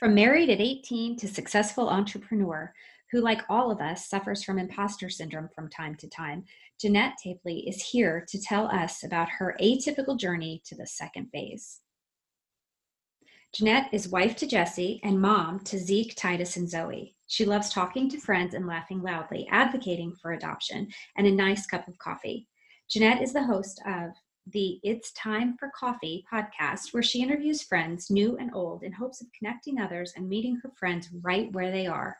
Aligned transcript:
From 0.00 0.14
married 0.14 0.48
at 0.48 0.62
18 0.62 1.16
to 1.16 1.28
successful 1.28 1.90
entrepreneur 1.90 2.72
who, 3.12 3.20
like 3.20 3.42
all 3.50 3.70
of 3.70 3.82
us, 3.82 4.08
suffers 4.08 4.42
from 4.42 4.58
imposter 4.58 5.10
syndrome 5.10 5.50
from 5.54 5.68
time 5.68 5.94
to 5.96 6.08
time, 6.08 6.44
Jeanette 6.80 7.18
Tapley 7.22 7.68
is 7.68 7.82
here 7.82 8.24
to 8.30 8.40
tell 8.40 8.66
us 8.68 9.04
about 9.04 9.28
her 9.28 9.54
atypical 9.60 10.18
journey 10.18 10.62
to 10.64 10.74
the 10.74 10.86
second 10.86 11.26
phase. 11.26 11.80
Jeanette 13.52 13.92
is 13.92 14.08
wife 14.08 14.36
to 14.36 14.46
Jesse 14.46 15.02
and 15.04 15.20
mom 15.20 15.60
to 15.64 15.78
Zeke, 15.78 16.16
Titus, 16.16 16.56
and 16.56 16.66
Zoe. 16.66 17.14
She 17.26 17.44
loves 17.44 17.68
talking 17.68 18.08
to 18.08 18.18
friends 18.18 18.54
and 18.54 18.66
laughing 18.66 19.02
loudly, 19.02 19.46
advocating 19.50 20.14
for 20.14 20.32
adoption, 20.32 20.88
and 21.18 21.26
a 21.26 21.30
nice 21.30 21.66
cup 21.66 21.86
of 21.88 21.98
coffee. 21.98 22.48
Jeanette 22.88 23.20
is 23.20 23.34
the 23.34 23.44
host 23.44 23.82
of 23.86 24.12
the 24.46 24.80
It's 24.82 25.12
Time 25.12 25.56
for 25.58 25.70
Coffee 25.74 26.24
podcast, 26.32 26.92
where 26.92 27.02
she 27.02 27.22
interviews 27.22 27.62
friends, 27.62 28.10
new 28.10 28.36
and 28.38 28.50
old, 28.54 28.82
in 28.82 28.92
hopes 28.92 29.20
of 29.20 29.28
connecting 29.36 29.80
others 29.80 30.12
and 30.16 30.28
meeting 30.28 30.58
her 30.62 30.70
friends 30.78 31.08
right 31.22 31.52
where 31.52 31.70
they 31.70 31.86
are. 31.86 32.16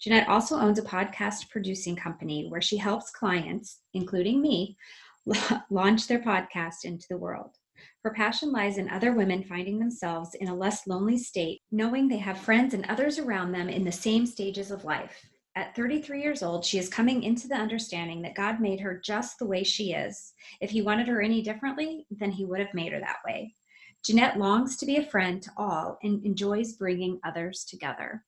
Jeanette 0.00 0.28
also 0.28 0.56
owns 0.56 0.78
a 0.78 0.82
podcast 0.82 1.48
producing 1.50 1.94
company 1.94 2.48
where 2.48 2.60
she 2.60 2.76
helps 2.76 3.10
clients, 3.10 3.80
including 3.94 4.40
me, 4.40 4.76
launch 5.70 6.08
their 6.08 6.20
podcast 6.20 6.84
into 6.84 7.06
the 7.08 7.18
world. 7.18 7.56
Her 8.02 8.12
passion 8.12 8.50
lies 8.50 8.78
in 8.78 8.90
other 8.90 9.12
women 9.12 9.44
finding 9.44 9.78
themselves 9.78 10.34
in 10.34 10.48
a 10.48 10.54
less 10.54 10.86
lonely 10.88 11.18
state, 11.18 11.60
knowing 11.70 12.08
they 12.08 12.18
have 12.18 12.38
friends 12.38 12.74
and 12.74 12.84
others 12.86 13.18
around 13.18 13.52
them 13.52 13.68
in 13.68 13.84
the 13.84 13.92
same 13.92 14.26
stages 14.26 14.70
of 14.70 14.84
life. 14.84 15.24
At 15.54 15.76
33 15.76 16.22
years 16.22 16.42
old, 16.42 16.64
she 16.64 16.78
is 16.78 16.88
coming 16.88 17.22
into 17.22 17.46
the 17.46 17.56
understanding 17.56 18.22
that 18.22 18.34
God 18.34 18.58
made 18.58 18.80
her 18.80 18.98
just 19.04 19.38
the 19.38 19.46
way 19.46 19.62
she 19.62 19.92
is. 19.92 20.32
If 20.60 20.70
He 20.70 20.80
wanted 20.80 21.08
her 21.08 21.20
any 21.20 21.42
differently, 21.42 22.06
then 22.10 22.30
He 22.30 22.46
would 22.46 22.60
have 22.60 22.72
made 22.72 22.92
her 22.92 23.00
that 23.00 23.18
way. 23.26 23.54
Jeanette 24.02 24.38
longs 24.38 24.76
to 24.78 24.86
be 24.86 24.96
a 24.96 25.04
friend 25.04 25.42
to 25.42 25.50
all 25.56 25.98
and 26.02 26.24
enjoys 26.24 26.72
bringing 26.72 27.20
others 27.22 27.64
together. 27.64 28.24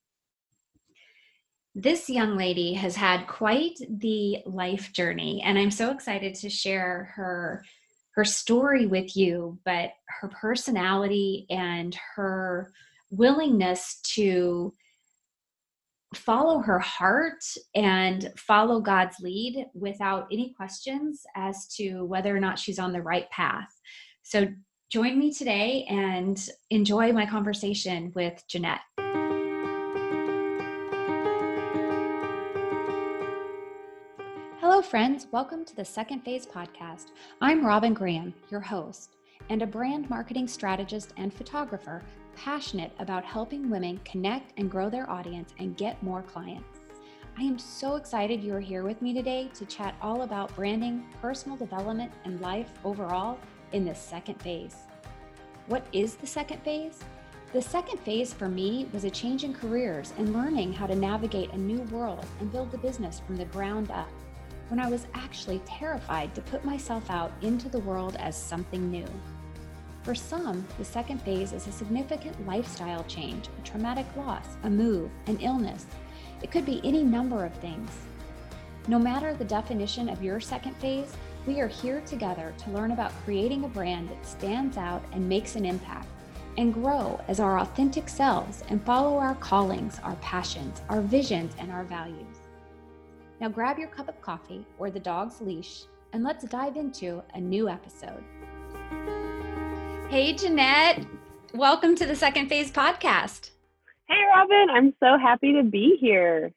This 1.74 2.08
young 2.08 2.36
lady 2.36 2.74
has 2.74 2.94
had 2.94 3.26
quite 3.26 3.78
the 3.88 4.38
life 4.46 4.92
journey, 4.92 5.42
and 5.42 5.58
I'm 5.58 5.72
so 5.72 5.90
excited 5.90 6.34
to 6.36 6.50
share 6.50 7.12
her 7.16 7.64
her 8.14 8.24
story 8.24 8.86
with 8.86 9.16
you, 9.16 9.58
but 9.64 9.90
her 10.06 10.28
personality 10.28 11.46
and 11.50 11.98
her 12.14 12.72
willingness 13.10 14.00
to 14.14 14.72
follow 16.16 16.60
her 16.60 16.78
heart 16.78 17.44
and 17.74 18.32
follow 18.36 18.80
God's 18.80 19.16
lead 19.20 19.66
without 19.74 20.26
any 20.30 20.54
questions 20.56 21.22
as 21.36 21.66
to 21.76 22.04
whether 22.04 22.34
or 22.34 22.40
not 22.40 22.58
she's 22.58 22.78
on 22.78 22.92
the 22.92 23.02
right 23.02 23.28
path. 23.30 23.68
So 24.22 24.48
join 24.90 25.18
me 25.18 25.32
today 25.32 25.86
and 25.88 26.48
enjoy 26.70 27.12
my 27.12 27.26
conversation 27.26 28.12
with 28.14 28.42
Jeanette. 28.48 28.80
Hello, 34.60 34.82
friends. 34.82 35.26
Welcome 35.30 35.64
to 35.66 35.76
the 35.76 35.84
Second 35.84 36.20
Phase 36.20 36.46
podcast. 36.46 37.08
I'm 37.40 37.64
Robin 37.64 37.94
Graham, 37.94 38.34
your 38.50 38.60
host, 38.60 39.16
and 39.48 39.62
a 39.62 39.66
brand 39.66 40.08
marketing 40.08 40.48
strategist 40.48 41.12
and 41.16 41.32
photographer 41.32 42.02
passionate 42.36 42.92
about 42.98 43.24
helping 43.24 43.70
women 43.70 44.00
connect 44.04 44.52
and 44.58 44.70
grow 44.70 44.88
their 44.90 45.08
audience 45.08 45.54
and 45.58 45.76
get 45.76 46.02
more 46.02 46.22
clients. 46.22 46.80
I 47.36 47.42
am 47.42 47.58
so 47.58 47.96
excited 47.96 48.44
you 48.44 48.54
are 48.54 48.60
here 48.60 48.84
with 48.84 49.02
me 49.02 49.12
today 49.12 49.50
to 49.54 49.64
chat 49.66 49.96
all 50.00 50.22
about 50.22 50.54
branding, 50.54 51.04
personal 51.20 51.56
development, 51.56 52.12
and 52.24 52.40
life 52.40 52.70
overall 52.84 53.38
in 53.72 53.84
this 53.84 53.98
second 53.98 54.40
phase. 54.40 54.76
What 55.66 55.86
is 55.92 56.14
the 56.14 56.26
second 56.26 56.62
phase? 56.62 57.00
The 57.52 57.62
second 57.62 57.98
phase 58.00 58.32
for 58.32 58.48
me 58.48 58.88
was 58.92 59.04
a 59.04 59.10
change 59.10 59.44
in 59.44 59.54
careers 59.54 60.12
and 60.18 60.32
learning 60.32 60.72
how 60.72 60.86
to 60.86 60.94
navigate 60.94 61.52
a 61.52 61.58
new 61.58 61.80
world 61.82 62.24
and 62.40 62.52
build 62.52 62.70
the 62.70 62.78
business 62.78 63.20
from 63.20 63.36
the 63.36 63.46
ground 63.46 63.90
up 63.90 64.08
when 64.68 64.80
I 64.80 64.88
was 64.88 65.06
actually 65.14 65.60
terrified 65.64 66.34
to 66.34 66.40
put 66.42 66.64
myself 66.64 67.10
out 67.10 67.32
into 67.42 67.68
the 67.68 67.80
world 67.80 68.16
as 68.18 68.36
something 68.36 68.90
new. 68.90 69.06
For 70.04 70.14
some, 70.14 70.66
the 70.76 70.84
second 70.84 71.22
phase 71.22 71.54
is 71.54 71.66
a 71.66 71.72
significant 71.72 72.46
lifestyle 72.46 73.04
change, 73.04 73.48
a 73.58 73.66
traumatic 73.66 74.04
loss, 74.18 74.44
a 74.62 74.68
move, 74.68 75.10
an 75.28 75.38
illness. 75.40 75.86
It 76.42 76.50
could 76.50 76.66
be 76.66 76.82
any 76.84 77.02
number 77.02 77.42
of 77.46 77.54
things. 77.54 77.90
No 78.86 78.98
matter 78.98 79.32
the 79.32 79.46
definition 79.46 80.10
of 80.10 80.22
your 80.22 80.40
second 80.40 80.76
phase, 80.76 81.10
we 81.46 81.58
are 81.62 81.68
here 81.68 82.02
together 82.02 82.52
to 82.58 82.70
learn 82.70 82.90
about 82.90 83.12
creating 83.24 83.64
a 83.64 83.68
brand 83.68 84.10
that 84.10 84.26
stands 84.26 84.76
out 84.76 85.02
and 85.12 85.26
makes 85.26 85.56
an 85.56 85.64
impact, 85.64 86.08
and 86.58 86.74
grow 86.74 87.18
as 87.26 87.40
our 87.40 87.60
authentic 87.60 88.10
selves 88.10 88.62
and 88.68 88.84
follow 88.84 89.16
our 89.16 89.36
callings, 89.36 90.00
our 90.04 90.16
passions, 90.16 90.82
our 90.90 91.00
visions, 91.00 91.54
and 91.58 91.72
our 91.72 91.84
values. 91.84 92.40
Now 93.40 93.48
grab 93.48 93.78
your 93.78 93.88
cup 93.88 94.10
of 94.10 94.20
coffee 94.20 94.66
or 94.78 94.90
the 94.90 95.00
dog's 95.00 95.40
leash, 95.40 95.84
and 96.12 96.22
let's 96.22 96.44
dive 96.44 96.76
into 96.76 97.22
a 97.32 97.40
new 97.40 97.70
episode. 97.70 98.22
Hey, 100.08 100.32
Jeanette. 100.34 101.04
Welcome 101.54 101.96
to 101.96 102.06
the 102.06 102.14
Second 102.14 102.48
Phase 102.48 102.70
podcast. 102.70 103.50
Hey, 104.06 104.20
Robin. 104.34 104.66
I'm 104.70 104.94
so 105.02 105.18
happy 105.18 105.52
to 105.54 105.62
be 105.64 105.96
here. 106.00 106.52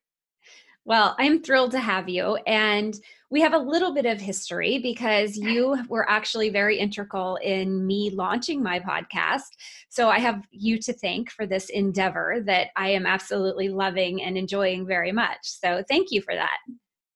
Well, 0.86 1.16
I'm 1.18 1.42
thrilled 1.42 1.72
to 1.72 1.80
have 1.80 2.08
you. 2.08 2.36
And 2.46 2.96
we 3.30 3.42
have 3.42 3.54
a 3.54 3.58
little 3.58 3.94
bit 3.94 4.06
of 4.06 4.22
history 4.22 4.80
because 4.80 5.38
you 5.38 5.78
were 5.90 6.10
actually 6.10 6.50
very 6.50 6.78
integral 6.78 7.38
in 7.38 7.86
me 7.86 8.12
launching 8.12 8.62
my 8.62 8.80
podcast. 8.80 9.50
So 9.90 10.10
I 10.10 10.20
have 10.20 10.44
you 10.52 10.78
to 10.80 10.94
thank 10.94 11.32
for 11.32 11.46
this 11.46 11.70
endeavor 11.70 12.42
that 12.46 12.68
I 12.76 12.90
am 12.90 13.06
absolutely 13.06 13.70
loving 13.70 14.22
and 14.22 14.38
enjoying 14.38 14.86
very 14.86 15.12
much. 15.12 15.40
So 15.42 15.84
thank 15.90 16.12
you 16.12 16.22
for 16.22 16.36
that. 16.36 16.58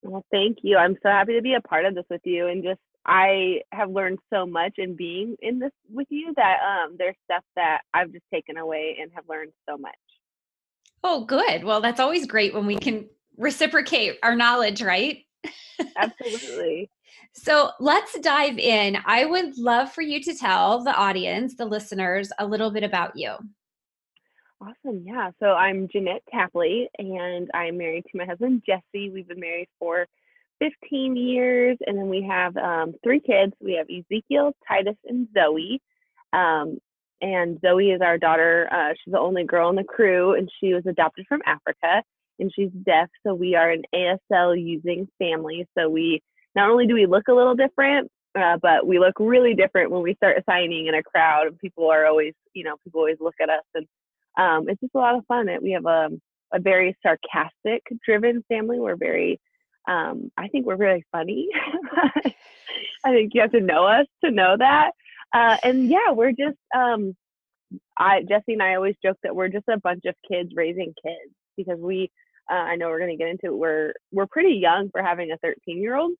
Well, 0.01 0.25
thank 0.31 0.59
you. 0.63 0.77
I'm 0.77 0.97
so 1.03 1.09
happy 1.09 1.33
to 1.33 1.41
be 1.41 1.53
a 1.53 1.61
part 1.61 1.85
of 1.85 1.93
this 1.93 2.05
with 2.09 2.21
you 2.25 2.47
and 2.47 2.63
just 2.63 2.81
I 3.05 3.61
have 3.71 3.89
learned 3.89 4.19
so 4.31 4.45
much 4.45 4.73
in 4.77 4.95
being 4.95 5.35
in 5.41 5.59
this 5.59 5.71
with 5.89 6.07
you 6.09 6.33
that 6.35 6.57
um, 6.61 6.95
there's 6.97 7.15
stuff 7.25 7.43
that 7.55 7.81
I've 7.93 8.11
just 8.11 8.25
taken 8.31 8.57
away 8.57 8.97
and 9.01 9.11
have 9.15 9.25
learned 9.27 9.53
so 9.67 9.77
much. 9.77 9.93
Oh, 11.03 11.25
good. 11.25 11.63
Well, 11.63 11.81
that's 11.81 11.99
always 11.99 12.27
great 12.27 12.53
when 12.53 12.67
we 12.67 12.77
can 12.77 13.09
reciprocate 13.37 14.19
our 14.21 14.35
knowledge, 14.35 14.83
right? 14.83 15.25
Absolutely. 15.97 16.91
so 17.33 17.71
let's 17.79 18.19
dive 18.19 18.59
in. 18.59 18.97
I 19.05 19.25
would 19.25 19.57
love 19.57 19.91
for 19.91 20.03
you 20.03 20.21
to 20.21 20.35
tell 20.35 20.83
the 20.83 20.93
audience, 20.93 21.55
the 21.55 21.65
listeners, 21.65 22.31
a 22.37 22.45
little 22.45 22.69
bit 22.69 22.83
about 22.83 23.15
you. 23.15 23.33
Awesome. 24.61 25.03
Yeah. 25.03 25.31
So 25.39 25.53
I'm 25.53 25.87
Jeanette 25.87 26.21
Tapley 26.31 26.87
and 26.99 27.49
I'm 27.51 27.79
married 27.79 28.05
to 28.11 28.17
my 28.17 28.25
husband, 28.25 28.61
Jesse. 28.63 29.09
We've 29.09 29.27
been 29.27 29.39
married 29.39 29.69
for 29.79 30.05
15 30.61 31.15
years. 31.15 31.77
And 31.85 31.97
then 31.97 32.07
we 32.07 32.25
have 32.29 32.55
um, 32.55 32.93
three 33.03 33.19
kids. 33.19 33.53
We 33.59 33.73
have 33.73 33.87
Ezekiel, 33.89 34.53
Titus, 34.67 34.95
and 35.05 35.27
Zoe. 35.33 35.81
Um, 36.33 36.77
and 37.21 37.59
Zoe 37.61 37.91
is 37.91 38.01
our 38.01 38.17
daughter. 38.17 38.67
Uh, 38.71 38.93
she's 38.93 39.11
the 39.11 39.19
only 39.19 39.43
girl 39.43 39.69
in 39.69 39.75
the 39.75 39.83
crew, 39.83 40.33
and 40.33 40.49
she 40.59 40.73
was 40.73 40.83
adopted 40.87 41.25
from 41.27 41.41
Africa, 41.45 42.03
and 42.39 42.51
she's 42.55 42.71
deaf. 42.83 43.09
So 43.25 43.33
we 43.33 43.55
are 43.55 43.69
an 43.69 43.83
ASL 43.93 44.59
using 44.59 45.07
family. 45.19 45.67
So 45.77 45.89
we 45.89 46.21
not 46.55 46.69
only 46.69 46.87
do 46.87 46.95
we 46.95 47.05
look 47.05 47.27
a 47.27 47.33
little 47.33 47.55
different, 47.55 48.09
uh, 48.37 48.57
but 48.61 48.87
we 48.87 48.97
look 48.97 49.13
really 49.19 49.53
different 49.53 49.91
when 49.91 50.01
we 50.01 50.15
start 50.15 50.41
signing 50.49 50.87
in 50.87 50.95
a 50.95 51.03
crowd. 51.03 51.47
And 51.47 51.59
people 51.59 51.91
are 51.91 52.05
always, 52.05 52.33
you 52.53 52.63
know, 52.63 52.75
people 52.83 53.01
always 53.01 53.17
look 53.19 53.35
at 53.41 53.49
us, 53.49 53.63
and 53.75 53.87
um, 54.37 54.69
it's 54.69 54.81
just 54.81 54.95
a 54.95 54.99
lot 54.99 55.15
of 55.15 55.25
fun. 55.27 55.47
We 55.61 55.71
have 55.71 55.85
a, 55.85 56.09
a 56.53 56.59
very 56.59 56.97
sarcastic 57.03 57.83
driven 58.03 58.43
family. 58.49 58.79
We're 58.79 58.95
very 58.95 59.39
um, 59.87 60.31
I 60.37 60.47
think 60.47 60.65
we're 60.65 60.75
really 60.75 61.05
funny. 61.11 61.47
I 63.03 63.11
think 63.11 63.33
you 63.33 63.41
have 63.41 63.51
to 63.51 63.61
know 63.61 63.85
us 63.85 64.05
to 64.23 64.31
know 64.31 64.55
that. 64.57 64.91
Uh, 65.33 65.57
and 65.63 65.89
yeah, 65.89 66.11
we're 66.11 66.31
just, 66.31 66.57
um, 66.75 67.15
I 67.97 68.21
Jesse 68.27 68.53
and 68.53 68.61
I 68.61 68.75
always 68.75 68.95
joke 69.03 69.17
that 69.23 69.35
we're 69.35 69.47
just 69.47 69.67
a 69.69 69.79
bunch 69.79 70.03
of 70.05 70.15
kids 70.29 70.51
raising 70.55 70.93
kids 71.03 71.33
because 71.55 71.79
we, 71.79 72.11
uh, 72.49 72.55
I 72.55 72.75
know 72.75 72.89
we're 72.89 72.99
going 72.99 73.17
to 73.17 73.23
get 73.23 73.29
into 73.29 73.47
it. 73.47 73.57
We're 73.57 73.93
we're 74.11 74.27
pretty 74.27 74.55
young 74.55 74.89
for 74.91 75.01
having 75.01 75.31
a 75.31 75.37
13 75.37 75.81
year 75.81 75.95
old, 75.95 76.11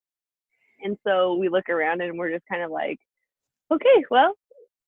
and 0.81 0.97
so 1.05 1.35
we 1.35 1.49
look 1.49 1.67
around 1.69 2.01
and 2.01 2.17
we're 2.17 2.31
just 2.31 2.45
kind 2.49 2.63
of 2.63 2.71
like, 2.71 2.99
okay, 3.71 4.05
well, 4.09 4.33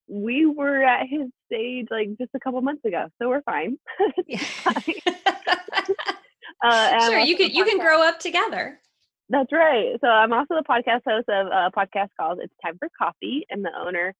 we 0.07 0.45
were 0.45 0.83
at 0.83 1.07
his 1.09 1.27
stage 1.47 1.87
like 1.91 2.09
just 2.17 2.31
a 2.33 2.39
couple 2.39 2.61
months 2.61 2.85
ago, 2.85 3.07
so 3.21 3.27
we're 3.27 3.41
fine. 3.41 3.77
Uh, 6.63 7.09
sure, 7.09 7.19
you 7.19 7.35
can 7.35 7.51
you 7.51 7.65
can 7.65 7.77
grow 7.77 8.01
up 8.01 8.19
together. 8.19 8.79
That's 9.29 9.51
right. 9.51 9.95
So 10.01 10.07
I'm 10.07 10.33
also 10.33 10.55
the 10.55 10.63
podcast 10.67 11.01
host 11.07 11.27
of 11.29 11.47
a 11.47 11.71
podcast 11.75 12.09
called 12.19 12.39
It's 12.41 12.53
Time 12.63 12.77
for 12.79 12.89
Coffee, 12.97 13.45
and 13.49 13.63
the 13.63 13.71
owner 13.77 14.13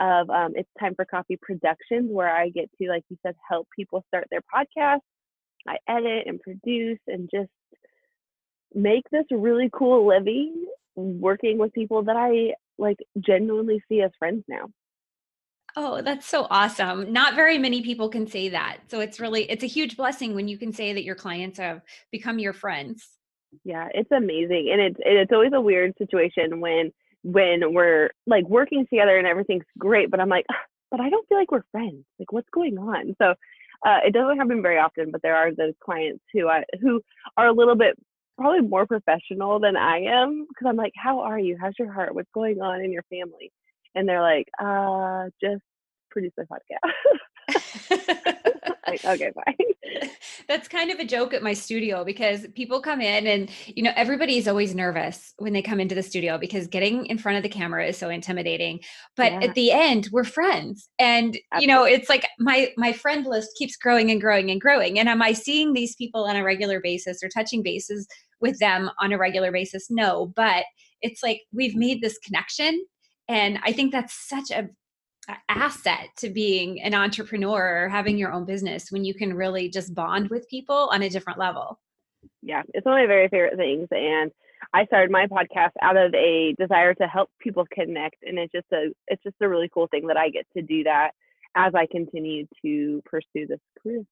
of 0.00 0.30
um, 0.30 0.52
It's 0.54 0.68
Time 0.78 0.94
for 0.94 1.04
Coffee 1.04 1.38
Productions, 1.40 2.10
where 2.10 2.34
I 2.34 2.48
get 2.48 2.70
to, 2.80 2.88
like 2.88 3.04
you 3.10 3.18
said, 3.22 3.34
help 3.48 3.68
people 3.76 4.04
start 4.08 4.28
their 4.30 4.42
podcast. 4.54 5.00
I 5.68 5.76
edit 5.88 6.24
and 6.26 6.40
produce 6.40 7.00
and 7.06 7.28
just 7.32 7.50
make 8.74 9.04
this 9.10 9.26
really 9.30 9.68
cool 9.72 10.06
living 10.06 10.64
working 10.94 11.58
with 11.58 11.72
people 11.72 12.04
that 12.04 12.16
I 12.16 12.54
like 12.78 12.98
genuinely 13.18 13.82
see 13.88 14.00
as 14.00 14.10
friends 14.18 14.44
now. 14.48 14.68
Oh, 15.76 16.02
that's 16.02 16.26
so 16.26 16.46
awesome. 16.50 17.12
Not 17.12 17.34
very 17.34 17.58
many 17.58 17.82
people 17.82 18.08
can 18.08 18.26
say 18.26 18.48
that. 18.50 18.78
So 18.88 19.00
it's 19.00 19.20
really 19.20 19.44
it's 19.50 19.64
a 19.64 19.68
huge 19.68 19.96
blessing 19.96 20.34
when 20.34 20.48
you 20.48 20.58
can 20.58 20.72
say 20.72 20.92
that 20.92 21.04
your 21.04 21.14
clients 21.14 21.58
have 21.58 21.82
become 22.10 22.38
your 22.38 22.52
friends. 22.52 23.06
Yeah, 23.64 23.88
it's 23.94 24.10
amazing. 24.10 24.70
And 24.72 24.80
it's 24.80 24.96
it's 25.00 25.32
always 25.32 25.52
a 25.54 25.60
weird 25.60 25.94
situation 25.98 26.60
when 26.60 26.92
when 27.22 27.74
we're 27.74 28.10
like 28.26 28.48
working 28.48 28.86
together 28.86 29.18
and 29.18 29.26
everything's 29.26 29.64
great, 29.78 30.10
but 30.10 30.20
I'm 30.20 30.28
like, 30.28 30.46
but 30.90 31.00
I 31.00 31.10
don't 31.10 31.26
feel 31.28 31.38
like 31.38 31.52
we're 31.52 31.64
friends. 31.70 32.04
Like 32.18 32.32
what's 32.32 32.48
going 32.52 32.78
on? 32.78 33.14
So 33.20 33.34
uh, 33.86 33.98
it 34.04 34.12
doesn't 34.12 34.38
happen 34.38 34.62
very 34.62 34.78
often, 34.78 35.10
but 35.10 35.22
there 35.22 35.36
are 35.36 35.54
those 35.54 35.74
clients 35.82 36.22
who 36.32 36.48
I 36.48 36.64
who 36.80 37.00
are 37.36 37.46
a 37.46 37.52
little 37.52 37.76
bit 37.76 37.96
probably 38.38 38.60
more 38.66 38.86
professional 38.86 39.60
than 39.60 39.76
I 39.76 39.98
am 40.00 40.46
because 40.48 40.66
I'm 40.68 40.76
like, 40.76 40.92
how 40.96 41.20
are 41.20 41.38
you? 41.38 41.56
How's 41.60 41.74
your 41.78 41.92
heart? 41.92 42.14
What's 42.14 42.30
going 42.34 42.60
on 42.60 42.82
in 42.82 42.92
your 42.92 43.04
family? 43.04 43.52
And 43.94 44.08
they're 44.08 44.22
like, 44.22 44.48
uh, 44.60 45.30
just 45.42 45.62
produce 46.10 46.32
a 46.38 46.42
podcast. 46.42 46.92
like, 48.86 49.04
okay, 49.04 49.32
fine. 49.34 49.56
That's 50.48 50.68
kind 50.68 50.90
of 50.90 50.98
a 50.98 51.04
joke 51.04 51.34
at 51.34 51.42
my 51.42 51.52
studio 51.52 52.04
because 52.04 52.46
people 52.54 52.80
come 52.80 53.00
in 53.00 53.26
and, 53.26 53.50
you 53.66 53.82
know, 53.82 53.92
everybody 53.96 54.36
is 54.36 54.48
always 54.48 54.74
nervous 54.74 55.34
when 55.38 55.52
they 55.52 55.62
come 55.62 55.80
into 55.80 55.94
the 55.94 56.02
studio 56.02 56.38
because 56.38 56.66
getting 56.66 57.06
in 57.06 57.18
front 57.18 57.36
of 57.36 57.42
the 57.42 57.48
camera 57.48 57.86
is 57.86 57.96
so 57.96 58.08
intimidating. 58.08 58.80
But 59.16 59.32
yeah. 59.32 59.40
at 59.42 59.54
the 59.54 59.72
end, 59.72 60.08
we're 60.12 60.24
friends. 60.24 60.88
And, 60.98 61.38
Absolutely. 61.52 61.60
you 61.60 61.66
know, 61.66 61.84
it's 61.84 62.08
like 62.08 62.26
my 62.38 62.72
my 62.76 62.92
friend 62.92 63.26
list 63.26 63.50
keeps 63.56 63.76
growing 63.76 64.10
and 64.10 64.20
growing 64.20 64.50
and 64.50 64.60
growing. 64.60 64.98
And 64.98 65.08
am 65.08 65.22
I 65.22 65.32
seeing 65.32 65.72
these 65.72 65.94
people 65.96 66.24
on 66.24 66.36
a 66.36 66.44
regular 66.44 66.80
basis 66.80 67.22
or 67.22 67.28
touching 67.28 67.62
bases 67.62 68.06
with 68.40 68.58
them 68.58 68.90
on 69.00 69.12
a 69.12 69.18
regular 69.18 69.52
basis? 69.52 69.88
No, 69.90 70.32
but 70.36 70.64
it's 71.02 71.22
like 71.22 71.42
we've 71.52 71.76
made 71.76 72.00
this 72.00 72.18
connection 72.18 72.84
and 73.30 73.58
i 73.62 73.72
think 73.72 73.92
that's 73.92 74.14
such 74.28 74.50
a 74.50 74.68
asset 75.48 76.08
to 76.16 76.30
being 76.30 76.80
an 76.82 76.94
entrepreneur 76.94 77.84
or 77.84 77.88
having 77.88 78.18
your 78.18 78.32
own 78.32 78.44
business 78.44 78.90
when 78.90 79.04
you 79.04 79.14
can 79.14 79.34
really 79.34 79.68
just 79.68 79.94
bond 79.94 80.30
with 80.30 80.48
people 80.48 80.88
on 80.92 81.02
a 81.02 81.10
different 81.10 81.38
level. 81.38 81.78
Yeah, 82.42 82.62
it's 82.74 82.84
one 82.84 82.98
of 82.98 83.02
my 83.02 83.06
very 83.06 83.28
favorite 83.28 83.56
things. 83.56 83.88
And 83.90 84.30
I 84.74 84.84
started 84.86 85.10
my 85.10 85.26
podcast 85.26 85.72
out 85.82 85.96
of 85.96 86.14
a 86.14 86.54
desire 86.58 86.94
to 86.94 87.06
help 87.06 87.30
people 87.40 87.66
connect. 87.72 88.16
And 88.22 88.38
it's 88.38 88.52
just 88.52 88.66
a 88.72 88.90
it's 89.08 89.22
just 89.22 89.36
a 89.40 89.48
really 89.48 89.70
cool 89.72 89.88
thing 89.88 90.06
that 90.08 90.16
I 90.16 90.30
get 90.30 90.46
to 90.56 90.62
do 90.62 90.84
that 90.84 91.10
as 91.54 91.74
I 91.74 91.86
continue 91.86 92.46
to 92.64 93.02
pursue 93.04 93.46
this 93.46 93.60
career. 93.82 94.04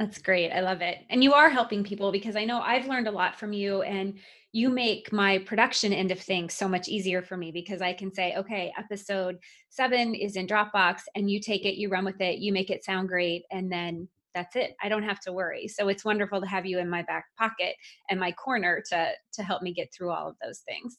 That's 0.00 0.16
great. 0.16 0.50
I 0.50 0.60
love 0.60 0.80
it. 0.80 1.00
And 1.10 1.22
you 1.22 1.34
are 1.34 1.50
helping 1.50 1.84
people 1.84 2.10
because 2.10 2.34
I 2.34 2.46
know 2.46 2.62
I've 2.62 2.88
learned 2.88 3.06
a 3.06 3.10
lot 3.10 3.38
from 3.38 3.52
you 3.52 3.82
and 3.82 4.14
you 4.50 4.70
make 4.70 5.12
my 5.12 5.36
production 5.40 5.92
end 5.92 6.10
of 6.10 6.18
things 6.18 6.54
so 6.54 6.66
much 6.66 6.88
easier 6.88 7.20
for 7.20 7.36
me 7.36 7.52
because 7.52 7.82
I 7.82 7.92
can 7.92 8.10
say, 8.12 8.34
okay, 8.34 8.72
episode 8.78 9.38
seven 9.68 10.14
is 10.14 10.36
in 10.36 10.46
Dropbox 10.46 11.02
and 11.14 11.30
you 11.30 11.38
take 11.38 11.66
it, 11.66 11.78
you 11.78 11.90
run 11.90 12.06
with 12.06 12.18
it, 12.22 12.38
you 12.38 12.50
make 12.50 12.70
it 12.70 12.82
sound 12.82 13.10
great, 13.10 13.42
and 13.50 13.70
then 13.70 14.08
that's 14.34 14.56
it. 14.56 14.74
I 14.82 14.88
don't 14.88 15.02
have 15.02 15.20
to 15.20 15.34
worry. 15.34 15.68
So 15.68 15.88
it's 15.88 16.04
wonderful 16.04 16.40
to 16.40 16.46
have 16.46 16.64
you 16.64 16.78
in 16.78 16.88
my 16.88 17.02
back 17.02 17.26
pocket 17.38 17.74
and 18.08 18.18
my 18.18 18.32
corner 18.32 18.82
to 18.88 19.10
to 19.34 19.42
help 19.42 19.60
me 19.60 19.74
get 19.74 19.92
through 19.92 20.12
all 20.12 20.28
of 20.28 20.36
those 20.42 20.60
things. 20.60 20.96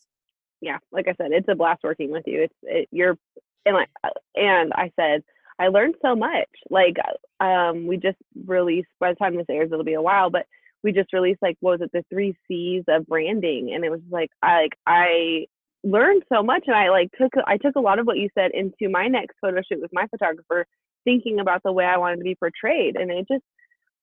Yeah, 0.61 0.77
like 0.91 1.07
I 1.07 1.15
said, 1.15 1.31
it's 1.31 1.49
a 1.49 1.55
blast 1.55 1.81
working 1.83 2.11
with 2.11 2.27
you. 2.27 2.43
It's 2.43 2.55
it, 2.61 2.87
you're 2.91 3.17
and 3.65 3.75
like 3.75 3.89
uh, 4.03 4.09
and 4.35 4.71
I 4.73 4.91
said 4.95 5.23
I 5.61 5.67
learned 5.67 5.95
so 6.01 6.15
much. 6.15 6.49
Like 6.69 6.95
um 7.39 7.87
we 7.87 7.97
just 7.97 8.17
released 8.45 8.89
by 8.99 9.11
the 9.11 9.15
time 9.15 9.35
this 9.35 9.45
airs 9.49 9.69
it'll 9.71 9.83
be 9.83 9.93
a 9.93 10.01
while, 10.01 10.29
but 10.29 10.45
we 10.83 10.91
just 10.91 11.13
released 11.13 11.41
like 11.41 11.57
what 11.59 11.79
was 11.79 11.81
it 11.87 11.91
the 11.93 12.03
three 12.09 12.35
C's 12.47 12.83
of 12.87 13.05
branding, 13.07 13.71
and 13.73 13.85
it 13.85 13.91
was 13.91 14.01
like 14.09 14.31
I 14.41 14.61
like 14.63 14.73
I 14.87 15.45
learned 15.83 16.23
so 16.33 16.41
much, 16.43 16.63
and 16.67 16.75
I 16.75 16.89
like 16.89 17.09
took 17.19 17.31
I 17.45 17.57
took 17.57 17.75
a 17.75 17.79
lot 17.79 17.99
of 17.99 18.07
what 18.07 18.17
you 18.17 18.29
said 18.37 18.51
into 18.53 18.89
my 18.89 19.07
next 19.07 19.35
photo 19.39 19.61
shoot 19.61 19.81
with 19.81 19.91
my 19.93 20.07
photographer, 20.07 20.65
thinking 21.03 21.39
about 21.39 21.61
the 21.63 21.71
way 21.71 21.85
I 21.85 21.97
wanted 21.97 22.17
to 22.17 22.23
be 22.23 22.35
portrayed, 22.35 22.95
and 22.95 23.11
it 23.11 23.27
just 23.31 23.43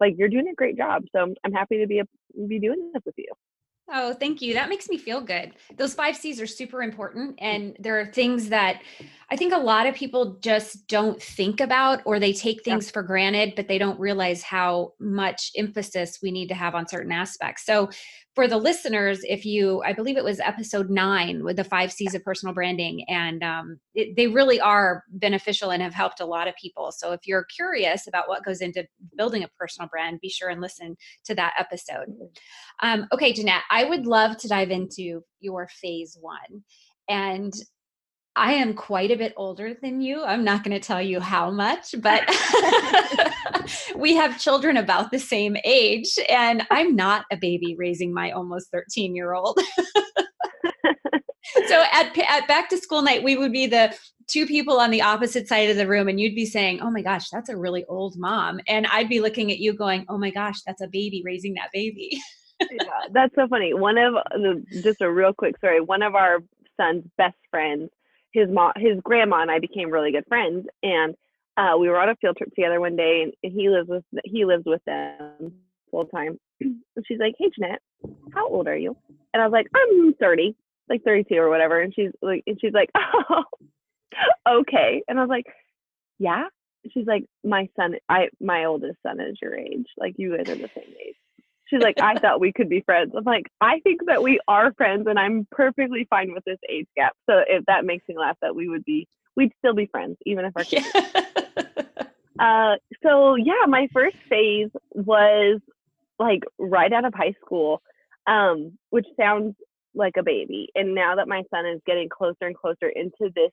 like 0.00 0.14
you're 0.16 0.28
doing 0.28 0.49
a 0.49 0.55
great 0.55 0.76
job. 0.76 1.02
So 1.14 1.34
I'm 1.44 1.52
happy 1.52 1.78
to 1.81 1.87
be 1.88 1.99
a, 2.00 2.05
be 2.46 2.60
doing 2.60 2.93
this 2.94 3.02
with 3.05 3.16
you. 3.19 3.32
Oh, 3.90 4.12
thank 4.12 4.43
you. 4.43 4.52
That 4.52 4.69
makes 4.69 4.88
me 4.90 4.99
feel 4.99 5.23
good. 5.23 5.52
Those 5.76 5.94
five 5.94 6.14
C's 6.14 6.40
are 6.40 6.46
super 6.46 6.82
important. 6.82 7.37
And 7.40 7.75
there 7.79 7.99
are 7.99 8.06
things 8.06 8.50
that 8.50 8.82
I 9.31 9.37
think 9.37 9.55
a 9.55 9.58
lot 9.58 9.87
of 9.87 9.94
people 9.94 10.38
just 10.43 10.87
don't 10.88 11.23
think 11.23 11.61
about 11.61 12.02
or 12.05 12.19
they 12.19 12.35
take 12.35 12.62
things 12.62 12.87
yeah. 12.87 12.93
for 12.93 13.02
granted, 13.02 13.55
but 13.56 13.67
they 13.67 13.79
don't 13.79 13.99
realize 13.99 14.43
how 14.43 14.93
much 14.99 15.52
emphasis 15.56 16.19
we 16.23 16.31
need 16.31 16.49
to 16.49 16.55
have 16.55 16.75
on 16.75 16.87
certain 16.87 17.12
aspects. 17.12 17.64
So 17.64 17.88
for 18.38 18.46
the 18.46 18.56
listeners, 18.56 19.19
if 19.25 19.44
you, 19.44 19.82
I 19.85 19.93
believe 19.93 20.17
it 20.17 20.23
was 20.23 20.38
episode 20.38 20.90
nine 20.90 21.43
with 21.43 21.56
the 21.56 21.64
five 21.64 21.90
C's 21.90 22.14
of 22.14 22.23
personal 22.23 22.55
branding, 22.55 23.05
and 23.08 23.43
um, 23.43 23.81
it, 23.96 24.14
they 24.14 24.29
really 24.29 24.61
are 24.61 25.02
beneficial 25.11 25.70
and 25.73 25.82
have 25.82 25.93
helped 25.93 26.20
a 26.20 26.25
lot 26.25 26.46
of 26.46 26.55
people. 26.55 26.93
So 26.93 27.11
if 27.11 27.26
you're 27.26 27.43
curious 27.43 28.06
about 28.06 28.29
what 28.29 28.44
goes 28.44 28.61
into 28.61 28.87
building 29.17 29.43
a 29.43 29.49
personal 29.58 29.88
brand, 29.88 30.20
be 30.20 30.29
sure 30.29 30.50
and 30.50 30.61
listen 30.61 30.96
to 31.25 31.35
that 31.35 31.55
episode. 31.58 32.14
Um, 32.81 33.08
okay, 33.12 33.32
Jeanette, 33.32 33.64
I 33.73 33.82
would 33.82 34.06
love 34.06 34.37
to 34.37 34.46
dive 34.46 34.70
into 34.70 35.25
your 35.41 35.67
phase 35.67 36.17
one. 36.20 36.62
And 37.08 37.52
I 38.38 38.52
am 38.52 38.73
quite 38.73 39.11
a 39.11 39.17
bit 39.17 39.35
older 39.37 39.75
than 39.75 40.00
you. 40.00 40.23
I'm 40.23 40.44
not 40.44 40.62
going 40.62 40.79
to 40.79 40.87
tell 40.87 41.02
you 41.02 41.19
how 41.19 41.50
much, 41.50 41.93
but 41.99 42.23
we 43.96 44.14
have 44.14 44.40
children 44.40 44.76
about 44.76 45.11
the 45.11 45.19
same 45.19 45.56
age, 45.64 46.17
and 46.29 46.64
I'm 46.70 46.94
not 46.94 47.25
a 47.32 47.37
baby 47.37 47.75
raising 47.76 48.14
my 48.14 48.31
almost 48.31 48.70
13 48.70 49.17
year 49.17 49.35
old. 49.35 49.58
so 51.67 51.85
at, 51.93 52.17
at 52.17 52.46
back 52.46 52.69
to 52.69 52.79
school 52.79 53.02
night, 53.02 53.25
we 53.25 53.37
would 53.37 53.52
be 53.52 53.67
the 53.67 53.93
two 54.29 54.46
people 54.46 54.79
on 54.79 54.93
the 54.93 55.02
opposite 55.02 55.49
side 55.49 55.69
of 55.69 55.76
the 55.76 55.88
room, 55.88 56.06
and 56.06 56.20
you'd 56.20 56.37
be 56.37 56.46
saying, 56.46 56.81
Oh 56.81 56.93
my 56.93 57.02
gosh, 57.02 57.31
that's 57.31 57.49
a 57.49 57.56
really 57.56 57.84
old 57.87 58.17
mom. 58.17 58.61
And 58.69 58.87
I'd 58.87 59.08
be 59.08 59.20
looking 59.20 59.50
at 59.50 59.58
you 59.58 59.73
going, 59.73 60.06
Oh 60.08 60.17
my 60.17 60.31
gosh, 60.31 60.62
that's 60.64 60.81
a 60.81 60.87
baby 60.87 61.23
raising 61.25 61.55
that 61.55 61.70
baby. 61.73 62.20
yeah, 62.61 63.08
that's 63.11 63.34
so 63.34 63.49
funny. 63.49 63.75
One 63.75 63.99
of 63.99 64.14
the, 64.14 64.64
just 64.81 65.00
a 65.00 65.11
real 65.11 65.32
quick 65.32 65.58
story, 65.58 65.81
one 65.81 66.02
of 66.02 66.14
our 66.14 66.38
son's 66.76 67.05
best 67.17 67.34
friends 67.50 67.91
his 68.33 68.49
mom, 68.49 68.73
his 68.77 69.01
grandma, 69.03 69.43
and 69.43 69.51
I 69.51 69.59
became 69.59 69.91
really 69.91 70.13
good 70.13 70.27
friends. 70.29 70.67
And 70.83 71.15
uh, 71.57 71.77
we 71.79 71.89
were 71.89 72.01
on 72.01 72.09
a 72.09 72.17
field 72.17 72.37
trip 72.37 72.55
together 72.55 72.81
one 72.81 72.97
day, 72.97 73.23
and 73.43 73.53
he 73.53 73.69
lives 73.69 73.89
with 73.89 74.05
he 74.25 74.45
lives 74.45 74.65
with 74.67 74.85
them 74.85 75.53
full 75.91 76.07
time. 76.07 76.39
And 76.61 77.07
she's 77.07 77.21
like, 77.21 77.35
"Hey, 77.39 77.51
Jeanette, 77.55 77.81
how 78.33 78.49
old 78.49 78.67
are 78.67 78.77
you?" 78.77 78.97
And 79.33 79.41
I 79.41 79.47
was 79.47 79.53
like, 79.53 79.69
"I'm 79.75 80.15
30, 80.15 80.57
like 80.89 81.05
32 81.05 81.37
or 81.37 81.49
whatever." 81.49 81.81
And 81.81 81.95
she's 81.95 82.11
like, 82.21 82.43
and 82.47 82.59
she's 82.61 82.73
like, 82.73 82.91
"Oh, 82.97 83.45
okay." 84.61 85.03
And 85.07 85.19
I 85.19 85.23
was 85.23 85.31
like, 85.31 85.47
"Yeah." 86.19 86.47
She's 86.93 87.07
like, 87.07 87.25
"My 87.45 87.69
son, 87.77 87.95
I 88.09 88.29
my 88.41 88.65
oldest 88.65 88.99
son 89.05 89.21
is 89.21 89.39
your 89.41 89.57
age. 89.57 89.87
Like 89.97 90.15
you 90.17 90.37
guys 90.37 90.49
are 90.49 90.56
the 90.56 90.70
same 90.75 90.94
age." 91.06 91.17
She's 91.69 91.81
like, 91.81 92.01
I 92.01 92.15
thought 92.15 92.41
we 92.41 92.53
could 92.53 92.69
be 92.69 92.81
friends. 92.81 93.13
I'm 93.17 93.25
like, 93.25 93.51
I 93.60 93.81
think 93.81 94.01
that 94.06 94.22
we 94.22 94.41
are 94.48 94.72
friends 94.72 95.06
and 95.06 95.19
I'm 95.19 95.46
perfectly 95.51 96.06
fine 96.08 96.32
with 96.32 96.44
this 96.44 96.58
age 96.69 96.87
gap. 96.96 97.15
So 97.29 97.43
if 97.46 97.65
that 97.67 97.84
makes 97.84 98.08
me 98.08 98.17
laugh, 98.17 98.37
that 98.41 98.56
we 98.56 98.69
would 98.69 98.84
be, 98.84 99.06
we'd 99.37 99.53
still 99.58 99.75
be 99.75 99.87
friends, 99.87 100.17
even 100.25 100.46
if 100.46 100.56
our 100.56 100.65
kids. 100.65 100.87
Yeah. 100.94 101.25
uh, 102.41 102.77
so 103.03 103.34
yeah, 103.34 103.67
my 103.67 103.89
first 103.93 104.17
phase 104.29 104.70
was 104.94 105.60
like 106.19 106.43
right 106.58 106.93
out 106.93 107.05
of 107.05 107.13
high 107.15 107.34
school, 107.44 107.82
um, 108.27 108.79
which 108.89 109.06
sounds 109.19 109.55
like 109.94 110.17
a 110.19 110.22
baby. 110.22 110.70
And 110.75 110.94
now 110.94 111.17
that 111.17 111.29
my 111.29 111.43
son 111.53 111.67
is 111.67 111.81
getting 111.87 112.08
closer 112.08 112.46
and 112.46 112.56
closer 112.56 112.89
into 112.89 113.31
this 113.34 113.53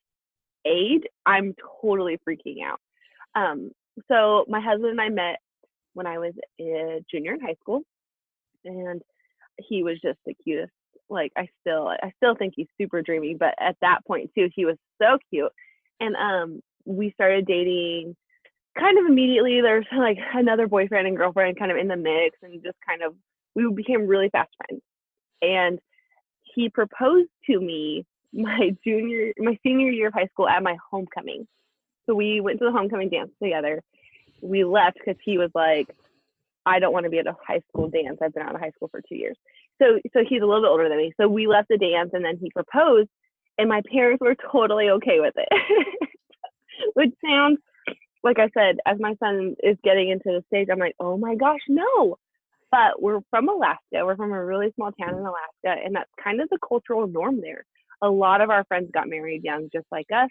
age, 0.66 1.04
I'm 1.26 1.54
totally 1.82 2.18
freaking 2.28 2.64
out. 2.66 2.80
Um, 3.36 3.72
so 4.10 4.46
my 4.48 4.62
husband 4.62 4.92
and 4.92 5.02
I 5.02 5.10
met 5.10 5.40
when 5.94 6.08
I 6.08 6.18
was 6.18 6.34
a 6.62 7.04
junior 7.12 7.34
in 7.34 7.42
high 7.42 7.56
school 7.60 7.82
and 8.66 9.02
he 9.58 9.84
was 9.84 10.00
just 10.02 10.20
the 10.26 10.34
cutest 10.44 10.72
like 11.10 11.32
i 11.38 11.48
still 11.62 11.88
i 11.88 12.12
still 12.18 12.36
think 12.36 12.54
he's 12.56 12.68
super 12.80 13.02
dreamy 13.02 13.36
but 13.36 13.54
at 13.60 13.76
that 13.82 14.00
point 14.08 14.30
too 14.36 14.50
he 14.56 14.66
was 14.66 14.76
so 15.02 15.18
cute 15.30 15.52
and 16.00 16.16
um 16.16 16.60
we 16.86 17.12
started 17.12 17.46
dating 17.46 18.16
kind 18.78 18.98
of 18.98 19.06
immediately 19.06 19.62
there's 19.62 19.86
like 19.98 20.18
another 20.34 20.68
boyfriend 20.68 21.08
and 21.08 21.18
girlfriend 21.18 21.58
kind 21.58 21.72
of 21.72 21.78
in 21.78 21.88
the 21.88 21.96
mix 21.96 22.38
and 22.42 22.64
just 22.64 22.78
kind 22.88 23.02
of 23.02 23.14
we 23.56 23.72
became 23.74 24.08
really 24.08 24.30
fast 24.30 24.50
friends 24.58 24.82
and 25.42 25.80
he 26.56 26.70
proposed 26.70 27.30
to 27.50 27.60
me 27.60 28.06
my 28.34 28.76
junior 28.84 29.32
my 29.38 29.58
senior 29.64 29.90
year 29.90 30.08
of 30.08 30.14
high 30.14 30.28
school 30.28 30.48
at 30.48 30.62
my 30.62 30.76
homecoming. 30.92 31.48
So 32.06 32.14
we 32.14 32.42
went 32.42 32.60
to 32.60 32.66
the 32.66 32.72
homecoming 32.72 33.10
dance 33.10 33.32
together. 33.42 33.82
We 34.42 34.64
left 34.64 34.98
because 34.98 35.20
he 35.24 35.38
was 35.38 35.50
like 35.56 35.88
I 36.66 36.80
don't 36.80 36.94
want 36.94 37.04
to 37.06 37.10
be 37.10 37.20
at 37.20 37.28
a 37.28 37.36
high 37.46 37.62
school 37.70 37.90
dance. 37.90 38.18
I've 38.22 38.34
been 38.34 38.44
out 38.44 38.56
of 38.56 38.62
high 38.62 38.72
school 38.72 38.90
for 38.90 39.02
two 39.08 39.16
years. 39.16 39.38
So 39.82 40.00
so 40.14 40.22
he's 40.28 40.42
a 40.42 40.46
little 40.46 40.62
bit 40.62 40.70
older 40.70 40.90
than 40.90 40.98
me. 40.98 41.14
So 41.20 41.28
we 41.28 41.48
left 41.48 41.68
the 41.70 41.78
dance 41.78 42.12
and 42.14 42.24
then 42.24 42.38
he 42.42 42.50
proposed 42.52 43.10
and 43.58 43.70
my 43.70 43.82
parents 43.92 44.22
were 44.22 44.36
totally 44.52 44.90
okay 44.90 45.20
with 45.20 45.34
it. 45.38 45.48
Which 46.94 47.12
sounds 47.26 47.60
like 48.24 48.40
I 48.40 48.50
said, 48.58 48.78
as 48.86 48.98
my 49.00 49.16
son 49.24 49.56
is 49.64 49.78
getting 49.84 50.10
into 50.10 50.26
the 50.26 50.44
stage, 50.48 50.68
I'm 50.72 50.80
like, 50.80 50.96
oh 51.00 51.16
my 51.16 51.36
gosh, 51.36 51.60
no. 51.70 52.18
But 52.72 53.02
we're 53.02 53.22
from 53.30 53.48
Alaska. 53.48 54.04
We're 54.04 54.16
from 54.16 54.34
a 54.34 54.44
really 54.46 54.72
small 54.76 54.92
town 54.92 55.10
in 55.10 55.20
Alaska, 55.20 55.82
and 55.86 55.96
that's 55.96 56.10
kind 56.22 56.42
of 56.42 56.50
the 56.50 56.58
cultural 56.68 57.08
norm 57.08 57.40
there. 57.40 57.64
A 58.02 58.10
lot 58.10 58.42
of 58.42 58.50
our 58.50 58.66
friends 58.66 58.90
got 58.92 59.08
married 59.08 59.44
young, 59.44 59.70
just 59.72 59.86
like 59.92 60.08
us. 60.14 60.30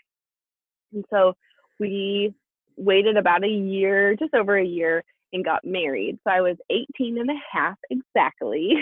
And 0.92 1.04
so 1.08 1.34
we 1.78 2.34
waited 2.76 3.16
about 3.16 3.44
a 3.44 3.48
year, 3.48 4.16
just 4.16 4.34
over 4.34 4.58
a 4.58 4.64
year, 4.64 5.04
and 5.34 5.44
got 5.44 5.64
married. 5.64 6.18
So 6.24 6.32
I 6.32 6.40
was 6.40 6.56
18 6.70 7.18
and 7.18 7.28
a 7.28 7.34
half 7.52 7.76
exactly, 7.90 8.74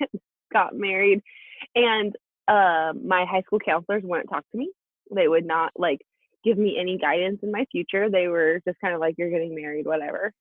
got 0.52 0.74
married. 0.74 1.20
And 1.76 2.16
uh, 2.48 2.92
my 3.04 3.24
high 3.30 3.42
school 3.42 3.60
counselors 3.60 4.02
wouldn't 4.04 4.30
talk 4.30 4.44
to 4.50 4.58
me. 4.58 4.70
They 5.14 5.28
would 5.28 5.44
not 5.44 5.72
like 5.76 6.00
give 6.42 6.58
me 6.58 6.78
any 6.80 6.98
guidance 6.98 7.40
in 7.42 7.52
my 7.52 7.66
future. 7.70 8.10
They 8.10 8.28
were 8.28 8.60
just 8.66 8.80
kind 8.80 8.94
of 8.94 9.00
like, 9.00 9.14
you're 9.18 9.30
getting 9.30 9.54
married, 9.54 9.86
whatever. 9.86 10.32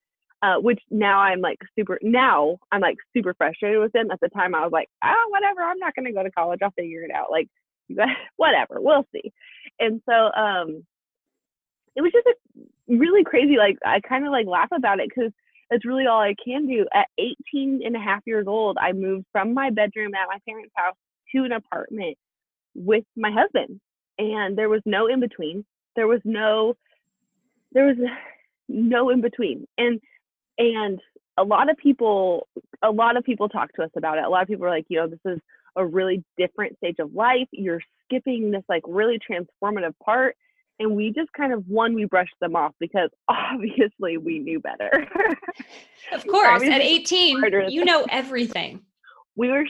Uh, 0.42 0.56
which 0.56 0.80
now 0.90 1.20
I'm 1.20 1.42
like 1.42 1.58
super, 1.78 2.00
now 2.02 2.58
I'm 2.72 2.80
like 2.80 2.96
super 3.14 3.34
frustrated 3.34 3.82
with 3.82 3.92
them. 3.92 4.10
At 4.10 4.22
the 4.22 4.30
time, 4.30 4.56
I 4.56 4.62
was 4.62 4.72
like, 4.72 4.88
oh, 5.04 5.26
whatever, 5.30 5.62
I'm 5.62 5.80
not 5.80 5.94
going 5.94 6.06
to 6.06 6.14
go 6.14 6.24
to 6.24 6.32
college. 6.32 6.62
I'll 6.64 6.72
figure 6.72 7.04
it 7.04 7.12
out. 7.12 7.30
Like, 7.30 7.50
whatever, 8.38 8.80
we'll 8.80 9.06
see. 9.12 9.34
And 9.80 10.02
so, 10.08 10.14
um, 10.14 10.86
it 11.98 12.02
was 12.02 12.14
just 12.14 12.28
a 12.28 12.96
really 12.96 13.26
crazy, 13.26 13.58
like, 13.58 13.78
I 13.86 14.00
kind 14.00 14.26
of 14.26 14.32
like 14.32 14.46
laugh 14.48 14.70
about 14.72 15.02
it 15.02 15.10
because 15.14 15.34
that's 15.70 15.86
really 15.86 16.08
all 16.08 16.22
I 16.22 16.36
can 16.44 16.68
do. 16.68 16.86
At 16.94 17.08
18 17.18 17.82
and 17.86 17.96
a 17.96 18.00
half 18.00 18.22
years 18.26 18.48
old, 18.48 18.78
I 18.80 18.92
moved 18.94 19.26
from 19.32 19.54
my 19.54 19.70
bedroom 19.70 20.14
at 20.16 20.28
my 20.28 20.40
parents' 20.48 20.74
house 20.76 20.96
to 21.36 21.44
an 21.44 21.52
apartment 21.52 22.18
with 22.76 23.04
my 23.16 23.32
husband. 23.32 23.80
And 24.18 24.58
there 24.58 24.70
was 24.70 24.82
no 24.86 25.08
in 25.08 25.20
between. 25.20 25.66
There 25.96 26.08
was 26.08 26.22
no, 26.26 26.76
there 27.72 27.86
was 27.86 27.98
no 28.70 29.10
in 29.10 29.22
between. 29.22 29.68
And, 29.78 30.00
and 30.58 31.00
a 31.38 31.44
lot 31.44 31.70
of 31.70 31.78
people, 31.78 32.48
a 32.82 32.92
lot 32.92 33.18
of 33.18 33.24
people 33.24 33.48
talk 33.48 33.72
to 33.74 33.84
us 33.84 33.92
about 33.96 34.18
it. 34.18 34.24
A 34.26 34.30
lot 34.30 34.42
of 34.42 34.48
people 34.48 34.66
are 34.66 34.70
like, 34.70 34.86
you 34.90 34.98
know, 34.98 35.08
this 35.08 35.20
is 35.26 35.40
a 35.76 35.86
really 35.86 36.24
different 36.38 36.78
stage 36.78 36.98
of 37.00 37.14
life. 37.14 37.48
You're 37.52 37.82
skipping 38.06 38.52
this 38.52 38.64
like 38.68 38.84
really 38.88 39.20
transformative 39.20 39.94
part 40.04 40.36
and 40.80 40.96
we 40.96 41.12
just 41.12 41.32
kind 41.34 41.54
of 41.54 41.68
one 41.68 41.94
we 41.94 42.06
brushed 42.06 42.36
them 42.42 42.56
off 42.56 42.74
because 42.80 43.10
obviously 43.30 44.18
we 44.18 44.40
knew 44.40 44.60
better. 44.60 45.08
Of 46.12 46.26
course 46.28 46.64
at 46.64 46.82
18 46.82 47.70
you 47.70 47.86
know 47.86 48.06
everything. 48.12 48.82
We 49.36 49.50
were 49.50 49.66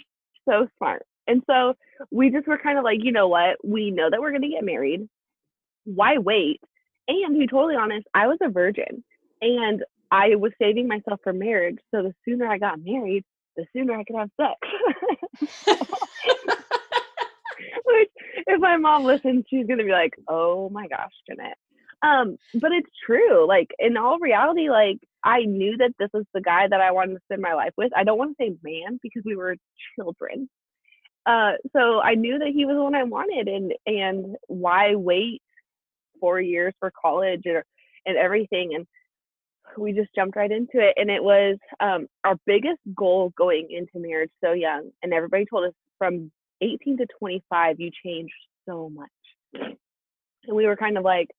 so 0.47 0.67
smart 0.77 1.05
and 1.27 1.43
so 1.47 1.75
we 2.11 2.29
just 2.29 2.47
were 2.47 2.57
kind 2.57 2.77
of 2.77 2.83
like 2.83 2.99
you 3.03 3.11
know 3.11 3.27
what? 3.27 3.57
We 3.63 3.91
know 3.91 4.09
that 4.09 4.19
we're 4.19 4.31
going 4.31 4.43
to 4.43 4.49
get 4.49 4.63
married. 4.63 5.07
Why 5.85 6.17
wait? 6.17 6.61
And 7.09 7.33
to 7.33 7.39
be 7.39 7.47
totally 7.47 7.75
honest 7.75 8.07
i 8.13 8.27
was 8.27 8.37
a 8.41 8.49
virgin 8.49 9.03
and 9.41 9.83
i 10.11 10.35
was 10.35 10.51
saving 10.61 10.87
myself 10.87 11.19
for 11.23 11.33
marriage 11.33 11.77
so 11.91 12.03
the 12.03 12.13
sooner 12.23 12.47
i 12.47 12.57
got 12.57 12.79
married 12.83 13.23
the 13.57 13.65
sooner 13.73 13.97
i 13.97 14.03
could 14.03 14.15
have 14.15 14.29
sex 14.39 14.59
Which, 17.85 18.09
if 18.47 18.59
my 18.59 18.77
mom 18.77 19.03
listens, 19.03 19.45
she's 19.49 19.67
gonna 19.67 19.83
be 19.83 19.91
like, 19.91 20.13
"Oh 20.27 20.69
my 20.69 20.87
gosh, 20.87 21.13
Jeanette." 21.29 21.57
Um, 22.01 22.37
but 22.55 22.71
it's 22.71 22.89
true. 23.05 23.47
Like 23.47 23.71
in 23.79 23.97
all 23.97 24.19
reality, 24.19 24.69
like 24.69 24.99
I 25.23 25.41
knew 25.41 25.77
that 25.77 25.91
this 25.99 26.09
was 26.13 26.25
the 26.33 26.41
guy 26.41 26.67
that 26.67 26.81
I 26.81 26.91
wanted 26.91 27.15
to 27.15 27.21
spend 27.25 27.41
my 27.41 27.53
life 27.53 27.73
with. 27.77 27.91
I 27.95 28.03
don't 28.03 28.17
want 28.17 28.37
to 28.37 28.43
say 28.43 28.55
man 28.63 28.99
because 29.01 29.23
we 29.25 29.35
were 29.35 29.55
children. 29.97 30.49
Uh, 31.25 31.53
so 31.75 31.99
I 31.99 32.15
knew 32.15 32.39
that 32.39 32.49
he 32.53 32.65
was 32.65 32.75
the 32.75 32.83
one 32.83 32.95
I 32.95 33.03
wanted, 33.03 33.47
and 33.47 33.73
and 33.85 34.35
why 34.47 34.95
wait 34.95 35.41
four 36.19 36.39
years 36.39 36.73
for 36.79 36.91
college 36.99 37.43
or 37.45 37.65
and 38.05 38.17
everything, 38.17 38.75
and 38.75 38.87
we 39.77 39.93
just 39.93 40.15
jumped 40.15 40.35
right 40.35 40.51
into 40.51 40.79
it. 40.79 40.93
And 40.97 41.09
it 41.09 41.23
was 41.23 41.57
um, 41.79 42.07
our 42.23 42.35
biggest 42.45 42.79
goal 42.95 43.33
going 43.37 43.67
into 43.69 44.07
marriage 44.07 44.31
so 44.43 44.53
young, 44.53 44.91
and 45.03 45.13
everybody 45.13 45.45
told 45.45 45.65
us 45.65 45.73
from 45.97 46.31
18 46.61 46.97
to 46.97 47.05
25, 47.19 47.79
you 47.79 47.91
change 48.03 48.31
so 48.67 48.89
much. 48.89 49.09
And 49.53 50.55
we 50.55 50.65
were 50.65 50.75
kind 50.75 50.97
of 50.97 51.03
like, 51.03 51.29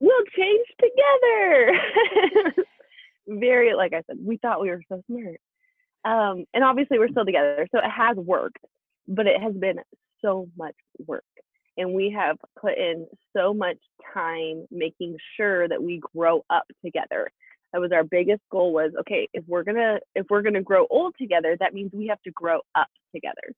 we'll 0.00 0.24
change 0.36 0.66
together. 0.80 2.64
Very, 3.40 3.74
like 3.74 3.92
I 3.92 4.02
said, 4.06 4.16
we 4.22 4.36
thought 4.38 4.60
we 4.60 4.70
were 4.70 4.82
so 4.88 5.02
smart. 5.06 5.40
Um, 6.04 6.44
and 6.52 6.64
obviously, 6.64 6.98
we're 6.98 7.08
still 7.08 7.24
together. 7.24 7.66
So 7.72 7.78
it 7.78 7.88
has 7.88 8.16
worked, 8.16 8.64
but 9.06 9.26
it 9.26 9.40
has 9.40 9.54
been 9.54 9.76
so 10.20 10.48
much 10.58 10.74
work. 11.06 11.24
And 11.76 11.94
we 11.94 12.10
have 12.10 12.36
put 12.60 12.76
in 12.76 13.06
so 13.34 13.54
much 13.54 13.78
time 14.12 14.66
making 14.70 15.16
sure 15.36 15.68
that 15.68 15.82
we 15.82 16.02
grow 16.14 16.44
up 16.50 16.64
together. 16.84 17.30
That 17.72 17.80
was 17.80 17.92
our 17.92 18.04
biggest 18.04 18.42
goal 18.50 18.74
was 18.74 18.90
okay, 19.00 19.28
if 19.32 19.44
we're 19.46 19.62
gonna 19.62 19.98
if 20.14 20.26
we're 20.28 20.42
gonna 20.42 20.60
grow 20.60 20.86
old 20.90 21.14
together, 21.18 21.56
that 21.58 21.72
means 21.72 21.90
we 21.94 22.08
have 22.08 22.20
to 22.22 22.30
grow 22.32 22.60
up 22.74 22.88
together 23.14 23.54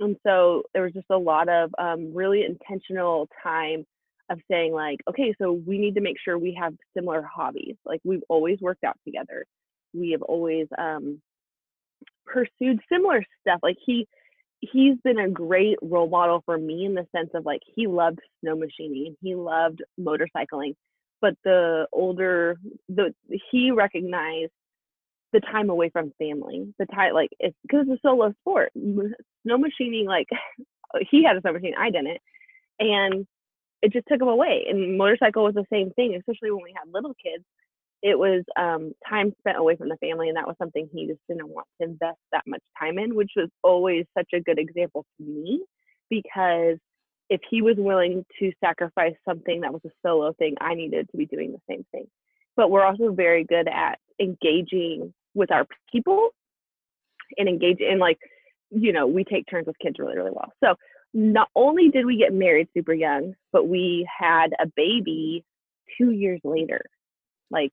and 0.00 0.16
so 0.26 0.62
there 0.72 0.82
was 0.82 0.92
just 0.92 1.06
a 1.10 1.18
lot 1.18 1.48
of 1.48 1.70
um, 1.78 2.12
really 2.14 2.44
intentional 2.44 3.28
time 3.42 3.84
of 4.30 4.38
saying 4.50 4.72
like 4.72 4.98
okay 5.08 5.34
so 5.40 5.52
we 5.52 5.78
need 5.78 5.94
to 5.94 6.00
make 6.00 6.16
sure 6.24 6.38
we 6.38 6.56
have 6.60 6.74
similar 6.96 7.22
hobbies. 7.22 7.76
Like 7.84 8.00
we've 8.04 8.22
always 8.28 8.58
worked 8.60 8.84
out 8.84 8.96
together. 9.04 9.44
We 9.92 10.12
have 10.12 10.22
always 10.22 10.68
um, 10.78 11.20
pursued 12.26 12.80
similar 12.90 13.24
stuff. 13.42 13.60
Like 13.62 13.76
he 13.84 14.06
he's 14.60 14.96
been 15.02 15.18
a 15.18 15.28
great 15.28 15.78
role 15.82 16.08
model 16.08 16.42
for 16.44 16.56
me 16.56 16.84
in 16.84 16.94
the 16.94 17.06
sense 17.14 17.30
of 17.34 17.44
like 17.44 17.60
he 17.74 17.86
loved 17.86 18.20
snow 18.40 18.56
machining 18.56 19.06
and 19.06 19.16
he 19.22 19.34
loved 19.34 19.82
motorcycling 19.98 20.74
but 21.20 21.34
the 21.44 21.86
older 21.92 22.56
the 22.88 23.12
he 23.50 23.70
recognized 23.70 24.52
the 25.32 25.40
time 25.40 25.70
away 25.70 25.88
from 25.90 26.12
family 26.18 26.72
the 26.78 26.86
time 26.86 27.14
like 27.14 27.30
it's 27.38 27.56
because 27.62 27.86
it's 27.88 28.02
a 28.04 28.08
solo 28.08 28.32
sport 28.40 28.70
snow 29.42 29.58
machining 29.58 30.06
like 30.06 30.28
he 31.10 31.24
had 31.24 31.36
a 31.36 31.40
snow 31.40 31.52
machine 31.52 31.74
i 31.78 31.90
didn't 31.90 32.18
and 32.78 33.26
it 33.82 33.92
just 33.92 34.06
took 34.08 34.20
him 34.20 34.28
away 34.28 34.66
and 34.68 34.98
motorcycle 34.98 35.44
was 35.44 35.54
the 35.54 35.64
same 35.72 35.90
thing 35.92 36.14
especially 36.14 36.50
when 36.50 36.64
we 36.64 36.74
had 36.76 36.92
little 36.92 37.14
kids 37.22 37.44
it 38.02 38.18
was 38.18 38.42
um, 38.58 38.94
time 39.06 39.30
spent 39.40 39.58
away 39.58 39.76
from 39.76 39.90
the 39.90 39.96
family 39.98 40.28
and 40.28 40.36
that 40.38 40.46
was 40.46 40.56
something 40.56 40.88
he 40.90 41.06
just 41.06 41.20
didn't 41.28 41.48
want 41.48 41.66
to 41.78 41.86
invest 41.86 42.18
that 42.32 42.42
much 42.46 42.62
time 42.78 42.98
in 42.98 43.14
which 43.14 43.32
was 43.36 43.48
always 43.62 44.06
such 44.16 44.28
a 44.34 44.40
good 44.40 44.58
example 44.58 45.04
to 45.18 45.24
me 45.24 45.62
because 46.08 46.78
if 47.28 47.40
he 47.48 47.62
was 47.62 47.76
willing 47.78 48.24
to 48.38 48.50
sacrifice 48.62 49.14
something 49.26 49.60
that 49.60 49.72
was 49.72 49.82
a 49.86 49.90
solo 50.04 50.32
thing 50.34 50.54
i 50.60 50.74
needed 50.74 51.08
to 51.10 51.16
be 51.16 51.26
doing 51.26 51.52
the 51.52 51.60
same 51.68 51.84
thing. 51.92 52.06
But 52.56 52.70
we're 52.70 52.84
also 52.84 53.12
very 53.12 53.44
good 53.44 53.68
at 53.68 53.98
engaging 54.20 55.14
with 55.34 55.50
our 55.50 55.66
people 55.90 56.30
and 57.38 57.48
engage 57.48 57.78
in 57.80 57.98
like 57.98 58.18
you 58.70 58.92
know 58.92 59.06
we 59.06 59.24
take 59.24 59.44
turns 59.50 59.66
with 59.66 59.78
kids 59.78 59.96
really 59.98 60.16
really 60.16 60.30
well. 60.32 60.52
So 60.62 60.74
not 61.12 61.48
only 61.56 61.88
did 61.88 62.06
we 62.06 62.16
get 62.16 62.32
married 62.32 62.68
super 62.74 62.94
young 62.94 63.34
but 63.52 63.68
we 63.68 64.08
had 64.18 64.52
a 64.60 64.66
baby 64.76 65.44
two 65.98 66.10
years 66.10 66.40
later. 66.44 66.82
Like 67.50 67.72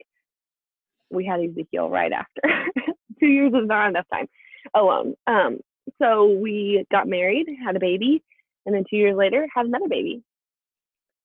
we 1.09 1.25
had 1.25 1.39
ezekiel 1.39 1.89
right 1.89 2.11
after. 2.11 2.41
Two 3.19 3.27
years 3.27 3.51
is 3.53 3.67
not 3.67 3.89
enough 3.89 4.05
time. 4.11 4.27
Alone 4.75 5.15
um 5.27 5.59
so 6.01 6.27
we 6.27 6.85
got 6.91 7.07
married 7.07 7.47
had 7.63 7.75
a 7.75 7.79
baby 7.79 8.23
and 8.65 8.75
then 8.75 8.83
two 8.89 8.97
years 8.97 9.15
later 9.15 9.47
had 9.53 9.65
another 9.65 9.87
baby. 9.87 10.21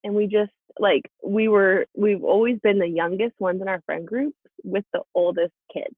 And 0.05 0.15
we 0.15 0.27
just 0.27 0.53
like 0.79 1.03
we 1.25 1.49
were 1.49 1.87
we've 1.95 2.25
always 2.25 2.59
been 2.61 2.79
the 2.79 2.89
youngest 2.89 3.35
ones 3.39 3.61
in 3.61 3.69
our 3.69 3.83
friend 3.85 4.07
group 4.07 4.35
with 4.65 4.85
the 4.93 5.03
oldest 5.15 5.53
kids 5.73 5.95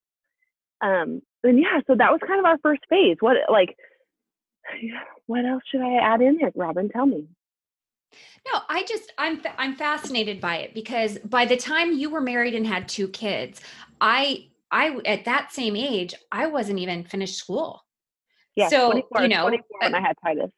um 0.84 1.22
and 1.42 1.58
yeah 1.58 1.80
so 1.86 1.94
that 1.96 2.12
was 2.12 2.20
kind 2.26 2.38
of 2.38 2.46
our 2.46 2.58
first 2.58 2.82
phase. 2.88 3.16
What 3.20 3.36
like 3.50 3.76
what 5.26 5.44
else 5.44 5.62
should 5.70 5.80
i 5.80 5.96
add 5.96 6.20
in 6.20 6.36
there? 6.36 6.52
Robin 6.54 6.88
tell 6.88 7.06
me. 7.06 7.26
No 8.46 8.60
i 8.68 8.84
just 8.84 9.12
i'm 9.18 9.40
i'm 9.58 9.74
fascinated 9.74 10.40
by 10.40 10.58
it 10.58 10.74
because 10.74 11.18
by 11.18 11.46
the 11.46 11.56
time 11.56 11.92
you 11.92 12.10
were 12.10 12.20
married 12.20 12.54
and 12.54 12.66
had 12.66 12.88
two 12.88 13.08
kids 13.08 13.60
i 14.00 14.46
i 14.70 14.96
at 15.04 15.24
that 15.24 15.52
same 15.52 15.74
age 15.74 16.14
i 16.30 16.46
wasn't 16.46 16.78
even 16.78 17.04
finished 17.04 17.36
school. 17.36 17.80
Yeah 18.54 18.68
so 18.68 19.02
you 19.20 19.28
know 19.28 19.50
when 19.80 19.94
i 19.94 20.00
had 20.00 20.14
titus 20.24 20.50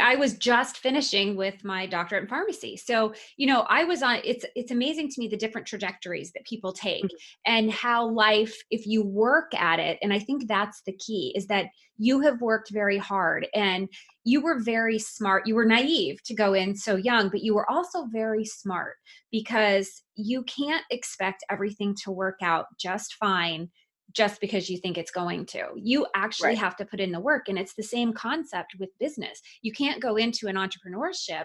I 0.00 0.16
was 0.16 0.36
just 0.36 0.78
finishing 0.78 1.36
with 1.36 1.64
my 1.64 1.86
doctorate 1.86 2.22
in 2.22 2.28
pharmacy. 2.28 2.76
So, 2.76 3.14
you 3.36 3.46
know, 3.46 3.62
I 3.68 3.84
was 3.84 4.02
on 4.02 4.20
it's 4.24 4.44
it's 4.54 4.70
amazing 4.70 5.08
to 5.10 5.20
me 5.20 5.28
the 5.28 5.36
different 5.36 5.66
trajectories 5.66 6.32
that 6.32 6.44
people 6.44 6.72
take 6.72 7.04
mm-hmm. 7.04 7.52
and 7.52 7.72
how 7.72 8.08
life 8.08 8.56
if 8.70 8.86
you 8.86 9.04
work 9.04 9.54
at 9.54 9.78
it 9.78 9.98
and 10.02 10.12
I 10.12 10.18
think 10.18 10.46
that's 10.46 10.82
the 10.82 10.92
key 10.92 11.32
is 11.34 11.46
that 11.46 11.66
you 11.96 12.20
have 12.20 12.40
worked 12.40 12.70
very 12.70 12.98
hard 12.98 13.46
and 13.54 13.88
you 14.24 14.40
were 14.40 14.58
very 14.58 14.98
smart. 14.98 15.46
You 15.46 15.54
were 15.54 15.64
naive 15.64 16.22
to 16.24 16.34
go 16.34 16.54
in 16.54 16.74
so 16.74 16.96
young, 16.96 17.28
but 17.28 17.42
you 17.42 17.54
were 17.54 17.70
also 17.70 18.06
very 18.06 18.44
smart 18.44 18.94
because 19.30 20.02
you 20.14 20.42
can't 20.44 20.84
expect 20.90 21.44
everything 21.50 21.94
to 22.04 22.10
work 22.10 22.38
out 22.42 22.66
just 22.78 23.14
fine 23.14 23.70
just 24.12 24.40
because 24.40 24.68
you 24.68 24.78
think 24.78 24.98
it's 24.98 25.10
going 25.10 25.46
to. 25.46 25.68
You 25.76 26.06
actually 26.14 26.50
right. 26.50 26.58
have 26.58 26.76
to 26.76 26.84
put 26.84 27.00
in 27.00 27.12
the 27.12 27.20
work. 27.20 27.48
And 27.48 27.58
it's 27.58 27.74
the 27.74 27.82
same 27.82 28.12
concept 28.12 28.74
with 28.78 28.98
business. 28.98 29.40
You 29.62 29.72
can't 29.72 30.02
go 30.02 30.16
into 30.16 30.48
an 30.48 30.56
entrepreneurship 30.56 31.44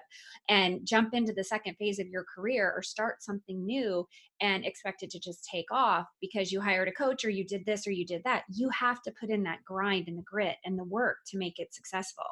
and 0.50 0.86
jump 0.86 1.14
into 1.14 1.34
the 1.34 1.44
second 1.44 1.76
phase 1.76 2.00
of 2.00 2.08
your 2.08 2.24
career 2.24 2.74
or 2.76 2.82
start 2.82 3.24
something 3.24 3.66
new 3.66 4.08
and 4.42 4.66
expect 4.66 5.04
it 5.04 5.10
to 5.12 5.20
just 5.20 5.48
take 5.50 5.72
off 5.72 6.08
because 6.22 6.52
you 6.52 6.62
hired 6.62 6.88
a 6.88 6.92
coach 6.92 7.24
or 7.24 7.30
you 7.30 7.46
did 7.46 7.66
this 7.66 7.86
or 7.88 7.92
you 7.92 8.06
did 8.06 8.24
that. 8.24 8.44
You 8.50 8.70
have 8.70 9.02
to 9.04 9.14
put 9.20 9.30
in 9.30 9.44
that 9.44 9.64
grind 9.66 10.08
and 10.08 10.18
the 10.18 10.24
grit 10.24 10.58
and 10.66 10.78
the 10.78 10.84
work 10.84 11.18
to 11.28 11.38
make 11.38 11.60
it 11.60 11.74
successful. 11.74 12.26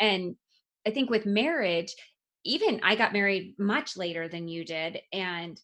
And 0.00 0.36
I 0.86 0.90
think 0.90 1.10
with 1.10 1.26
marriage, 1.26 1.94
even 2.44 2.80
I 2.82 2.94
got 2.94 3.12
married 3.12 3.54
much 3.58 3.96
later 3.96 4.28
than 4.28 4.48
you 4.48 4.64
did. 4.64 5.00
And 5.12 5.60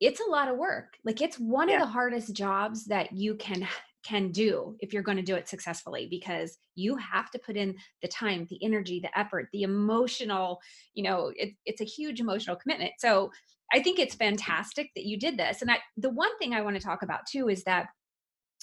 it's 0.00 0.20
a 0.20 0.30
lot 0.30 0.48
of 0.48 0.56
work. 0.56 0.96
Like 1.04 1.20
it's 1.20 1.38
one 1.38 1.68
yeah. 1.68 1.76
of 1.76 1.80
the 1.82 1.86
hardest 1.92 2.34
jobs 2.34 2.86
that 2.86 3.12
you 3.12 3.34
can 3.36 3.66
can 4.04 4.30
do 4.30 4.76
if 4.80 4.92
you're 4.92 5.02
going 5.02 5.16
to 5.16 5.22
do 5.22 5.34
it 5.34 5.48
successfully 5.48 6.06
because 6.10 6.58
you 6.74 6.94
have 6.96 7.30
to 7.30 7.38
put 7.38 7.56
in 7.56 7.74
the 8.02 8.08
time 8.08 8.46
the 8.50 8.62
energy 8.62 9.00
the 9.00 9.18
effort 9.18 9.48
the 9.52 9.62
emotional 9.62 10.60
you 10.92 11.02
know 11.02 11.32
it, 11.36 11.54
it's 11.64 11.80
a 11.80 11.84
huge 11.86 12.20
emotional 12.20 12.54
commitment 12.54 12.92
so 12.98 13.30
i 13.72 13.82
think 13.82 13.98
it's 13.98 14.14
fantastic 14.14 14.90
that 14.94 15.06
you 15.06 15.18
did 15.18 15.38
this 15.38 15.62
and 15.62 15.70
I, 15.70 15.78
the 15.96 16.10
one 16.10 16.36
thing 16.38 16.52
i 16.52 16.60
want 16.60 16.76
to 16.76 16.82
talk 16.82 17.02
about 17.02 17.26
too 17.26 17.48
is 17.48 17.64
that 17.64 17.86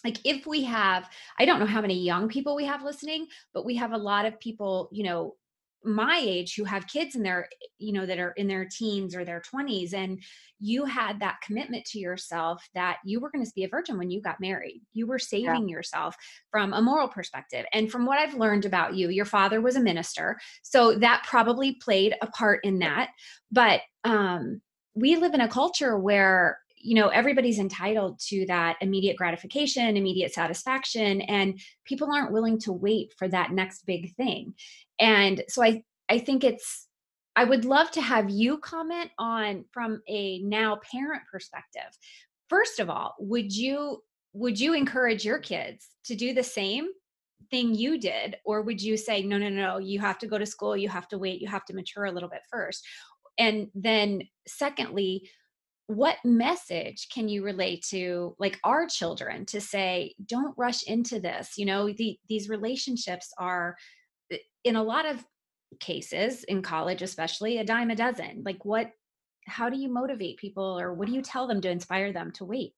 like 0.05 0.19
if 0.23 0.45
we 0.45 0.63
have 0.63 1.09
i 1.39 1.45
don't 1.45 1.59
know 1.59 1.65
how 1.65 1.81
many 1.81 1.99
young 1.99 2.29
people 2.29 2.55
we 2.55 2.65
have 2.65 2.83
listening 2.83 3.25
but 3.51 3.65
we 3.65 3.75
have 3.75 3.93
a 3.93 3.97
lot 3.97 4.25
of 4.25 4.39
people 4.39 4.89
you 4.91 5.03
know 5.03 5.35
my 5.83 6.19
age 6.21 6.55
who 6.55 6.63
have 6.63 6.87
kids 6.87 7.15
in 7.15 7.23
their 7.23 7.49
you 7.79 7.91
know 7.91 8.05
that 8.05 8.19
are 8.19 8.31
in 8.31 8.47
their 8.47 8.67
teens 8.69 9.15
or 9.15 9.25
their 9.25 9.41
20s 9.41 9.93
and 9.93 10.21
you 10.59 10.85
had 10.85 11.19
that 11.19 11.41
commitment 11.41 11.83
to 11.85 11.99
yourself 11.99 12.63
that 12.75 12.97
you 13.03 13.19
were 13.19 13.31
going 13.31 13.43
to 13.43 13.51
be 13.55 13.63
a 13.63 13.67
virgin 13.67 13.97
when 13.97 14.11
you 14.11 14.21
got 14.21 14.39
married. 14.39 14.81
You 14.93 15.07
were 15.07 15.17
saving 15.17 15.67
yeah. 15.67 15.75
yourself 15.75 16.15
from 16.51 16.73
a 16.73 16.81
moral 16.81 17.07
perspective 17.07 17.65
and 17.73 17.91
from 17.91 18.05
what 18.05 18.19
i've 18.19 18.35
learned 18.35 18.65
about 18.65 18.95
you 18.95 19.09
your 19.09 19.25
father 19.25 19.61
was 19.61 19.75
a 19.75 19.81
minister 19.81 20.39
so 20.61 20.95
that 20.95 21.25
probably 21.27 21.73
played 21.73 22.15
a 22.21 22.27
part 22.27 22.63
in 22.63 22.79
that 22.79 23.09
but 23.51 23.81
um 24.03 24.61
we 24.93 25.15
live 25.15 25.33
in 25.33 25.41
a 25.41 25.47
culture 25.47 25.97
where 25.97 26.59
you 26.77 26.95
know 26.95 27.09
everybody's 27.09 27.59
entitled 27.59 28.19
to 28.19 28.45
that 28.47 28.77
immediate 28.81 29.17
gratification 29.17 29.97
immediate 29.97 30.33
satisfaction 30.33 31.21
and 31.21 31.59
people 31.85 32.11
aren't 32.11 32.31
willing 32.31 32.59
to 32.59 32.71
wait 32.71 33.13
for 33.17 33.27
that 33.27 33.51
next 33.51 33.85
big 33.85 34.13
thing 34.15 34.53
and 35.01 35.43
so 35.49 35.61
i 35.61 35.83
i 36.09 36.17
think 36.17 36.45
it's 36.45 36.87
i 37.35 37.43
would 37.43 37.65
love 37.65 37.91
to 37.91 38.01
have 38.01 38.29
you 38.29 38.57
comment 38.59 39.09
on 39.19 39.65
from 39.71 40.01
a 40.07 40.39
now 40.43 40.79
parent 40.89 41.23
perspective. 41.29 41.97
First 42.47 42.79
of 42.79 42.89
all 42.89 43.15
would 43.19 43.53
you 43.53 44.01
would 44.33 44.57
you 44.57 44.73
encourage 44.73 45.25
your 45.25 45.39
kids 45.39 45.89
to 46.05 46.15
do 46.15 46.33
the 46.33 46.43
same 46.43 46.87
thing 47.49 47.75
you 47.75 47.99
did? 47.99 48.37
Or 48.45 48.61
would 48.61 48.81
you 48.81 48.95
say 48.95 49.23
no 49.23 49.37
no 49.37 49.49
no 49.49 49.77
you 49.79 49.99
have 49.99 50.19
to 50.19 50.27
go 50.27 50.37
to 50.37 50.45
school 50.45 50.77
you 50.77 50.87
have 50.89 51.07
to 51.09 51.17
wait 51.17 51.41
you 51.41 51.47
have 51.47 51.65
to 51.65 51.75
mature 51.75 52.05
a 52.05 52.11
little 52.11 52.29
bit 52.29 52.43
first. 52.49 52.85
And 53.37 53.67
then 53.73 54.21
secondly 54.47 55.29
what 55.87 56.17
message 56.23 57.07
can 57.13 57.27
you 57.27 57.43
relate 57.43 57.85
to 57.89 58.33
like 58.39 58.57
our 58.63 58.87
children 58.87 59.45
to 59.45 59.59
say 59.59 60.13
don't 60.25 60.57
rush 60.57 60.83
into 60.83 61.19
this 61.19 61.57
you 61.57 61.65
know 61.65 61.91
the, 61.91 62.17
these 62.29 62.47
relationships 62.47 63.33
are 63.37 63.75
in 64.63 64.75
a 64.75 64.83
lot 64.83 65.05
of 65.05 65.23
cases 65.79 66.43
in 66.45 66.61
college 66.61 67.01
especially 67.01 67.57
a 67.57 67.63
dime 67.63 67.89
a 67.89 67.95
dozen 67.95 68.41
like 68.43 68.63
what 68.65 68.91
how 69.47 69.69
do 69.69 69.77
you 69.77 69.89
motivate 69.89 70.37
people 70.37 70.79
or 70.79 70.93
what 70.93 71.07
do 71.07 71.13
you 71.13 71.21
tell 71.21 71.47
them 71.47 71.61
to 71.61 71.69
inspire 71.69 72.11
them 72.11 72.31
to 72.31 72.45
wait 72.45 72.73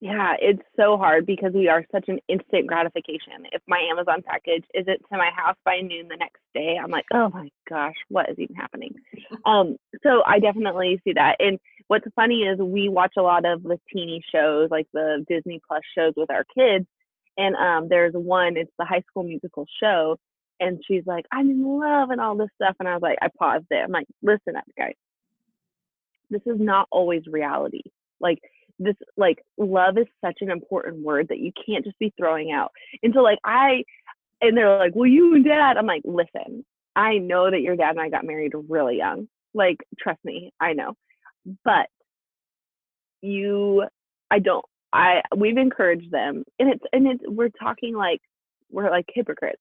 yeah, 0.00 0.34
it's 0.38 0.62
so 0.78 0.98
hard 0.98 1.24
because 1.24 1.52
we 1.54 1.68
are 1.68 1.84
such 1.90 2.04
an 2.08 2.18
instant 2.28 2.66
gratification. 2.66 3.46
If 3.52 3.62
my 3.66 3.78
Amazon 3.90 4.22
package 4.26 4.64
isn't 4.74 5.00
to 5.10 5.16
my 5.16 5.30
house 5.34 5.56
by 5.64 5.80
noon 5.80 6.08
the 6.08 6.16
next 6.16 6.40
day, 6.54 6.78
I'm 6.82 6.90
like, 6.90 7.06
oh 7.14 7.30
my 7.30 7.48
gosh, 7.68 7.94
what 8.08 8.28
is 8.28 8.38
even 8.38 8.56
happening? 8.56 8.94
um, 9.46 9.76
so 10.02 10.22
I 10.26 10.38
definitely 10.38 11.00
see 11.02 11.14
that. 11.14 11.36
And 11.38 11.58
what's 11.88 12.06
funny 12.14 12.42
is 12.42 12.58
we 12.58 12.90
watch 12.90 13.14
a 13.16 13.22
lot 13.22 13.46
of 13.46 13.62
the 13.62 13.78
teeny 13.90 14.22
shows, 14.30 14.68
like 14.70 14.86
the 14.92 15.24
Disney 15.28 15.60
Plus 15.66 15.82
shows 15.96 16.12
with 16.14 16.30
our 16.30 16.44
kids. 16.54 16.86
And 17.38 17.56
um, 17.56 17.88
there's 17.88 18.12
one, 18.14 18.58
it's 18.58 18.72
the 18.78 18.84
High 18.84 19.02
School 19.08 19.22
Musical 19.22 19.66
show. 19.80 20.18
And 20.60 20.82
she's 20.86 21.04
like, 21.06 21.26
I'm 21.32 21.50
in 21.50 21.78
love 21.78 22.10
and 22.10 22.20
all 22.20 22.36
this 22.36 22.48
stuff. 22.54 22.76
And 22.80 22.88
I 22.88 22.94
was 22.94 23.02
like, 23.02 23.18
I 23.20 23.28
paused 23.38 23.66
it. 23.70 23.82
I'm 23.84 23.92
like, 23.92 24.06
listen 24.22 24.56
up, 24.56 24.64
guys. 24.76 24.94
This 26.30 26.42
is 26.46 26.58
not 26.58 26.88
always 26.90 27.22
reality. 27.26 27.82
Like 28.20 28.38
this 28.78 28.96
like 29.16 29.38
love 29.58 29.96
is 29.98 30.06
such 30.24 30.38
an 30.40 30.50
important 30.50 31.02
word 31.02 31.28
that 31.28 31.38
you 31.38 31.52
can't 31.66 31.84
just 31.84 31.98
be 31.98 32.12
throwing 32.18 32.52
out. 32.52 32.72
And 33.02 33.12
so 33.14 33.20
like 33.20 33.38
I 33.44 33.84
and 34.40 34.56
they're 34.56 34.78
like, 34.78 34.94
Well 34.94 35.08
you 35.08 35.34
and 35.34 35.44
dad, 35.44 35.76
I'm 35.76 35.86
like, 35.86 36.02
listen, 36.04 36.64
I 36.94 37.18
know 37.18 37.50
that 37.50 37.60
your 37.60 37.76
dad 37.76 37.90
and 37.90 38.00
I 38.00 38.08
got 38.08 38.24
married 38.24 38.52
really 38.68 38.96
young. 38.96 39.28
Like, 39.54 39.78
trust 39.98 40.20
me, 40.24 40.52
I 40.60 40.72
know. 40.72 40.94
But 41.64 41.88
you 43.22 43.84
I 44.30 44.38
don't 44.38 44.64
I 44.92 45.22
we've 45.36 45.56
encouraged 45.56 46.10
them 46.10 46.44
and 46.58 46.70
it's 46.70 46.84
and 46.92 47.06
it's 47.06 47.22
we're 47.26 47.50
talking 47.50 47.94
like 47.94 48.20
we're 48.70 48.90
like 48.90 49.06
hypocrites. 49.12 49.60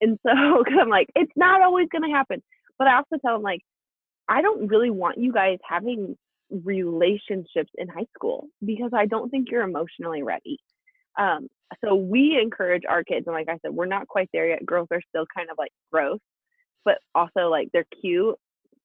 And 0.00 0.18
so 0.26 0.32
because 0.64 0.78
I'm 0.80 0.88
like, 0.88 1.08
it's 1.14 1.32
not 1.36 1.62
always 1.62 1.88
gonna 1.90 2.10
happen. 2.10 2.42
But 2.78 2.88
I 2.88 2.96
also 2.96 3.16
tell 3.20 3.34
them 3.34 3.42
like, 3.42 3.60
I 4.28 4.42
don't 4.42 4.68
really 4.68 4.90
want 4.90 5.18
you 5.18 5.32
guys 5.32 5.58
having 5.68 6.16
relationships 6.50 7.70
in 7.76 7.88
high 7.88 8.06
school 8.14 8.46
because 8.64 8.90
I 8.94 9.06
don't 9.06 9.30
think 9.30 9.50
you're 9.50 9.62
emotionally 9.62 10.22
ready. 10.22 10.58
Um, 11.18 11.48
so 11.84 11.94
we 11.94 12.38
encourage 12.40 12.82
our 12.88 13.04
kids, 13.04 13.26
and 13.26 13.34
like 13.34 13.48
I 13.48 13.58
said, 13.62 13.72
we're 13.72 13.86
not 13.86 14.08
quite 14.08 14.28
there 14.32 14.48
yet. 14.48 14.64
Girls 14.66 14.88
are 14.90 15.00
still 15.08 15.26
kind 15.34 15.50
of 15.50 15.58
like 15.58 15.72
gross, 15.92 16.18
but 16.84 16.98
also 17.14 17.48
like 17.48 17.68
they're 17.72 17.86
cute. 18.00 18.36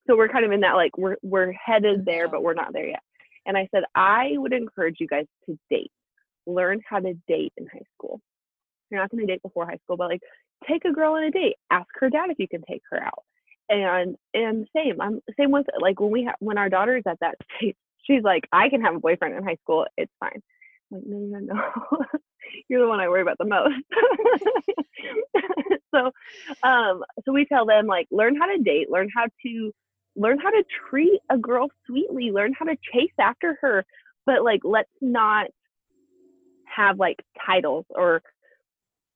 So 0.07 0.15
we're 0.15 0.29
kind 0.29 0.45
of 0.45 0.51
in 0.51 0.61
that 0.61 0.73
like 0.73 0.97
we're 0.97 1.17
we're 1.21 1.51
headed 1.53 2.05
there, 2.05 2.27
but 2.27 2.43
we're 2.43 2.53
not 2.53 2.73
there 2.73 2.87
yet. 2.87 3.01
And 3.45 3.57
I 3.57 3.67
said 3.73 3.83
I 3.95 4.31
would 4.33 4.53
encourage 4.53 4.97
you 4.99 5.07
guys 5.07 5.25
to 5.45 5.57
date, 5.69 5.91
learn 6.45 6.81
how 6.87 6.99
to 6.99 7.13
date 7.27 7.53
in 7.57 7.67
high 7.67 7.85
school. 7.95 8.21
You're 8.89 9.01
not 9.01 9.11
going 9.11 9.25
to 9.25 9.31
date 9.31 9.41
before 9.43 9.65
high 9.67 9.77
school, 9.83 9.97
but 9.97 10.09
like 10.09 10.21
take 10.67 10.85
a 10.85 10.91
girl 10.91 11.13
on 11.13 11.23
a 11.23 11.31
date. 11.31 11.55
Ask 11.71 11.87
her 11.99 12.09
dad 12.09 12.29
if 12.29 12.39
you 12.39 12.47
can 12.47 12.63
take 12.69 12.81
her 12.91 13.01
out. 13.01 13.23
And 13.69 14.15
and 14.33 14.67
same 14.75 14.99
i'm 14.99 15.21
same 15.39 15.51
with 15.51 15.67
like 15.79 15.99
when 15.99 16.09
we 16.09 16.23
have 16.23 16.33
when 16.39 16.57
our 16.57 16.69
daughter's 16.69 17.03
at 17.07 17.19
that 17.19 17.35
stage 17.57 17.75
she's 18.01 18.23
like 18.23 18.47
i 18.51 18.67
can 18.67 18.81
have 18.81 18.95
a 18.95 18.99
boyfriend 18.99 19.35
in 19.35 19.43
high 19.43 19.57
school 19.61 19.85
it's 19.95 20.11
fine. 20.19 20.41
I'm 20.91 20.97
like 20.97 21.03
no 21.05 21.39
no 21.39 21.53
no. 21.53 22.05
You're 22.67 22.81
the 22.81 22.87
one 22.87 22.99
i 22.99 23.07
worry 23.07 23.21
about 23.21 23.37
the 23.37 23.45
most. 23.45 23.75
So 25.93 26.11
um 26.63 27.03
so 27.25 27.31
we 27.31 27.45
tell 27.45 27.65
them 27.65 27.87
like 27.87 28.07
learn 28.11 28.35
how 28.35 28.45
to 28.45 28.57
date 28.59 28.89
learn 28.89 29.09
how 29.13 29.25
to 29.45 29.71
learn 30.15 30.39
how 30.39 30.49
to 30.49 30.63
treat 30.89 31.19
a 31.29 31.37
girl 31.37 31.69
sweetly 31.87 32.31
learn 32.31 32.53
how 32.57 32.65
to 32.65 32.75
chase 32.93 33.11
after 33.19 33.57
her 33.61 33.85
but 34.25 34.43
like 34.43 34.61
let's 34.63 34.89
not 35.01 35.47
have 36.65 36.99
like 36.99 37.17
titles 37.45 37.85
or 37.89 38.21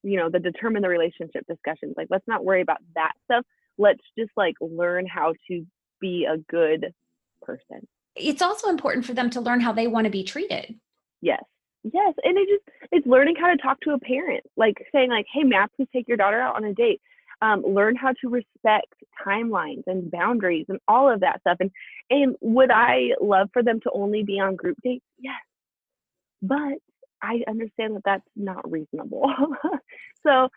you 0.03 0.17
know 0.17 0.29
the 0.29 0.39
determine 0.39 0.81
the 0.81 0.89
relationship 0.89 1.45
discussions 1.47 1.95
like 1.97 2.07
let's 2.09 2.27
not 2.27 2.43
worry 2.43 2.61
about 2.61 2.79
that 2.95 3.13
stuff. 3.25 3.45
Let's 3.77 4.03
just 4.17 4.31
like 4.37 4.55
learn 4.61 5.07
how 5.07 5.33
to 5.49 5.65
be 5.99 6.27
a 6.31 6.37
good 6.37 6.93
person. 7.41 7.87
It's 8.15 8.41
also 8.41 8.69
important 8.69 9.05
for 9.05 9.13
them 9.13 9.29
to 9.31 9.41
learn 9.41 9.59
how 9.59 9.71
they 9.71 9.87
want 9.87 10.05
to 10.05 10.11
be 10.11 10.23
treated. 10.23 10.75
Yes. 11.21 11.43
Yes 11.83 12.13
and 12.23 12.37
it 12.37 12.47
just 12.47 12.77
it's 12.91 13.07
learning 13.07 13.35
how 13.39 13.49
to 13.49 13.57
talk 13.57 13.79
to 13.81 13.91
a 13.91 13.99
parent 13.99 14.43
like 14.55 14.75
saying 14.93 15.09
like 15.09 15.25
hey 15.33 15.43
may 15.43 15.57
please 15.75 15.87
take 15.91 16.07
your 16.07 16.17
daughter 16.17 16.39
out 16.39 16.55
on 16.55 16.65
a 16.65 16.73
date. 16.73 17.01
Um, 17.41 17.61
learn 17.61 17.97
how 17.97 18.13
to 18.21 18.29
respect 18.29 18.93
timelines 19.25 19.83
and 19.85 20.09
boundaries 20.09 20.65
and 20.69 20.79
all 20.87 21.11
of 21.11 21.19
that 21.21 21.41
stuff 21.41 21.57
and 21.59 21.71
and 22.09 22.37
would 22.39 22.71
i 22.71 23.09
love 23.19 23.49
for 23.51 23.61
them 23.61 23.81
to 23.81 23.91
only 23.93 24.23
be 24.23 24.39
on 24.39 24.55
group 24.55 24.77
dates? 24.81 25.03
Yes. 25.19 25.35
But 26.41 26.79
i 27.23 27.41
understand 27.47 27.95
that 27.95 28.03
that's 28.05 28.29
not 28.36 28.69
reasonable 28.69 29.33
so 30.27 30.49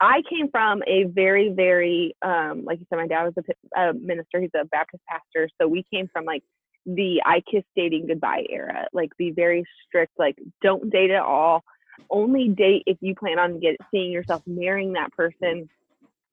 I 0.00 0.22
came 0.28 0.50
from 0.50 0.82
a 0.86 1.04
very, 1.04 1.52
very, 1.54 2.16
um, 2.20 2.64
like 2.64 2.80
you 2.80 2.86
said, 2.90 2.96
my 2.96 3.06
dad 3.06 3.24
was 3.24 3.34
a, 3.38 3.80
a, 3.80 3.94
minister. 3.94 4.40
He's 4.40 4.50
a 4.54 4.64
Baptist 4.64 5.02
pastor. 5.08 5.48
So 5.60 5.68
we 5.68 5.84
came 5.90 6.08
from 6.12 6.24
like 6.24 6.42
the 6.86 7.22
I 7.24 7.42
kiss 7.50 7.64
dating 7.76 8.08
goodbye 8.08 8.44
era, 8.50 8.86
like 8.92 9.10
the 9.18 9.30
very 9.30 9.64
strict, 9.86 10.12
like 10.18 10.36
don't 10.62 10.90
date 10.90 11.10
at 11.10 11.22
all. 11.22 11.64
Only 12.10 12.48
date 12.48 12.82
if 12.86 12.98
you 13.00 13.14
plan 13.14 13.38
on 13.38 13.60
get 13.60 13.76
seeing 13.90 14.12
yourself 14.12 14.42
marrying 14.46 14.92
that 14.94 15.12
person. 15.12 15.68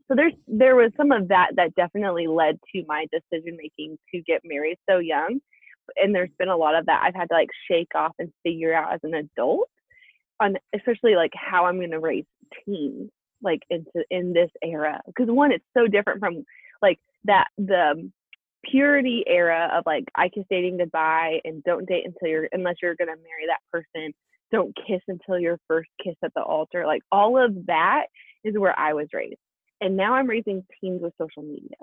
So 0.08 0.16
there's 0.16 0.34
there 0.48 0.76
was 0.76 0.92
some 0.98 1.12
of 1.12 1.30
that 1.30 1.52
that 1.56 1.76
definitely 1.76 2.28
led 2.28 2.60
to 2.74 2.84
my 2.88 3.06
decision 3.12 3.58
making 3.58 3.98
to 4.14 4.22
get 4.22 4.42
married 4.44 4.78
so 4.90 4.98
young. 4.98 5.40
And 5.96 6.14
there's 6.14 6.32
been 6.38 6.50
a 6.50 6.58
lot 6.58 6.76
of 6.76 6.88
that 6.88 7.04
I've 7.04 7.16
had 7.16 7.30
to 7.30 7.36
like 7.36 7.50
shake 7.70 7.94
off 7.96 8.14
and 8.20 8.34
figure 8.44 8.74
out 8.74 8.94
as 8.94 9.00
an 9.04 9.14
adult 9.14 9.70
on 10.42 10.56
especially 10.76 11.16
like 11.16 11.32
how 11.36 11.66
I'm 11.66 11.78
going 11.78 11.92
to 11.92 12.00
raise 12.00 12.26
teens 12.66 13.10
like 13.44 13.62
into 13.70 14.04
in 14.10 14.34
this 14.34 14.50
era 14.64 15.02
because 15.08 15.28
one 15.30 15.52
it's 15.52 15.66
so 15.76 15.88
different 15.88 16.20
from 16.20 16.44
like 16.82 17.00
that 17.26 17.48
the 17.58 17.92
um, 17.92 18.14
purity 18.64 19.24
era 19.28 19.72
of 19.74 19.84
like 19.86 20.06
I 20.16 20.30
kiss 20.30 20.44
dating 20.50 20.78
goodbye 20.78 21.40
and 21.44 21.64
don't 21.64 21.88
date 21.88 22.06
until 22.06 22.28
you're 22.28 22.50
unless 22.52 22.76
you're 22.82 22.96
gonna 22.96 23.12
marry 23.12 23.48
that 23.48 23.62
person. 23.72 24.14
Don't 24.52 24.76
kiss 24.76 25.02
until 25.08 25.40
your 25.40 25.58
first 25.68 25.90
kiss 26.04 26.16
at 26.24 26.34
the 26.36 26.42
altar. 26.42 26.86
Like 26.86 27.02
all 27.12 27.42
of 27.42 27.68
that 27.68 28.08
is 28.44 28.58
where 28.58 28.78
I 28.78 28.94
was 28.94 29.08
raised. 29.14 29.40
And 29.80 29.96
now 29.96 30.14
I'm 30.14 30.28
raising 30.28 30.64
teens 30.80 31.02
with 31.02 31.14
social 31.20 31.44
media. 31.44 31.78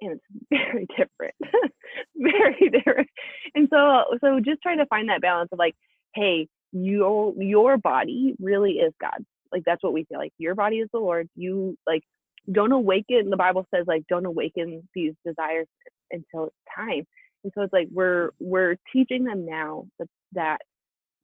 And 0.00 0.12
it's 0.18 0.24
very 0.50 0.86
different. 0.86 1.34
very 2.16 2.70
different. 2.70 3.08
And 3.54 3.68
so 3.70 4.04
so 4.20 4.40
just 4.40 4.62
trying 4.62 4.78
to 4.78 4.86
find 4.86 5.08
that 5.08 5.22
balance 5.22 5.50
of 5.52 5.58
like, 5.58 5.76
hey, 6.14 6.48
your 6.72 7.34
your 7.40 7.76
body 7.78 8.34
really 8.40 8.72
is 8.72 8.92
God's 9.00 9.26
like 9.52 9.62
that's 9.64 9.82
what 9.82 9.92
we 9.92 10.04
feel 10.04 10.18
like 10.18 10.32
your 10.38 10.54
body 10.54 10.76
is 10.76 10.88
the 10.92 10.98
lord. 10.98 11.28
You 11.36 11.76
like 11.86 12.02
don't 12.50 12.72
awaken 12.72 13.30
the 13.30 13.36
bible 13.36 13.66
says 13.72 13.84
like 13.86 14.04
don't 14.08 14.26
awaken 14.26 14.88
these 14.94 15.14
desires 15.24 15.66
until 16.10 16.46
it's 16.46 16.56
time. 16.74 17.06
And 17.44 17.52
so 17.54 17.62
it's 17.62 17.72
like 17.72 17.88
we're 17.92 18.30
we're 18.40 18.76
teaching 18.92 19.24
them 19.24 19.46
now 19.46 19.86
that, 19.98 20.08
that 20.32 20.58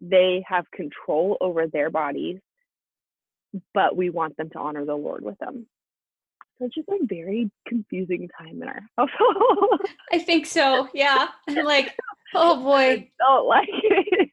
they 0.00 0.44
have 0.46 0.70
control 0.70 1.36
over 1.40 1.66
their 1.66 1.90
bodies 1.90 2.38
but 3.72 3.96
we 3.96 4.10
want 4.10 4.36
them 4.36 4.50
to 4.50 4.58
honor 4.58 4.84
the 4.84 4.94
lord 4.94 5.24
with 5.24 5.38
them. 5.38 5.66
So 6.58 6.66
it's 6.66 6.74
just 6.74 6.88
a 6.88 6.98
very 7.06 7.50
confusing 7.66 8.28
time 8.38 8.62
in 8.62 8.68
our 8.68 8.82
household. 8.98 9.80
I 10.12 10.18
think 10.18 10.46
so 10.46 10.88
yeah. 10.92 11.28
I'm 11.48 11.64
like 11.64 11.96
oh 12.34 12.62
boy. 12.62 12.78
I 12.78 13.08
don't 13.18 13.46
like 13.46 13.68
it 13.70 14.27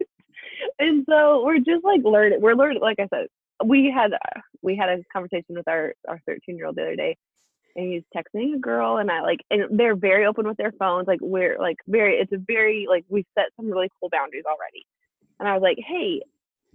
and 0.80 1.06
so 1.10 1.44
we're 1.46 1.58
just 1.58 1.84
like 1.84 2.02
learning 2.04 2.40
we're 2.42 2.56
learning 2.56 2.82
like 2.82 3.00
i 3.00 3.08
said 3.14 3.28
we 3.66 3.92
had 3.96 4.12
we 4.62 4.76
had 4.76 4.90
a 4.90 5.04
conversation 5.14 5.56
with 5.56 5.68
our 5.68 5.94
our 6.08 6.20
13 6.26 6.58
year 6.58 6.68
old 6.68 6.76
the 6.76 6.82
other 6.82 6.96
day 6.96 7.16
and 7.76 7.92
he's 7.92 8.04
texting 8.16 8.56
a 8.56 8.60
girl 8.60 8.98
and 8.98 9.12
I 9.12 9.22
like 9.22 9.40
and 9.50 9.78
they're 9.78 9.96
very 9.96 10.26
open 10.26 10.48
with 10.48 10.58
their 10.58 10.72
phones 10.80 11.08
like 11.08 11.20
we're 11.22 11.58
like 11.60 11.78
very 11.88 12.16
it's 12.16 12.32
a 12.32 12.38
very 12.38 12.88
like 12.90 13.06
we 13.10 13.26
set 13.38 13.48
some 13.58 13.70
really 13.70 13.90
cool 14.00 14.10
boundaries 14.10 14.46
already. 14.46 14.86
And 15.40 15.48
I 15.48 15.54
was 15.54 15.62
like 15.62 15.78
hey 15.86 16.22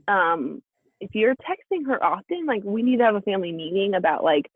um 0.08 0.62
if 1.00 1.10
you're 1.14 1.34
texting 1.36 1.86
her 1.86 2.02
often 2.02 2.46
like 2.46 2.62
we 2.64 2.82
need 2.82 2.98
to 2.98 3.04
have 3.04 3.14
a 3.14 3.22
family 3.22 3.52
meeting 3.52 3.94
about 3.94 4.22
like 4.22 4.50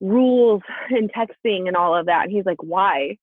rules 0.00 0.62
and 0.90 1.10
texting 1.12 1.66
and 1.66 1.76
all 1.76 1.96
of 1.96 2.06
that. 2.06 2.24
And 2.24 2.32
he's 2.32 2.46
like 2.46 2.62
why? 2.62 3.18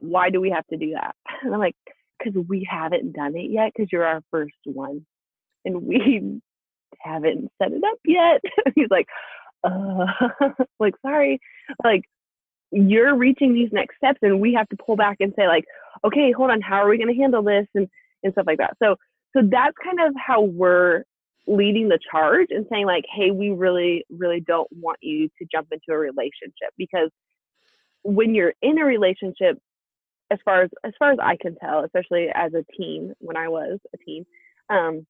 Why 0.00 0.30
do 0.30 0.40
we 0.40 0.50
have 0.50 0.66
to 0.68 0.76
do 0.76 0.92
that? 0.92 1.16
And 1.42 1.54
I'm 1.54 1.60
like 1.60 1.76
because 2.18 2.40
we 2.48 2.66
haven't 2.68 3.12
done 3.12 3.36
it 3.36 3.50
yet 3.50 3.72
because 3.74 3.88
you're 3.92 4.06
our 4.06 4.22
first 4.30 4.54
one 4.64 5.04
and 5.64 5.82
we 5.82 6.40
haven't 7.00 7.50
set 7.60 7.72
it 7.72 7.82
up 7.84 7.98
yet. 8.04 8.40
He's 8.74 8.90
like 8.90 9.06
uh 9.64 10.06
like 10.78 10.94
sorry 11.02 11.40
like 11.82 12.02
you're 12.70 13.16
reaching 13.16 13.54
these 13.54 13.70
next 13.72 13.96
steps 13.96 14.18
and 14.22 14.40
we 14.40 14.54
have 14.54 14.68
to 14.68 14.76
pull 14.76 14.94
back 14.94 15.16
and 15.20 15.32
say 15.36 15.48
like 15.48 15.64
okay 16.04 16.30
hold 16.32 16.50
on 16.50 16.60
how 16.60 16.76
are 16.76 16.88
we 16.88 16.96
going 16.96 17.12
to 17.12 17.20
handle 17.20 17.42
this 17.42 17.66
and 17.74 17.88
and 18.22 18.32
stuff 18.32 18.46
like 18.46 18.58
that. 18.58 18.76
So 18.82 18.96
so 19.36 19.42
that's 19.48 19.76
kind 19.82 20.00
of 20.00 20.14
how 20.16 20.42
we're 20.42 21.04
leading 21.46 21.88
the 21.88 21.98
charge 22.10 22.48
and 22.50 22.66
saying 22.70 22.86
like 22.86 23.04
hey 23.14 23.30
we 23.30 23.50
really 23.50 24.04
really 24.10 24.40
don't 24.40 24.68
want 24.70 24.98
you 25.00 25.28
to 25.38 25.46
jump 25.50 25.68
into 25.72 25.90
a 25.90 25.98
relationship 25.98 26.72
because 26.76 27.10
when 28.02 28.34
you're 28.34 28.54
in 28.62 28.78
a 28.78 28.84
relationship 28.84 29.58
as 30.30 30.38
far 30.44 30.62
as 30.62 30.70
as 30.84 30.92
far 30.98 31.12
as 31.12 31.18
i 31.22 31.36
can 31.40 31.54
tell 31.56 31.84
especially 31.84 32.28
as 32.34 32.52
a 32.54 32.64
teen 32.76 33.14
when 33.18 33.36
i 33.36 33.48
was 33.48 33.78
a 33.94 33.98
teen 33.98 34.24
um 34.70 35.06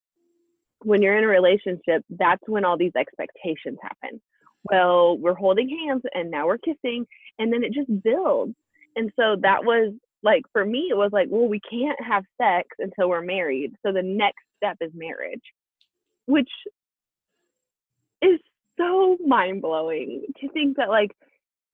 when 0.82 1.02
you're 1.02 1.18
in 1.18 1.24
a 1.24 1.28
relationship 1.28 2.04
that's 2.10 2.42
when 2.46 2.64
all 2.64 2.78
these 2.78 2.92
expectations 2.96 3.78
happen 3.82 4.20
well, 4.64 5.16
we're 5.18 5.34
holding 5.34 5.68
hands 5.68 6.02
and 6.14 6.30
now 6.30 6.46
we're 6.46 6.58
kissing. 6.58 7.06
And 7.38 7.52
then 7.52 7.62
it 7.62 7.72
just 7.72 7.90
builds. 8.02 8.54
And 8.96 9.10
so 9.16 9.36
that 9.42 9.64
was 9.64 9.94
like, 10.22 10.42
for 10.52 10.64
me, 10.64 10.88
it 10.90 10.96
was 10.96 11.10
like, 11.12 11.28
well, 11.30 11.48
we 11.48 11.60
can't 11.60 11.98
have 12.02 12.24
sex 12.40 12.68
until 12.78 13.08
we're 13.08 13.22
married. 13.22 13.74
So 13.84 13.92
the 13.92 14.02
next 14.02 14.42
step 14.56 14.76
is 14.80 14.90
marriage, 14.94 15.42
which 16.26 16.50
is 18.20 18.40
so 18.76 19.16
mind 19.24 19.62
blowing 19.62 20.22
to 20.40 20.48
think 20.50 20.76
that 20.76 20.88
like 20.88 21.12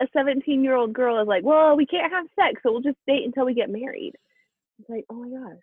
a 0.03 0.07
17 0.13 0.65
year 0.65 0.75
old 0.75 0.93
girl 0.93 1.21
is 1.21 1.29
like, 1.29 1.45
well, 1.45 1.77
we 1.77 1.87
can't 1.87 2.13
have 2.13 2.27
sex. 2.39 2.61
So 2.63 2.73
we'll 2.73 2.81
just 2.81 2.99
date 3.07 3.25
until 3.25 3.45
we 3.45 3.55
get 3.55 3.71
married. 3.71 4.13
It's 4.79 4.89
like, 4.89 5.05
oh 5.11 5.15
my 5.15 5.31
gosh, 5.31 5.63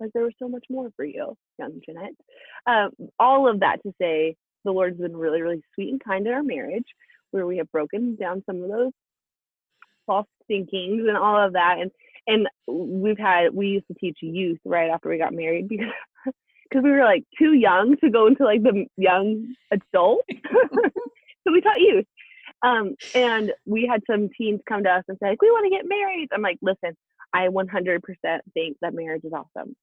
like 0.00 0.10
there 0.14 0.22
was 0.22 0.34
so 0.38 0.48
much 0.48 0.64
more 0.70 0.90
for 0.96 1.04
you, 1.04 1.36
young 1.58 1.80
Jeanette. 1.84 2.14
Um, 2.66 2.90
all 3.18 3.48
of 3.48 3.60
that 3.60 3.82
to 3.82 3.92
say, 4.00 4.36
the 4.64 4.70
Lord's 4.70 4.98
been 4.98 5.16
really, 5.16 5.42
really 5.42 5.62
sweet 5.74 5.90
and 5.90 6.02
kind 6.02 6.26
in 6.26 6.32
our 6.32 6.42
marriage, 6.42 6.86
where 7.30 7.46
we 7.46 7.58
have 7.58 7.70
broken 7.72 8.16
down 8.16 8.42
some 8.46 8.62
of 8.62 8.68
those 8.68 8.92
false 10.06 10.26
thinkings 10.46 11.06
and 11.08 11.16
all 11.16 11.44
of 11.44 11.54
that. 11.54 11.76
And 11.80 11.90
and 12.26 12.46
we've 12.66 13.18
had 13.18 13.54
we 13.54 13.68
used 13.68 13.88
to 13.88 13.94
teach 13.94 14.18
youth 14.20 14.58
right 14.64 14.90
after 14.90 15.08
we 15.08 15.18
got 15.18 15.32
married 15.32 15.68
because 15.68 15.92
because 16.68 16.84
we 16.84 16.90
were 16.90 17.04
like 17.04 17.24
too 17.38 17.54
young 17.54 17.96
to 18.02 18.10
go 18.10 18.26
into 18.26 18.44
like 18.44 18.62
the 18.62 18.86
young 18.96 19.54
adult. 19.72 20.24
so 20.72 21.52
we 21.52 21.60
taught 21.60 21.80
youth. 21.80 22.06
Um, 22.62 22.96
and 23.14 23.52
we 23.66 23.86
had 23.90 24.02
some 24.10 24.28
teens 24.36 24.60
come 24.68 24.84
to 24.84 24.90
us 24.90 25.04
and 25.08 25.16
say, 25.22 25.30
like, 25.30 25.42
we 25.42 25.50
want 25.50 25.64
to 25.64 25.76
get 25.76 25.88
married. 25.88 26.28
I'm 26.32 26.42
like, 26.42 26.58
listen, 26.60 26.96
I 27.32 27.48
100% 27.48 28.00
think 28.54 28.76
that 28.80 28.94
marriage 28.94 29.24
is 29.24 29.32
awesome, 29.32 29.76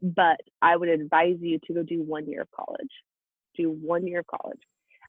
but 0.00 0.40
I 0.60 0.76
would 0.76 0.88
advise 0.88 1.36
you 1.40 1.58
to 1.66 1.74
go 1.74 1.82
do 1.82 2.02
one 2.02 2.28
year 2.28 2.42
of 2.42 2.48
college 2.50 2.90
do 3.56 3.70
one 3.70 4.06
year 4.06 4.20
of 4.20 4.26
college. 4.26 4.60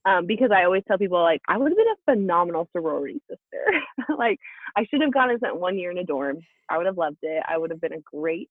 Um, 0.06 0.28
because 0.28 0.52
I 0.54 0.66
always 0.66 0.84
tell 0.86 0.98
people 0.98 1.22
like 1.22 1.42
I 1.48 1.58
would 1.58 1.72
have 1.72 1.78
been 1.78 1.88
a 1.88 2.12
phenomenal 2.12 2.68
sorority 2.76 3.22
sister. 3.30 3.82
like 4.18 4.38
I 4.76 4.86
should 4.90 5.02
have 5.02 5.14
gone 5.14 5.30
and 5.30 5.40
spent 5.40 5.60
one 5.60 5.78
year 5.78 5.92
in 5.92 5.98
a 5.98 6.04
dorm. 6.04 6.40
I 6.70 6.78
would 6.78 6.88
have 6.88 6.98
loved 6.98 7.20
it. 7.22 7.42
I 7.48 7.58
would 7.58 7.70
have 7.72 7.80
been 7.80 7.94
a 7.94 8.02
great 8.02 8.50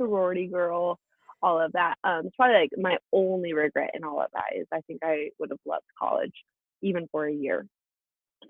sorority 0.00 0.46
girl. 0.46 0.98
All 1.42 1.60
of 1.60 1.72
that. 1.72 1.96
Um, 2.02 2.22
it's 2.26 2.36
probably 2.36 2.56
like 2.56 2.70
my 2.78 2.96
only 3.12 3.52
regret 3.52 3.90
in 3.94 4.04
all 4.04 4.22
of 4.22 4.30
that 4.32 4.58
is 4.58 4.66
I 4.72 4.80
think 4.86 5.00
I 5.04 5.28
would 5.38 5.50
have 5.50 5.58
loved 5.66 5.84
college 5.98 6.32
even 6.80 7.08
for 7.12 7.26
a 7.26 7.32
year. 7.32 7.66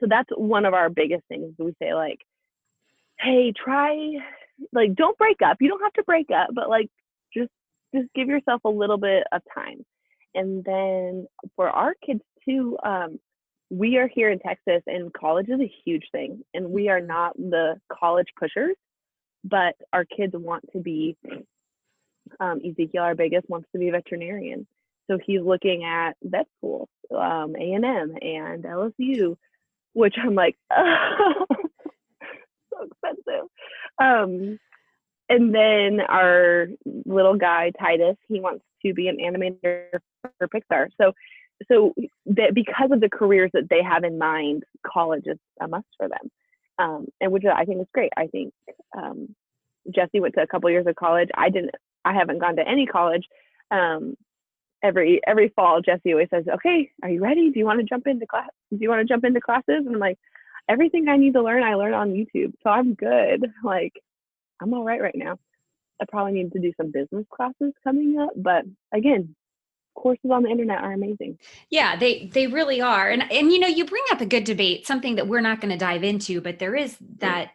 So 0.00 0.06
that's 0.08 0.30
one 0.36 0.64
of 0.66 0.74
our 0.74 0.90
biggest 0.90 1.24
things. 1.28 1.54
We 1.58 1.74
say 1.80 1.94
like, 1.94 2.20
hey, 3.18 3.52
try 3.52 4.12
like 4.72 4.94
don't 4.94 5.18
break 5.18 5.42
up. 5.44 5.58
You 5.60 5.68
don't 5.68 5.82
have 5.82 5.92
to 5.94 6.04
break 6.04 6.30
up, 6.30 6.48
but 6.54 6.68
like 6.68 6.90
just 7.34 7.50
just 7.94 8.08
give 8.14 8.28
yourself 8.28 8.62
a 8.64 8.70
little 8.70 8.98
bit 8.98 9.24
of 9.32 9.42
time 9.54 9.84
and 10.36 10.62
then 10.64 11.26
for 11.56 11.68
our 11.70 11.94
kids 12.04 12.20
too, 12.44 12.76
um, 12.84 13.18
we 13.70 13.96
are 13.96 14.06
here 14.06 14.30
in 14.30 14.38
Texas 14.38 14.82
and 14.86 15.12
college 15.12 15.48
is 15.48 15.60
a 15.60 15.72
huge 15.84 16.04
thing. 16.12 16.42
And 16.54 16.70
we 16.70 16.88
are 16.88 17.00
not 17.00 17.36
the 17.36 17.80
college 17.90 18.28
pushers, 18.38 18.76
but 19.42 19.74
our 19.92 20.04
kids 20.04 20.34
want 20.36 20.64
to 20.72 20.78
be, 20.78 21.16
um, 22.38 22.60
Ezekiel, 22.64 23.02
our 23.02 23.14
biggest, 23.14 23.48
wants 23.48 23.68
to 23.72 23.78
be 23.78 23.88
a 23.88 23.92
veterinarian. 23.92 24.66
So 25.10 25.18
he's 25.24 25.40
looking 25.40 25.84
at 25.84 26.16
vet 26.22 26.46
schools, 26.58 26.88
um, 27.10 27.56
A&M 27.56 27.84
and 27.84 28.64
LSU, 28.64 29.36
which 29.96 30.16
I'm 30.22 30.34
like, 30.34 30.56
oh, 30.70 31.46
so 32.70 32.82
expensive. 32.82 33.48
Um, 33.98 34.58
and 35.30 35.54
then 35.54 36.00
our 36.06 36.66
little 37.06 37.36
guy 37.36 37.72
Titus, 37.80 38.16
he 38.28 38.38
wants 38.38 38.62
to 38.84 38.92
be 38.92 39.08
an 39.08 39.16
animator 39.16 39.86
for 40.38 40.48
Pixar. 40.48 40.88
So, 41.00 41.12
so 41.66 41.94
that 42.26 42.54
because 42.54 42.90
of 42.92 43.00
the 43.00 43.08
careers 43.08 43.50
that 43.54 43.70
they 43.70 43.82
have 43.82 44.04
in 44.04 44.18
mind, 44.18 44.64
college 44.86 45.24
is 45.24 45.38
a 45.62 45.66
must 45.66 45.86
for 45.96 46.08
them, 46.08 46.30
um, 46.78 47.06
and 47.22 47.32
which 47.32 47.44
I 47.46 47.64
think 47.64 47.80
is 47.80 47.88
great. 47.94 48.12
I 48.18 48.26
think 48.26 48.52
um, 48.96 49.34
Jesse 49.94 50.20
went 50.20 50.34
to 50.34 50.42
a 50.42 50.46
couple 50.46 50.68
years 50.68 50.86
of 50.86 50.94
college. 50.96 51.30
I 51.34 51.48
didn't. 51.48 51.74
I 52.04 52.12
haven't 52.12 52.38
gone 52.38 52.56
to 52.56 52.68
any 52.68 52.84
college. 52.84 53.24
Um, 53.70 54.14
every 54.82 55.20
every 55.26 55.48
fall, 55.50 55.80
Jesse 55.80 56.12
always 56.12 56.28
says, 56.30 56.44
"Okay, 56.48 56.90
are 57.02 57.10
you 57.10 57.22
ready? 57.22 57.50
Do 57.50 57.58
you 57.58 57.64
want 57.64 57.80
to 57.80 57.86
jump 57.86 58.06
into 58.06 58.26
class? 58.26 58.50
Do 58.70 58.78
you 58.80 58.88
want 58.88 59.00
to 59.00 59.12
jump 59.12 59.24
into 59.24 59.40
classes?" 59.40 59.84
And 59.86 59.94
I'm 59.94 60.00
like, 60.00 60.18
"Everything 60.68 61.08
I 61.08 61.16
need 61.16 61.34
to 61.34 61.42
learn, 61.42 61.62
I 61.62 61.74
learn 61.74 61.94
on 61.94 62.12
YouTube, 62.12 62.52
so 62.62 62.70
I'm 62.70 62.94
good. 62.94 63.52
Like, 63.64 63.92
I'm 64.60 64.74
all 64.74 64.84
right 64.84 65.00
right 65.00 65.16
now." 65.16 65.38
I 66.00 66.04
probably 66.08 66.32
need 66.32 66.52
to 66.52 66.58
do 66.58 66.72
some 66.76 66.90
business 66.90 67.24
classes 67.34 67.72
coming 67.82 68.18
up, 68.18 68.30
but 68.36 68.64
again, 68.92 69.34
courses 69.96 70.30
on 70.30 70.42
the 70.42 70.50
internet 70.50 70.82
are 70.82 70.92
amazing. 70.92 71.38
Yeah, 71.70 71.96
they 71.96 72.30
they 72.32 72.46
really 72.46 72.80
are. 72.80 73.08
And 73.08 73.30
and 73.32 73.52
you 73.52 73.58
know, 73.58 73.66
you 73.66 73.84
bring 73.84 74.04
up 74.12 74.20
a 74.20 74.26
good 74.26 74.44
debate, 74.44 74.86
something 74.86 75.16
that 75.16 75.26
we're 75.26 75.40
not 75.40 75.60
going 75.60 75.72
to 75.72 75.78
dive 75.78 76.04
into, 76.04 76.40
but 76.40 76.58
there 76.58 76.76
is 76.76 76.94
mm. 76.94 77.18
that 77.20 77.52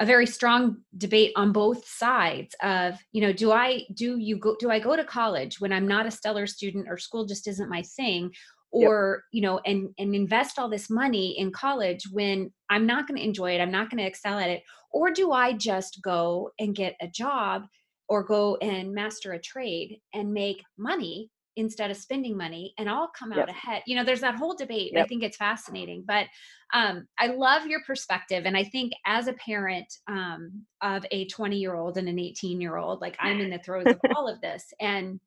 a 0.00 0.06
very 0.06 0.26
strong 0.26 0.78
debate 0.98 1.32
on 1.36 1.52
both 1.52 1.86
sides 1.86 2.54
of, 2.62 2.98
you 3.12 3.20
know, 3.20 3.32
do 3.32 3.52
I 3.52 3.84
do 3.94 4.18
you 4.18 4.36
go 4.38 4.56
do 4.58 4.70
I 4.70 4.78
go 4.80 4.96
to 4.96 5.04
college 5.04 5.60
when 5.60 5.72
I'm 5.72 5.86
not 5.86 6.06
a 6.06 6.10
stellar 6.10 6.46
student 6.46 6.86
or 6.88 6.98
school 6.98 7.26
just 7.26 7.46
isn't 7.46 7.70
my 7.70 7.82
thing 7.82 8.32
or 8.74 9.22
yep. 9.22 9.22
you 9.30 9.40
know 9.40 9.60
and 9.64 9.88
and 9.98 10.14
invest 10.14 10.58
all 10.58 10.68
this 10.68 10.90
money 10.90 11.38
in 11.38 11.52
college 11.52 12.02
when 12.10 12.50
i'm 12.70 12.86
not 12.86 13.06
going 13.06 13.16
to 13.16 13.24
enjoy 13.24 13.52
it 13.54 13.60
i'm 13.60 13.70
not 13.70 13.88
going 13.88 13.98
to 13.98 14.06
excel 14.06 14.38
at 14.38 14.50
it 14.50 14.62
or 14.92 15.10
do 15.12 15.30
i 15.30 15.52
just 15.52 16.02
go 16.02 16.50
and 16.58 16.74
get 16.74 16.96
a 17.00 17.06
job 17.06 17.62
or 18.08 18.24
go 18.24 18.56
and 18.56 18.92
master 18.92 19.32
a 19.32 19.40
trade 19.40 20.00
and 20.12 20.34
make 20.34 20.62
money 20.76 21.30
instead 21.56 21.90
of 21.90 21.96
spending 21.96 22.36
money 22.36 22.74
and 22.78 22.88
I'll 22.88 23.10
come 23.16 23.32
out 23.32 23.38
yep. 23.38 23.48
ahead. 23.48 23.82
You 23.86 23.96
know, 23.96 24.04
there's 24.04 24.20
that 24.20 24.34
whole 24.34 24.54
debate. 24.54 24.92
Yep. 24.94 25.04
I 25.04 25.06
think 25.06 25.22
it's 25.22 25.36
fascinating, 25.36 26.04
but 26.06 26.26
um, 26.72 27.06
I 27.18 27.28
love 27.28 27.66
your 27.66 27.80
perspective. 27.86 28.44
And 28.46 28.56
I 28.56 28.64
think 28.64 28.92
as 29.06 29.28
a 29.28 29.34
parent 29.34 29.92
um, 30.08 30.64
of 30.82 31.06
a 31.10 31.26
20 31.28 31.56
year 31.56 31.74
old 31.74 31.96
and 31.96 32.08
an 32.08 32.18
18 32.18 32.60
year 32.60 32.76
old, 32.76 33.00
like 33.00 33.16
I'm 33.20 33.40
in 33.40 33.50
the 33.50 33.58
throes 33.58 33.86
of 33.86 34.00
all 34.16 34.28
of 34.28 34.40
this. 34.40 34.64
And 34.80 35.20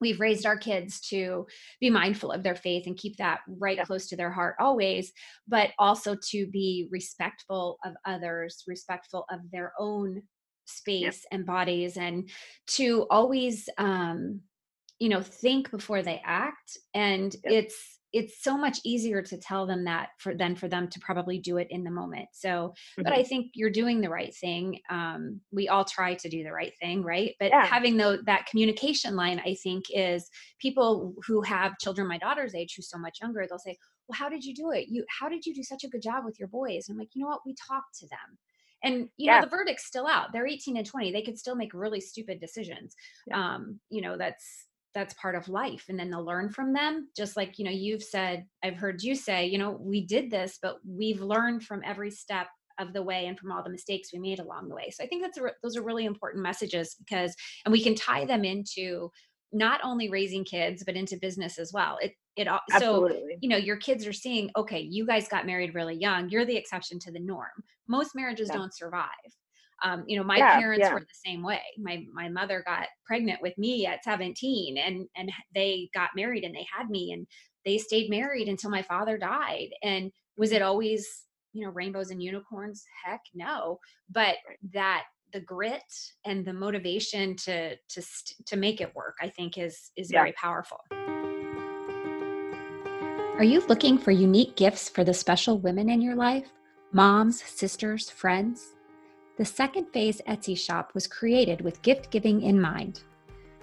we've 0.00 0.20
raised 0.20 0.46
our 0.46 0.56
kids 0.56 1.00
to 1.08 1.46
be 1.80 1.90
mindful 1.90 2.32
of 2.32 2.42
their 2.42 2.56
faith 2.56 2.86
and 2.86 2.96
keep 2.96 3.16
that 3.18 3.40
right 3.46 3.80
close 3.84 4.08
to 4.08 4.16
their 4.16 4.30
heart 4.30 4.56
always, 4.58 5.12
but 5.46 5.70
also 5.78 6.16
to 6.30 6.46
be 6.46 6.88
respectful 6.90 7.78
of 7.84 7.92
others, 8.06 8.64
respectful 8.66 9.26
of 9.30 9.40
their 9.52 9.72
own 9.78 10.22
space 10.64 11.24
and 11.32 11.44
bodies 11.44 11.96
and 11.96 12.30
to 12.66 13.06
always 13.10 13.68
um 13.78 14.40
you 15.00 15.08
know 15.08 15.22
think 15.22 15.70
before 15.70 16.02
they 16.02 16.22
act 16.24 16.78
and 16.94 17.34
yep. 17.44 17.64
it's 17.64 18.00
it's 18.12 18.42
so 18.42 18.56
much 18.56 18.80
easier 18.84 19.22
to 19.22 19.38
tell 19.38 19.66
them 19.66 19.84
that 19.84 20.08
for 20.18 20.34
than 20.34 20.56
for 20.56 20.68
them 20.68 20.88
to 20.88 20.98
probably 21.00 21.38
do 21.38 21.56
it 21.56 21.68
in 21.70 21.84
the 21.84 21.90
moment 21.90 22.28
so 22.32 22.48
mm-hmm. 22.48 23.02
but 23.02 23.12
i 23.12 23.22
think 23.22 23.50
you're 23.54 23.70
doing 23.70 24.00
the 24.00 24.08
right 24.08 24.34
thing 24.36 24.78
um, 24.90 25.40
we 25.50 25.68
all 25.68 25.84
try 25.84 26.14
to 26.14 26.28
do 26.28 26.44
the 26.44 26.52
right 26.52 26.72
thing 26.80 27.02
right 27.02 27.34
but 27.40 27.48
yeah. 27.48 27.64
having 27.64 27.96
though 27.96 28.18
that 28.26 28.46
communication 28.46 29.16
line 29.16 29.40
i 29.44 29.54
think 29.54 29.84
is 29.90 30.28
people 30.60 31.14
who 31.26 31.40
have 31.40 31.78
children 31.78 32.06
my 32.06 32.18
daughter's 32.18 32.54
age 32.54 32.74
who's 32.76 32.90
so 32.90 32.98
much 32.98 33.18
younger 33.20 33.46
they'll 33.48 33.58
say 33.58 33.76
well 34.08 34.18
how 34.18 34.28
did 34.28 34.44
you 34.44 34.54
do 34.54 34.70
it 34.70 34.86
you 34.88 35.04
how 35.08 35.28
did 35.28 35.44
you 35.46 35.54
do 35.54 35.62
such 35.62 35.84
a 35.84 35.88
good 35.88 36.02
job 36.02 36.24
with 36.24 36.38
your 36.38 36.48
boys 36.48 36.88
and 36.88 36.94
i'm 36.94 36.98
like 36.98 37.10
you 37.14 37.22
know 37.22 37.28
what 37.28 37.40
we 37.46 37.54
talked 37.54 37.98
to 37.98 38.06
them 38.08 38.38
and 38.82 38.94
you 39.16 39.26
yeah. 39.26 39.36
know 39.36 39.44
the 39.44 39.50
verdict's 39.50 39.86
still 39.86 40.06
out 40.06 40.32
they're 40.32 40.46
18 40.46 40.76
and 40.76 40.86
20 40.86 41.12
they 41.12 41.22
could 41.22 41.38
still 41.38 41.54
make 41.54 41.72
really 41.74 42.00
stupid 42.00 42.40
decisions 42.40 42.94
yeah. 43.26 43.54
um 43.54 43.78
you 43.90 44.00
know 44.00 44.16
that's 44.16 44.66
that's 44.94 45.14
part 45.14 45.34
of 45.34 45.48
life 45.48 45.84
and 45.88 45.98
then 45.98 46.10
they'll 46.10 46.24
learn 46.24 46.50
from 46.50 46.72
them 46.72 47.08
just 47.16 47.36
like 47.36 47.58
you 47.58 47.64
know 47.64 47.70
you've 47.70 48.02
said 48.02 48.44
i've 48.64 48.76
heard 48.76 49.02
you 49.02 49.14
say 49.14 49.46
you 49.46 49.56
know 49.56 49.78
we 49.80 50.04
did 50.04 50.30
this 50.30 50.58
but 50.60 50.78
we've 50.86 51.20
learned 51.20 51.62
from 51.62 51.80
every 51.84 52.10
step 52.10 52.48
of 52.80 52.92
the 52.92 53.02
way 53.02 53.26
and 53.26 53.38
from 53.38 53.52
all 53.52 53.62
the 53.62 53.70
mistakes 53.70 54.12
we 54.12 54.18
made 54.18 54.40
along 54.40 54.68
the 54.68 54.74
way. 54.74 54.90
So 54.90 55.04
i 55.04 55.06
think 55.06 55.22
that's 55.22 55.38
a, 55.38 55.52
those 55.62 55.76
are 55.76 55.82
really 55.82 56.06
important 56.06 56.42
messages 56.42 56.96
because 56.98 57.36
and 57.64 57.72
we 57.72 57.82
can 57.82 57.94
tie 57.94 58.24
them 58.24 58.44
into 58.44 59.10
not 59.52 59.80
only 59.84 60.08
raising 60.08 60.44
kids 60.44 60.82
but 60.84 60.96
into 60.96 61.16
business 61.16 61.58
as 61.58 61.72
well. 61.72 61.98
It 62.00 62.12
it 62.36 62.48
so 62.78 63.10
you 63.40 63.48
know 63.48 63.56
your 63.56 63.76
kids 63.76 64.06
are 64.06 64.12
seeing 64.12 64.50
okay 64.56 64.80
you 64.80 65.06
guys 65.06 65.28
got 65.28 65.46
married 65.46 65.74
really 65.74 65.96
young. 65.96 66.30
You're 66.30 66.46
the 66.46 66.56
exception 66.56 66.98
to 67.00 67.12
the 67.12 67.20
norm. 67.20 67.48
Most 67.86 68.14
marriages 68.14 68.48
yeah. 68.50 68.58
don't 68.58 68.74
survive 68.74 69.08
um, 69.82 70.04
you 70.06 70.18
know 70.18 70.24
my 70.24 70.36
yeah, 70.36 70.58
parents 70.58 70.84
yeah. 70.84 70.94
were 70.94 71.00
the 71.00 71.30
same 71.30 71.42
way. 71.42 71.60
My 71.78 72.04
my 72.12 72.28
mother 72.28 72.62
got 72.66 72.86
pregnant 73.06 73.40
with 73.40 73.56
me 73.56 73.86
at 73.86 74.04
17 74.04 74.78
and 74.78 75.06
and 75.16 75.30
they 75.54 75.88
got 75.94 76.10
married 76.14 76.44
and 76.44 76.54
they 76.54 76.66
had 76.76 76.90
me 76.90 77.12
and 77.12 77.26
they 77.64 77.78
stayed 77.78 78.10
married 78.10 78.48
until 78.48 78.70
my 78.70 78.82
father 78.82 79.18
died. 79.18 79.68
And 79.82 80.10
was 80.36 80.52
it 80.52 80.62
always 80.62 81.06
you 81.52 81.64
know 81.64 81.72
rainbows 81.72 82.10
and 82.10 82.22
unicorns? 82.22 82.84
Heck 83.04 83.20
no. 83.34 83.78
But 84.10 84.36
that 84.72 85.04
the 85.32 85.40
grit 85.40 85.82
and 86.24 86.44
the 86.44 86.52
motivation 86.52 87.36
to 87.36 87.76
to 87.76 88.02
to 88.46 88.56
make 88.56 88.80
it 88.80 88.92
work 88.96 89.14
i 89.22 89.28
think 89.28 89.58
is 89.58 89.92
is 89.96 90.10
yeah. 90.10 90.18
very 90.18 90.32
powerful. 90.32 90.78
Are 93.38 93.44
you 93.44 93.64
looking 93.68 93.96
for 93.96 94.10
unique 94.10 94.56
gifts 94.56 94.90
for 94.90 95.02
the 95.02 95.14
special 95.14 95.58
women 95.58 95.88
in 95.88 96.02
your 96.02 96.14
life? 96.14 96.52
Moms 96.92 97.42
sisters 97.42 98.10
friends 98.10 98.74
the 99.40 99.46
second 99.46 99.86
phase 99.86 100.20
Etsy 100.28 100.54
shop 100.54 100.92
was 100.92 101.06
created 101.06 101.62
with 101.62 101.80
gift 101.80 102.10
giving 102.10 102.42
in 102.42 102.60
mind. 102.60 103.00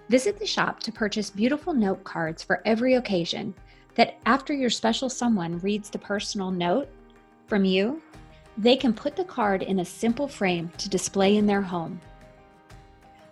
Visit 0.10 0.40
the 0.40 0.46
shop 0.48 0.80
to 0.80 0.92
purchase 0.92 1.30
beautiful 1.30 1.72
note 1.72 2.04
cards 2.04 2.42
for 2.42 2.63
every 2.66 2.96
occasion 2.96 3.54
that 3.94 4.18
after 4.26 4.56
your 4.56 4.72
special 4.72 5.08
someone 5.08 5.60
reads 5.60 5.92
the 5.92 6.00
personal 6.00 6.50
note 6.50 6.90
from 7.46 7.63
you, 7.63 8.02
they 8.58 8.76
can 8.76 8.92
put 8.92 9.16
the 9.16 9.24
card 9.24 9.62
in 9.62 9.82
a 9.82 9.86
simple 9.86 10.28
frame 10.28 10.72
to 10.80 10.90
display 10.90 11.38
in 11.38 11.46
their 11.46 11.62
home. 11.62 12.02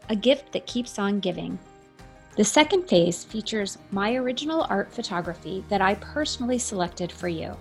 A 0.09 0.15
gift 0.15 0.51
that 0.51 0.67
keeps 0.67 0.99
on 0.99 1.19
giving. 1.19 1.57
The 2.35 2.43
second 2.43 2.87
phase 2.87 3.23
features 3.23 3.79
my 3.89 4.13
original 4.13 4.67
art 4.69 4.93
photography 4.93 5.65
that 5.69 5.81
I 5.81 5.95
personally 5.95 6.59
selected 6.59 7.11
for 7.11 7.27
you. 7.27 7.57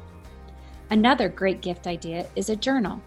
Another 0.90 1.30
great 1.30 1.62
gift 1.62 1.86
idea 1.86 2.26
is 2.36 2.50
a 2.50 2.56
journal 2.56 3.00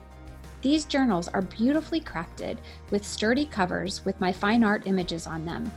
these 0.62 0.86
journals 0.86 1.28
are 1.28 1.41
beautifully 1.41 2.02
crafted 2.02 2.58
with 2.89 3.06
sturdy 3.06 3.46
covers 3.46 4.04
with 4.06 4.20
my 4.20 4.32
fine 4.32 4.63
art 4.63 4.84
images 4.88 5.28
on 5.28 5.46
them. 5.46 5.72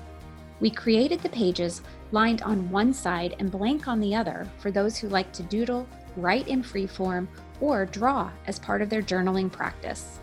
We 0.60 0.70
created 0.70 1.20
the 1.20 1.28
pages 1.28 1.82
lined 2.12 2.42
on 2.42 2.70
one 2.70 2.92
side 2.92 3.36
and 3.38 3.50
blank 3.50 3.88
on 3.88 4.00
the 4.00 4.14
other 4.14 4.46
for 4.58 4.70
those 4.70 4.96
who 4.96 5.08
like 5.08 5.32
to 5.32 5.42
doodle, 5.44 5.86
write 6.16 6.48
in 6.48 6.62
freeform, 6.62 7.28
or 7.60 7.86
draw 7.86 8.30
as 8.46 8.58
part 8.58 8.82
of 8.82 8.90
their 8.90 9.02
journaling 9.02 9.50
practice. 9.50 10.20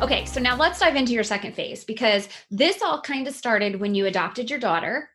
Okay, 0.00 0.24
so 0.24 0.40
now 0.40 0.56
let's 0.56 0.78
dive 0.78 0.96
into 0.96 1.12
your 1.12 1.24
second 1.24 1.54
phase 1.54 1.84
because 1.84 2.28
this 2.50 2.80
all 2.80 3.02
kind 3.02 3.26
of 3.26 3.34
started 3.34 3.80
when 3.80 3.94
you 3.94 4.06
adopted 4.06 4.48
your 4.48 4.58
daughter. 4.58 5.10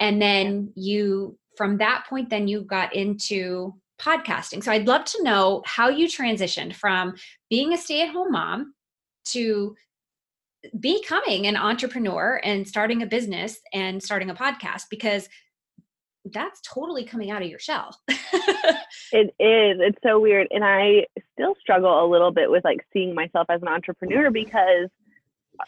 And 0.00 0.20
then 0.20 0.72
you, 0.74 1.38
from 1.56 1.78
that 1.78 2.06
point, 2.08 2.30
then 2.30 2.48
you 2.48 2.62
got 2.62 2.96
into 2.96 3.74
podcasting. 4.00 4.64
So 4.64 4.72
I'd 4.72 4.88
love 4.88 5.04
to 5.04 5.22
know 5.22 5.62
how 5.66 5.88
you 5.88 6.08
transitioned 6.08 6.74
from 6.74 7.14
being 7.48 7.72
a 7.72 7.78
stay 7.78 8.02
at 8.02 8.08
home 8.08 8.32
mom 8.32 8.74
to 9.26 9.76
becoming 10.78 11.46
an 11.46 11.56
entrepreneur 11.56 12.40
and 12.42 12.66
starting 12.66 13.02
a 13.02 13.06
business 13.06 13.58
and 13.72 14.02
starting 14.02 14.30
a 14.30 14.34
podcast 14.34 14.84
because 14.90 15.28
that's 16.32 16.60
totally 16.62 17.04
coming 17.04 17.30
out 17.30 17.42
of 17.42 17.48
your 17.48 17.58
shell. 17.58 17.98
it 18.08 19.34
is. 19.38 19.78
It's 19.80 19.98
so 20.02 20.18
weird. 20.20 20.48
And 20.50 20.64
I 20.64 21.06
still 21.34 21.54
struggle 21.60 22.04
a 22.04 22.08
little 22.08 22.30
bit 22.30 22.50
with 22.50 22.64
like 22.64 22.86
seeing 22.92 23.14
myself 23.14 23.46
as 23.50 23.60
an 23.60 23.68
entrepreneur 23.68 24.30
because 24.30 24.88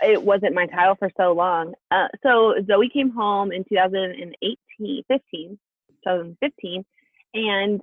it 0.02 0.22
wasn't 0.22 0.54
my 0.54 0.66
title 0.66 0.96
for 0.96 1.11
so 1.16 1.32
long. 1.32 1.74
Uh, 1.90 2.09
so 2.22 2.54
Zoe 2.66 2.88
came 2.88 3.11
home 3.11 3.52
in 3.52 3.64
2018, 3.68 5.02
15, 5.09 5.59
2015, 6.04 6.85
and 7.35 7.80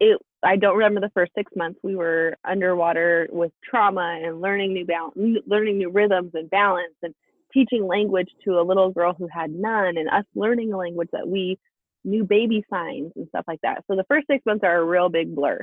it 0.00 0.18
I 0.44 0.56
don't 0.56 0.76
remember 0.76 1.00
the 1.00 1.10
first 1.14 1.32
six 1.36 1.52
months. 1.54 1.78
We 1.82 1.94
were 1.96 2.36
underwater 2.44 3.28
with 3.30 3.52
trauma 3.68 4.20
and 4.22 4.40
learning 4.40 4.72
new 4.72 4.84
balance, 4.84 5.16
learning 5.46 5.78
new 5.78 5.90
rhythms 5.90 6.32
and 6.34 6.50
balance, 6.50 6.94
and 7.02 7.14
teaching 7.52 7.86
language 7.86 8.28
to 8.44 8.58
a 8.58 8.62
little 8.62 8.90
girl 8.90 9.14
who 9.14 9.28
had 9.28 9.50
none, 9.50 9.96
and 9.96 10.08
us 10.08 10.24
learning 10.34 10.72
a 10.72 10.76
language 10.76 11.10
that 11.12 11.28
we 11.28 11.58
knew 12.04 12.24
baby 12.24 12.64
signs 12.68 13.12
and 13.14 13.28
stuff 13.28 13.44
like 13.46 13.60
that. 13.62 13.84
So 13.86 13.96
the 13.96 14.04
first 14.08 14.26
six 14.26 14.44
months 14.44 14.64
are 14.64 14.78
a 14.78 14.84
real 14.84 15.08
big 15.08 15.34
blur. 15.34 15.62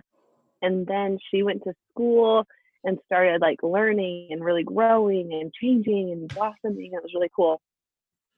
And 0.62 0.86
then 0.88 1.18
she 1.30 1.44
went 1.44 1.64
to 1.64 1.74
school 1.92 2.46
and 2.84 2.98
started 3.06 3.42
like 3.42 3.62
learning 3.62 4.30
and 4.32 4.44
really 4.44 4.64
growing 4.64 5.34
and 5.34 5.54
changing 5.54 6.12
and 6.12 6.28
blossoming. 6.30 6.92
It 6.94 7.04
was 7.04 7.12
really 7.14 7.32
cool. 7.36 7.62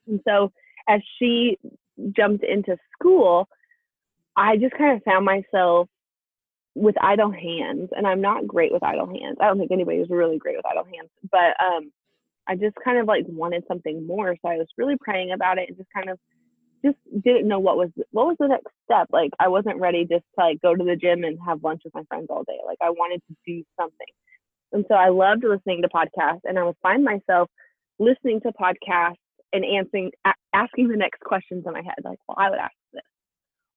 And 0.08 0.20
so 0.28 0.52
as 0.88 1.02
she 1.20 1.60
jumped 2.12 2.44
into 2.44 2.78
school, 2.94 3.48
I 4.36 4.58
just 4.58 4.74
kind 4.76 4.98
of 4.98 5.04
found 5.04 5.26
myself 5.26 5.90
with 6.76 6.96
idle 7.02 7.32
hands, 7.32 7.90
and 7.96 8.08
I'm 8.08 8.22
not 8.22 8.48
great 8.48 8.72
with 8.72 8.84
idle 8.84 9.08
hands. 9.08 9.38
I 9.42 9.48
don't 9.48 9.58
think 9.58 9.72
anybody's 9.72 10.10
really 10.10 10.38
great 10.38 10.56
with 10.56 10.66
idle 10.66 10.86
hands, 10.86 11.10
but 11.30 11.56
um, 11.64 11.92
I 12.48 12.56
just 12.56 12.76
kind 12.84 12.98
of 12.98 13.08
like 13.08 13.26
wanted 13.28 13.64
something 13.68 14.06
more. 14.06 14.36
So 14.42 14.50
I 14.50 14.58
was 14.58 14.68
really 14.78 14.96
praying 15.00 15.32
about 15.32 15.58
it 15.58 15.70
and 15.70 15.78
just 15.78 15.90
kind 15.94 16.10
of 16.10 16.18
just 16.84 16.98
didn't 17.24 17.48
know 17.48 17.60
what 17.60 17.78
was 17.78 17.90
what 18.12 18.26
was 18.26 18.38
the 18.40 18.48
next 18.48 18.72
step. 18.86 19.08
Like 19.12 19.32
I 19.40 19.48
wasn't 19.48 19.80
ready 19.80 20.02
just 20.02 20.26
to 20.38 20.46
like 20.46 20.62
go 20.62 20.76
to 20.76 20.84
the 20.84 20.96
gym 20.96 21.24
and 21.24 21.38
have 21.46 21.64
lunch 21.64 21.82
with 21.84 21.94
my 21.94 22.04
friends 22.10 22.28
all 22.30 22.44
day. 22.44 22.60
Like 22.66 22.80
I 22.82 22.90
wanted 22.90 23.22
to 23.28 23.36
do 23.46 23.64
something. 23.80 24.08
And 24.74 24.86
so 24.88 24.96
I 24.96 25.10
loved 25.10 25.44
listening 25.44 25.82
to 25.82 25.90
podcasts 25.90 26.42
and 26.46 26.58
I 26.58 26.64
would 26.64 26.78
find 26.82 27.04
myself 27.04 27.50
listening 28.00 28.42
to 28.42 28.52
podcasts 28.54 29.16
and 29.54 29.66
answering 29.66 30.12
asking 30.54 30.88
the 30.88 30.98
next 30.98 31.20
questions 31.20 31.66
in 31.68 31.74
my 31.74 31.82
head. 31.82 32.04
Like, 32.04 32.20
well, 32.28 32.38
I 32.40 32.50
would 32.50 32.60
ask 32.60 32.74
this 32.94 33.02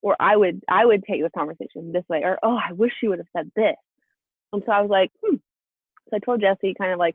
or 0.05 0.14
I 0.21 0.37
would 0.37 0.62
I 0.69 0.85
would 0.85 1.03
take 1.05 1.23
the 1.23 1.31
conversation 1.31 1.90
this 1.90 2.05
way, 2.11 2.21
or 2.25 2.38
oh, 2.43 2.57
I 2.57 2.73
wish 2.73 2.93
she 3.01 3.09
would 3.09 3.19
have 3.19 3.27
said 3.35 3.51
this. 3.57 3.75
And 4.53 4.62
so 4.67 4.71
I 4.71 4.83
was 4.83 4.90
like, 4.90 5.11
hmm. 5.25 5.37
So 6.11 6.17
I 6.17 6.19
told 6.19 6.43
Jesse 6.43 6.75
kind 6.79 6.93
of 6.93 6.99
like, 6.99 7.14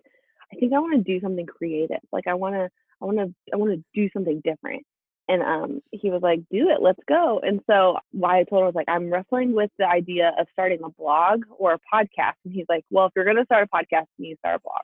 I 0.51 0.55
think 0.55 0.73
I 0.73 0.79
want 0.79 0.97
to 0.97 1.03
do 1.03 1.21
something 1.21 1.45
creative. 1.45 1.99
Like 2.11 2.25
I 2.25 2.33
want 2.33 2.55
to 2.55 2.67
I 2.99 3.05
want 3.05 3.19
to 3.19 3.33
I 3.53 3.57
want 3.57 3.73
to 3.73 3.83
do 3.93 4.09
something 4.11 4.41
different. 4.43 4.83
And 5.27 5.43
um, 5.43 5.81
he 5.91 6.09
was 6.09 6.23
like, 6.23 6.39
"Do 6.51 6.71
it, 6.71 6.81
let's 6.81 6.99
go." 7.07 7.39
And 7.43 7.61
so 7.67 7.97
why 8.11 8.39
I 8.39 8.43
told 8.43 8.61
him 8.61 8.65
was 8.65 8.73
like, 8.73 8.89
"I'm 8.89 9.13
wrestling 9.13 9.53
with 9.53 9.69
the 9.77 9.87
idea 9.87 10.33
of 10.39 10.47
starting 10.51 10.79
a 10.83 10.89
blog 10.89 11.43
or 11.55 11.73
a 11.73 11.79
podcast." 11.93 12.33
And 12.43 12.51
he's 12.51 12.65
like, 12.67 12.83
"Well, 12.89 13.05
if 13.05 13.11
you're 13.15 13.25
gonna 13.25 13.45
start 13.45 13.69
a 13.71 13.75
podcast, 13.77 14.07
you 14.17 14.29
need 14.29 14.33
to 14.33 14.39
start 14.39 14.55
a 14.55 14.63
blog. 14.63 14.81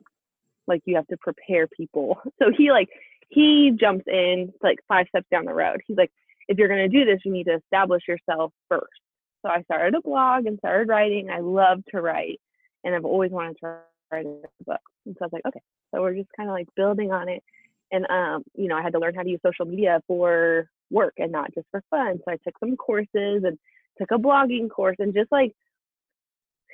Like 0.67 0.83
you 0.85 0.97
have 0.97 1.07
to 1.07 1.17
prepare 1.17 1.67
people." 1.67 2.21
So 2.37 2.51
he 2.55 2.69
like 2.69 2.89
he 3.29 3.71
jumps 3.75 4.05
in 4.05 4.53
like 4.61 4.77
five 4.87 5.07
steps 5.09 5.25
down 5.31 5.45
the 5.45 5.53
road. 5.55 5.81
He's 5.87 5.97
like, 5.97 6.11
"If 6.47 6.57
you're 6.57 6.67
gonna 6.67 6.89
do 6.89 7.05
this, 7.05 7.19
you 7.25 7.31
need 7.31 7.45
to 7.45 7.55
establish 7.55 8.03
yourself 8.07 8.51
first. 8.69 9.01
So 9.45 9.51
I 9.51 9.61
started 9.63 9.95
a 9.95 10.01
blog 10.01 10.45
and 10.45 10.57
started 10.59 10.87
writing. 10.87 11.29
I 11.29 11.39
love 11.39 11.83
to 11.91 12.01
write, 12.01 12.39
and 12.83 12.95
I've 12.95 13.05
always 13.05 13.31
wanted 13.31 13.57
to 13.61 13.79
write 14.11 14.25
a 14.25 14.63
book. 14.65 14.81
And 15.05 15.15
so 15.17 15.23
I 15.23 15.25
was 15.25 15.33
like, 15.33 15.45
okay. 15.47 15.61
So 15.93 16.01
we're 16.01 16.15
just 16.15 16.29
kind 16.35 16.49
of 16.49 16.53
like 16.53 16.67
building 16.75 17.11
on 17.11 17.29
it 17.29 17.43
and 17.91 18.05
um, 18.09 18.43
you 18.55 18.67
know, 18.67 18.75
I 18.75 18.81
had 18.81 18.93
to 18.93 18.99
learn 18.99 19.15
how 19.15 19.23
to 19.23 19.29
use 19.29 19.39
social 19.45 19.65
media 19.65 20.01
for 20.07 20.69
work 20.91 21.13
and 21.17 21.31
not 21.31 21.53
just 21.53 21.67
for 21.71 21.81
fun. 21.89 22.19
So 22.23 22.31
I 22.31 22.37
took 22.43 22.57
some 22.59 22.75
courses 22.75 23.43
and 23.43 23.57
took 23.97 24.11
a 24.11 24.17
blogging 24.17 24.69
course 24.69 24.97
and 24.99 25.13
just 25.13 25.31
like 25.31 25.53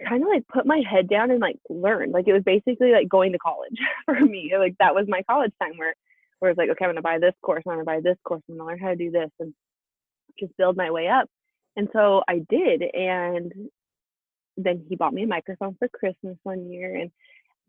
kind 0.08 0.24
of 0.24 0.30
like 0.30 0.48
put 0.48 0.66
my 0.66 0.82
head 0.90 1.08
down 1.08 1.32
and 1.32 1.40
like 1.40 1.58
learn. 1.70 2.12
Like 2.12 2.28
it 2.28 2.34
was 2.34 2.44
basically 2.44 2.92
like 2.92 3.10
going 3.10 3.34
to 3.34 3.38
college 3.40 3.78
for 4.06 4.20
me. 4.20 4.54
Like 4.58 4.76
that 4.80 4.96
was 4.96 5.06
my 5.08 5.22
college 5.30 5.54
time 5.62 5.78
where 5.78 5.96
where 6.42 6.52
it's 6.52 6.58
like, 6.58 6.70
okay, 6.70 6.86
I'm 6.86 6.90
gonna 6.90 7.02
buy 7.02 7.20
this 7.20 7.36
course, 7.42 7.64
I'm 7.68 7.74
gonna 7.74 7.84
buy 7.86 8.02
this 8.02 8.18
course, 8.26 8.42
I'm 8.50 8.58
gonna 8.58 8.68
learn 8.68 8.80
how 8.80 8.90
to 8.90 8.96
do 8.96 9.12
this 9.12 9.30
and 9.40 9.54
just 10.40 10.58
build 10.58 10.76
my 10.76 10.90
way 10.92 11.08
up. 11.08 11.30
And 11.78 11.88
so 11.94 12.24
I 12.28 12.42
did 12.50 12.84
and 12.94 13.54
then 14.58 14.84
he 14.90 14.96
bought 14.96 15.14
me 15.14 15.24
a 15.24 15.28
microphone 15.28 15.76
for 15.80 15.88
Christmas 15.88 16.38
one 16.44 16.70
year 16.70 16.96
and 16.96 17.12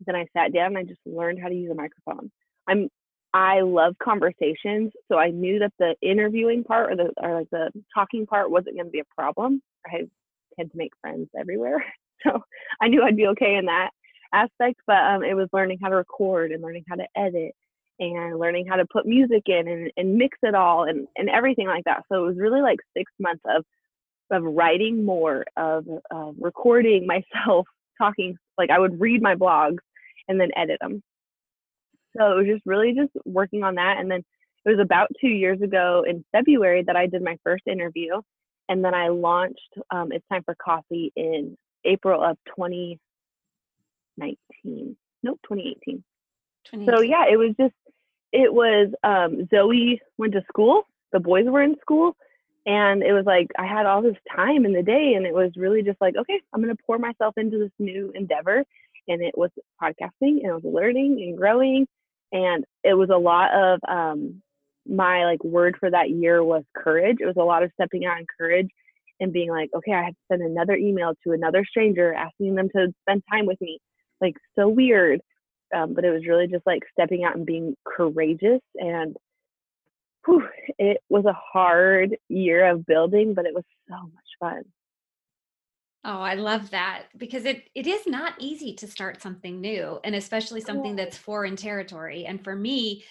then 0.05 0.15
I 0.15 0.25
sat 0.33 0.53
down 0.53 0.67
and 0.67 0.77
I 0.79 0.83
just 0.83 0.99
learned 1.05 1.39
how 1.39 1.47
to 1.47 1.55
use 1.55 1.71
a 1.71 1.75
microphone. 1.75 2.31
I'm 2.67 2.89
I 3.35 3.61
love 3.61 3.95
conversations, 4.01 4.91
so 5.07 5.17
I 5.17 5.31
knew 5.31 5.57
that 5.59 5.73
the 5.79 5.95
interviewing 6.03 6.63
part 6.63 6.91
or 6.91 6.95
the 6.95 7.13
or 7.17 7.33
like 7.33 7.49
the 7.51 7.71
talking 7.93 8.27
part 8.27 8.51
wasn't 8.51 8.77
to 8.77 8.85
be 8.85 8.99
a 8.99 9.15
problem. 9.15 9.61
I 9.85 10.07
tend 10.55 10.71
to 10.71 10.77
make 10.77 10.91
friends 11.01 11.29
everywhere, 11.37 11.83
so 12.23 12.43
I 12.79 12.87
knew 12.89 13.01
I'd 13.01 13.17
be 13.17 13.27
okay 13.27 13.55
in 13.55 13.65
that 13.65 13.89
aspect. 14.33 14.81
But 14.85 14.97
um, 14.97 15.23
it 15.23 15.33
was 15.33 15.49
learning 15.51 15.79
how 15.81 15.89
to 15.89 15.95
record 15.95 16.51
and 16.51 16.61
learning 16.61 16.85
how 16.87 16.95
to 16.95 17.07
edit 17.15 17.55
and 17.99 18.39
learning 18.39 18.67
how 18.67 18.75
to 18.75 18.85
put 18.85 19.05
music 19.05 19.43
in 19.47 19.67
and, 19.67 19.91
and 19.97 20.15
mix 20.15 20.37
it 20.41 20.55
all 20.55 20.83
and, 20.83 21.07
and 21.15 21.29
everything 21.29 21.67
like 21.67 21.83
that. 21.85 22.03
So 22.11 22.23
it 22.23 22.27
was 22.27 22.37
really 22.37 22.61
like 22.61 22.79
six 22.95 23.11
months 23.19 23.43
of 23.47 23.63
of 24.31 24.41
writing 24.41 25.05
more, 25.05 25.45
of 25.57 25.85
uh, 26.09 26.31
recording 26.39 27.07
myself 27.45 27.67
talking. 27.97 28.37
Like 28.57 28.71
I 28.71 28.79
would 28.79 28.99
read 28.99 29.21
my 29.21 29.35
blogs 29.35 29.79
and 30.27 30.39
then 30.39 30.49
edit 30.55 30.79
them 30.81 31.03
so 32.17 32.31
it 32.31 32.37
was 32.37 32.47
just 32.47 32.63
really 32.65 32.93
just 32.93 33.11
working 33.25 33.63
on 33.63 33.75
that. 33.75 33.97
And 33.99 34.09
then 34.09 34.23
it 34.65 34.69
was 34.69 34.79
about 34.79 35.09
two 35.19 35.27
years 35.27 35.61
ago 35.61 36.05
in 36.07 36.23
February 36.31 36.83
that 36.83 36.95
I 36.95 37.07
did 37.07 37.21
my 37.21 37.37
first 37.43 37.63
interview. 37.67 38.21
And 38.69 38.83
then 38.83 38.93
I 38.93 39.09
launched 39.09 39.77
um, 39.91 40.11
It's 40.11 40.25
Time 40.31 40.43
for 40.43 40.55
Coffee 40.55 41.11
in 41.15 41.57
April 41.83 42.23
of 42.23 42.37
2019. 42.55 44.95
Nope, 45.23 45.39
2018. 45.43 46.03
2018. 46.65 46.87
So 46.87 47.01
yeah, 47.01 47.25
it 47.29 47.37
was 47.37 47.53
just, 47.59 47.73
it 48.33 48.53
was 48.53 48.91
um, 49.03 49.47
Zoe 49.49 50.01
went 50.17 50.33
to 50.33 50.43
school, 50.49 50.83
the 51.13 51.19
boys 51.19 51.45
were 51.45 51.63
in 51.63 51.75
school. 51.81 52.15
And 52.65 53.03
it 53.03 53.11
was 53.11 53.25
like 53.25 53.47
I 53.59 53.65
had 53.65 53.85
all 53.85 54.01
this 54.01 54.15
time 54.33 54.65
in 54.65 54.71
the 54.71 54.81
day, 54.81 55.15
and 55.17 55.25
it 55.25 55.33
was 55.33 55.51
really 55.57 55.83
just 55.83 55.99
like, 55.99 56.15
okay, 56.15 56.39
I'm 56.53 56.63
to 56.63 56.75
pour 56.87 56.97
myself 56.97 57.33
into 57.37 57.59
this 57.59 57.71
new 57.77 58.11
endeavor. 58.15 58.63
And 59.09 59.21
it 59.21 59.37
was 59.37 59.49
podcasting, 59.81 60.39
and 60.41 60.45
it 60.45 60.53
was 60.53 60.63
learning 60.63 61.21
and 61.21 61.37
growing 61.37 61.87
and 62.33 62.65
it 62.83 62.95
was 62.95 63.09
a 63.09 63.17
lot 63.17 63.53
of 63.53 63.79
um, 63.87 64.41
my 64.85 65.23
like 65.23 65.41
word 65.43 65.77
for 65.79 65.89
that 65.89 66.09
year 66.09 66.43
was 66.43 66.63
courage 66.75 67.17
it 67.21 67.25
was 67.25 67.37
a 67.37 67.43
lot 67.43 67.63
of 67.63 67.71
stepping 67.75 68.05
out 68.05 68.19
in 68.19 68.25
courage 68.37 68.67
and 69.21 69.31
being 69.31 69.49
like 69.49 69.69
okay 69.73 69.93
i 69.93 70.03
have 70.03 70.13
to 70.13 70.19
send 70.29 70.41
another 70.41 70.75
email 70.75 71.13
to 71.25 71.31
another 71.31 71.63
stranger 71.63 72.13
asking 72.13 72.55
them 72.55 72.67
to 72.75 72.93
spend 73.03 73.23
time 73.31 73.45
with 73.45 73.61
me 73.61 73.79
like 74.19 74.35
so 74.59 74.67
weird 74.67 75.21
um, 75.73 75.93
but 75.93 76.05
it 76.05 76.11
was 76.11 76.25
really 76.27 76.47
just 76.47 76.65
like 76.65 76.83
stepping 76.91 77.23
out 77.23 77.35
and 77.35 77.45
being 77.45 77.75
courageous 77.85 78.61
and 78.75 79.15
whew, 80.25 80.47
it 80.77 80.97
was 81.09 81.25
a 81.25 81.33
hard 81.33 82.15
year 82.29 82.69
of 82.69 82.85
building 82.85 83.33
but 83.33 83.45
it 83.45 83.53
was 83.53 83.63
so 83.89 83.95
much 83.95 84.29
fun 84.39 84.63
Oh, 86.05 86.19
I 86.19 86.33
love 86.33 86.71
that 86.71 87.03
because 87.17 87.45
it 87.45 87.69
it 87.75 87.87
is 87.87 88.05
not 88.05 88.33
easy 88.37 88.73
to 88.75 88.87
start 88.87 89.21
something 89.21 89.61
new 89.61 89.99
and 90.03 90.15
especially 90.15 90.59
something 90.59 90.97
that's 90.97 91.17
foreign 91.17 91.55
territory. 91.55 92.25
And 92.25 92.43
for 92.43 92.53
me, 92.55 93.05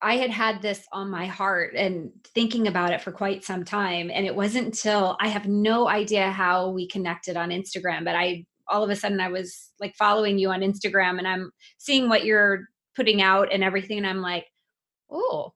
I 0.00 0.16
had 0.16 0.30
had 0.30 0.62
this 0.62 0.86
on 0.92 1.10
my 1.10 1.26
heart 1.26 1.74
and 1.74 2.10
thinking 2.34 2.68
about 2.68 2.92
it 2.92 3.02
for 3.02 3.10
quite 3.10 3.44
some 3.44 3.64
time 3.64 4.10
and 4.12 4.24
it 4.26 4.34
wasn't 4.34 4.66
until 4.66 5.16
I 5.20 5.28
have 5.28 5.46
no 5.46 5.88
idea 5.88 6.30
how 6.30 6.70
we 6.70 6.86
connected 6.86 7.36
on 7.36 7.50
Instagram, 7.50 8.04
but 8.04 8.14
I 8.14 8.46
all 8.70 8.82
of 8.82 8.90
a 8.90 8.96
sudden 8.96 9.20
I 9.20 9.28
was 9.28 9.70
like 9.80 9.94
following 9.96 10.38
you 10.38 10.50
on 10.50 10.60
Instagram 10.60 11.18
and 11.18 11.28
I'm 11.28 11.50
seeing 11.78 12.08
what 12.08 12.24
you're 12.24 12.64
putting 12.96 13.22
out 13.22 13.52
and 13.52 13.64
everything 13.64 13.98
and 13.98 14.06
I'm 14.06 14.22
like, 14.22 14.46
"Oh, 15.10 15.52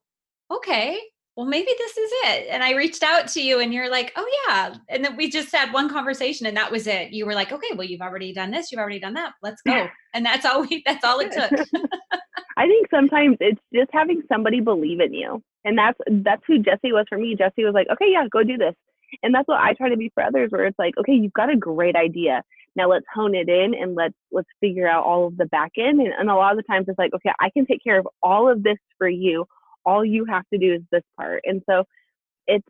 okay 0.51 0.99
well, 1.35 1.45
maybe 1.45 1.69
this 1.77 1.97
is 1.97 2.11
it. 2.25 2.47
And 2.49 2.63
I 2.63 2.73
reached 2.73 3.03
out 3.03 3.27
to 3.29 3.41
you 3.41 3.59
and 3.59 3.73
you're 3.73 3.91
like, 3.91 4.13
oh, 4.15 4.25
yeah. 4.47 4.75
And 4.87 5.03
then 5.03 5.17
we 5.17 5.29
just 5.29 5.53
had 5.53 5.73
one 5.73 5.89
conversation 5.89 6.45
and 6.45 6.55
that 6.55 6.71
was 6.71 6.87
it. 6.87 7.11
You 7.11 7.25
were 7.25 7.33
like, 7.33 7.51
okay, 7.51 7.71
well, 7.75 7.85
you've 7.85 8.01
already 8.01 8.33
done 8.33 8.51
this. 8.51 8.71
You've 8.71 8.79
already 8.79 8.99
done 8.99 9.15
that. 9.15 9.33
Let's 9.43 9.61
go. 9.61 9.87
And 10.13 10.25
that's 10.25 10.45
all 10.45 10.61
we, 10.61 10.81
that's 10.85 11.03
all 11.03 11.19
it 11.19 11.33
took. 11.33 11.51
I 12.57 12.67
think 12.67 12.87
sometimes 12.89 13.35
it's 13.41 13.59
just 13.73 13.89
having 13.91 14.23
somebody 14.31 14.61
believe 14.61 15.01
in 15.01 15.13
you. 15.13 15.43
And 15.65 15.77
that's, 15.77 15.99
that's 16.09 16.41
who 16.47 16.59
Jesse 16.59 16.93
was 16.93 17.05
for 17.09 17.17
me. 17.17 17.35
Jesse 17.35 17.65
was 17.65 17.73
like, 17.73 17.87
okay, 17.91 18.09
yeah, 18.09 18.25
go 18.31 18.43
do 18.43 18.55
this. 18.55 18.73
And 19.21 19.35
that's 19.35 19.47
what 19.47 19.59
I 19.59 19.73
try 19.73 19.89
to 19.89 19.97
be 19.97 20.09
for 20.13 20.23
others 20.23 20.51
where 20.51 20.65
it's 20.65 20.79
like, 20.79 20.93
okay, 20.97 21.13
you've 21.13 21.33
got 21.33 21.51
a 21.51 21.57
great 21.57 21.97
idea. 21.97 22.43
Now 22.75 22.89
let's 22.89 23.05
hone 23.13 23.35
it 23.35 23.49
in 23.49 23.73
and 23.73 23.95
let's, 23.95 24.15
let's 24.31 24.49
figure 24.59 24.87
out 24.87 25.03
all 25.03 25.27
of 25.27 25.37
the 25.37 25.45
back 25.45 25.71
end. 25.77 25.99
And, 26.01 26.13
and 26.13 26.29
a 26.29 26.35
lot 26.35 26.51
of 26.51 26.57
the 26.57 26.63
times 26.63 26.85
it's 26.87 26.99
like, 26.99 27.13
okay, 27.13 27.31
I 27.39 27.49
can 27.51 27.65
take 27.65 27.83
care 27.83 27.99
of 27.99 28.07
all 28.21 28.49
of 28.49 28.63
this 28.63 28.77
for 28.97 29.07
you 29.07 29.45
all 29.85 30.03
you 30.03 30.25
have 30.25 30.43
to 30.51 30.59
do 30.59 30.73
is 30.73 30.81
this 30.91 31.03
part. 31.17 31.41
And 31.45 31.61
so 31.69 31.83
it's 32.47 32.67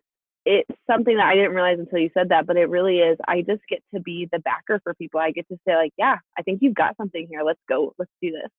it's 0.47 0.69
something 0.85 1.17
that 1.17 1.25
I 1.25 1.33
didn't 1.33 1.55
realize 1.55 1.79
until 1.79 1.97
you 1.97 2.11
said 2.13 2.29
that, 2.29 2.45
but 2.45 2.55
it 2.55 2.69
really 2.69 2.99
is. 2.99 3.17
I 3.27 3.41
just 3.41 3.63
get 3.67 3.81
to 3.95 3.99
be 3.99 4.29
the 4.31 4.37
backer 4.39 4.79
for 4.83 4.93
people. 4.93 5.19
I 5.19 5.31
get 5.31 5.47
to 5.47 5.57
say, 5.67 5.75
like, 5.75 5.93
yeah, 5.97 6.17
I 6.37 6.43
think 6.43 6.59
you've 6.61 6.75
got 6.75 6.95
something 6.97 7.25
here. 7.27 7.41
Let's 7.43 7.59
go. 7.67 7.95
Let's 7.97 8.11
do 8.21 8.31
this. 8.31 8.51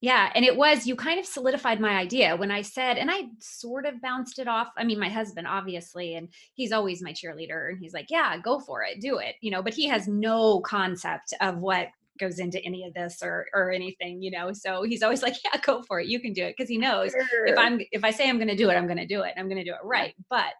Yeah. 0.00 0.30
And 0.34 0.44
it 0.46 0.56
was, 0.56 0.86
you 0.86 0.96
kind 0.96 1.20
of 1.20 1.26
solidified 1.26 1.78
my 1.78 1.90
idea 1.90 2.34
when 2.34 2.50
I 2.50 2.62
said, 2.62 2.96
and 2.96 3.10
I 3.10 3.24
sort 3.38 3.84
of 3.84 4.00
bounced 4.00 4.38
it 4.38 4.48
off. 4.48 4.68
I 4.78 4.84
mean, 4.84 4.98
my 4.98 5.10
husband, 5.10 5.46
obviously, 5.46 6.14
and 6.14 6.28
he's 6.54 6.72
always 6.72 7.02
my 7.02 7.12
cheerleader. 7.12 7.70
And 7.70 7.78
he's 7.78 7.92
like, 7.92 8.06
yeah, 8.08 8.38
go 8.38 8.60
for 8.60 8.82
it, 8.82 9.00
do 9.00 9.18
it, 9.18 9.34
you 9.42 9.50
know, 9.50 9.62
but 9.62 9.74
he 9.74 9.86
has 9.88 10.08
no 10.08 10.60
concept 10.60 11.34
of 11.40 11.58
what 11.58 11.88
goes 12.18 12.38
into 12.38 12.62
any 12.64 12.84
of 12.84 12.92
this 12.92 13.22
or 13.22 13.46
or 13.54 13.70
anything 13.70 14.20
you 14.20 14.30
know 14.30 14.52
so 14.52 14.82
he's 14.82 15.02
always 15.02 15.22
like 15.24 15.36
yeah 15.42 15.58
go 15.62 15.82
for 15.82 16.00
it 16.00 16.06
you 16.06 16.20
can 16.20 16.34
do 16.34 16.44
it 16.44 16.54
because 16.54 16.68
he 16.68 16.76
knows 16.76 17.12
sure. 17.12 17.46
if 17.46 17.56
i'm 17.56 17.80
if 17.92 18.04
i 18.04 18.10
say 18.10 18.28
i'm 18.28 18.36
going 18.36 18.46
to 18.46 18.56
do 18.56 18.68
it 18.68 18.74
i'm 18.74 18.86
going 18.86 18.98
to 18.98 19.06
do 19.06 19.22
it 19.22 19.32
i'm 19.38 19.48
going 19.48 19.56
to 19.56 19.64
do 19.64 19.72
it 19.72 19.80
right 19.82 20.14
but 20.28 20.52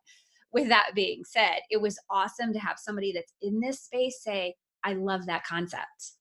with 0.52 0.68
that 0.68 0.90
being 0.94 1.22
said 1.22 1.58
it 1.68 1.80
was 1.80 1.98
awesome 2.08 2.52
to 2.52 2.58
have 2.58 2.78
somebody 2.78 3.12
that's 3.12 3.34
in 3.42 3.60
this 3.60 3.80
space 3.80 4.22
say 4.22 4.54
i 4.84 4.94
love 4.94 5.26
that 5.26 5.44
concept 5.44 6.12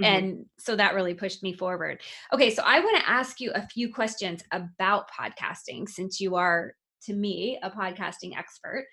Mm-hmm. 0.00 0.04
And 0.04 0.46
so 0.58 0.76
that 0.76 0.94
really 0.94 1.14
pushed 1.14 1.42
me 1.42 1.52
forward. 1.52 2.00
Okay, 2.32 2.54
so 2.54 2.62
I 2.64 2.80
want 2.80 2.98
to 2.98 3.08
ask 3.08 3.40
you 3.40 3.50
a 3.54 3.66
few 3.66 3.92
questions 3.92 4.42
about 4.52 5.10
podcasting 5.10 5.88
since 5.88 6.20
you 6.20 6.36
are 6.36 6.74
to 7.06 7.14
me 7.14 7.58
a 7.62 7.70
podcasting 7.70 8.36
expert 8.36 8.86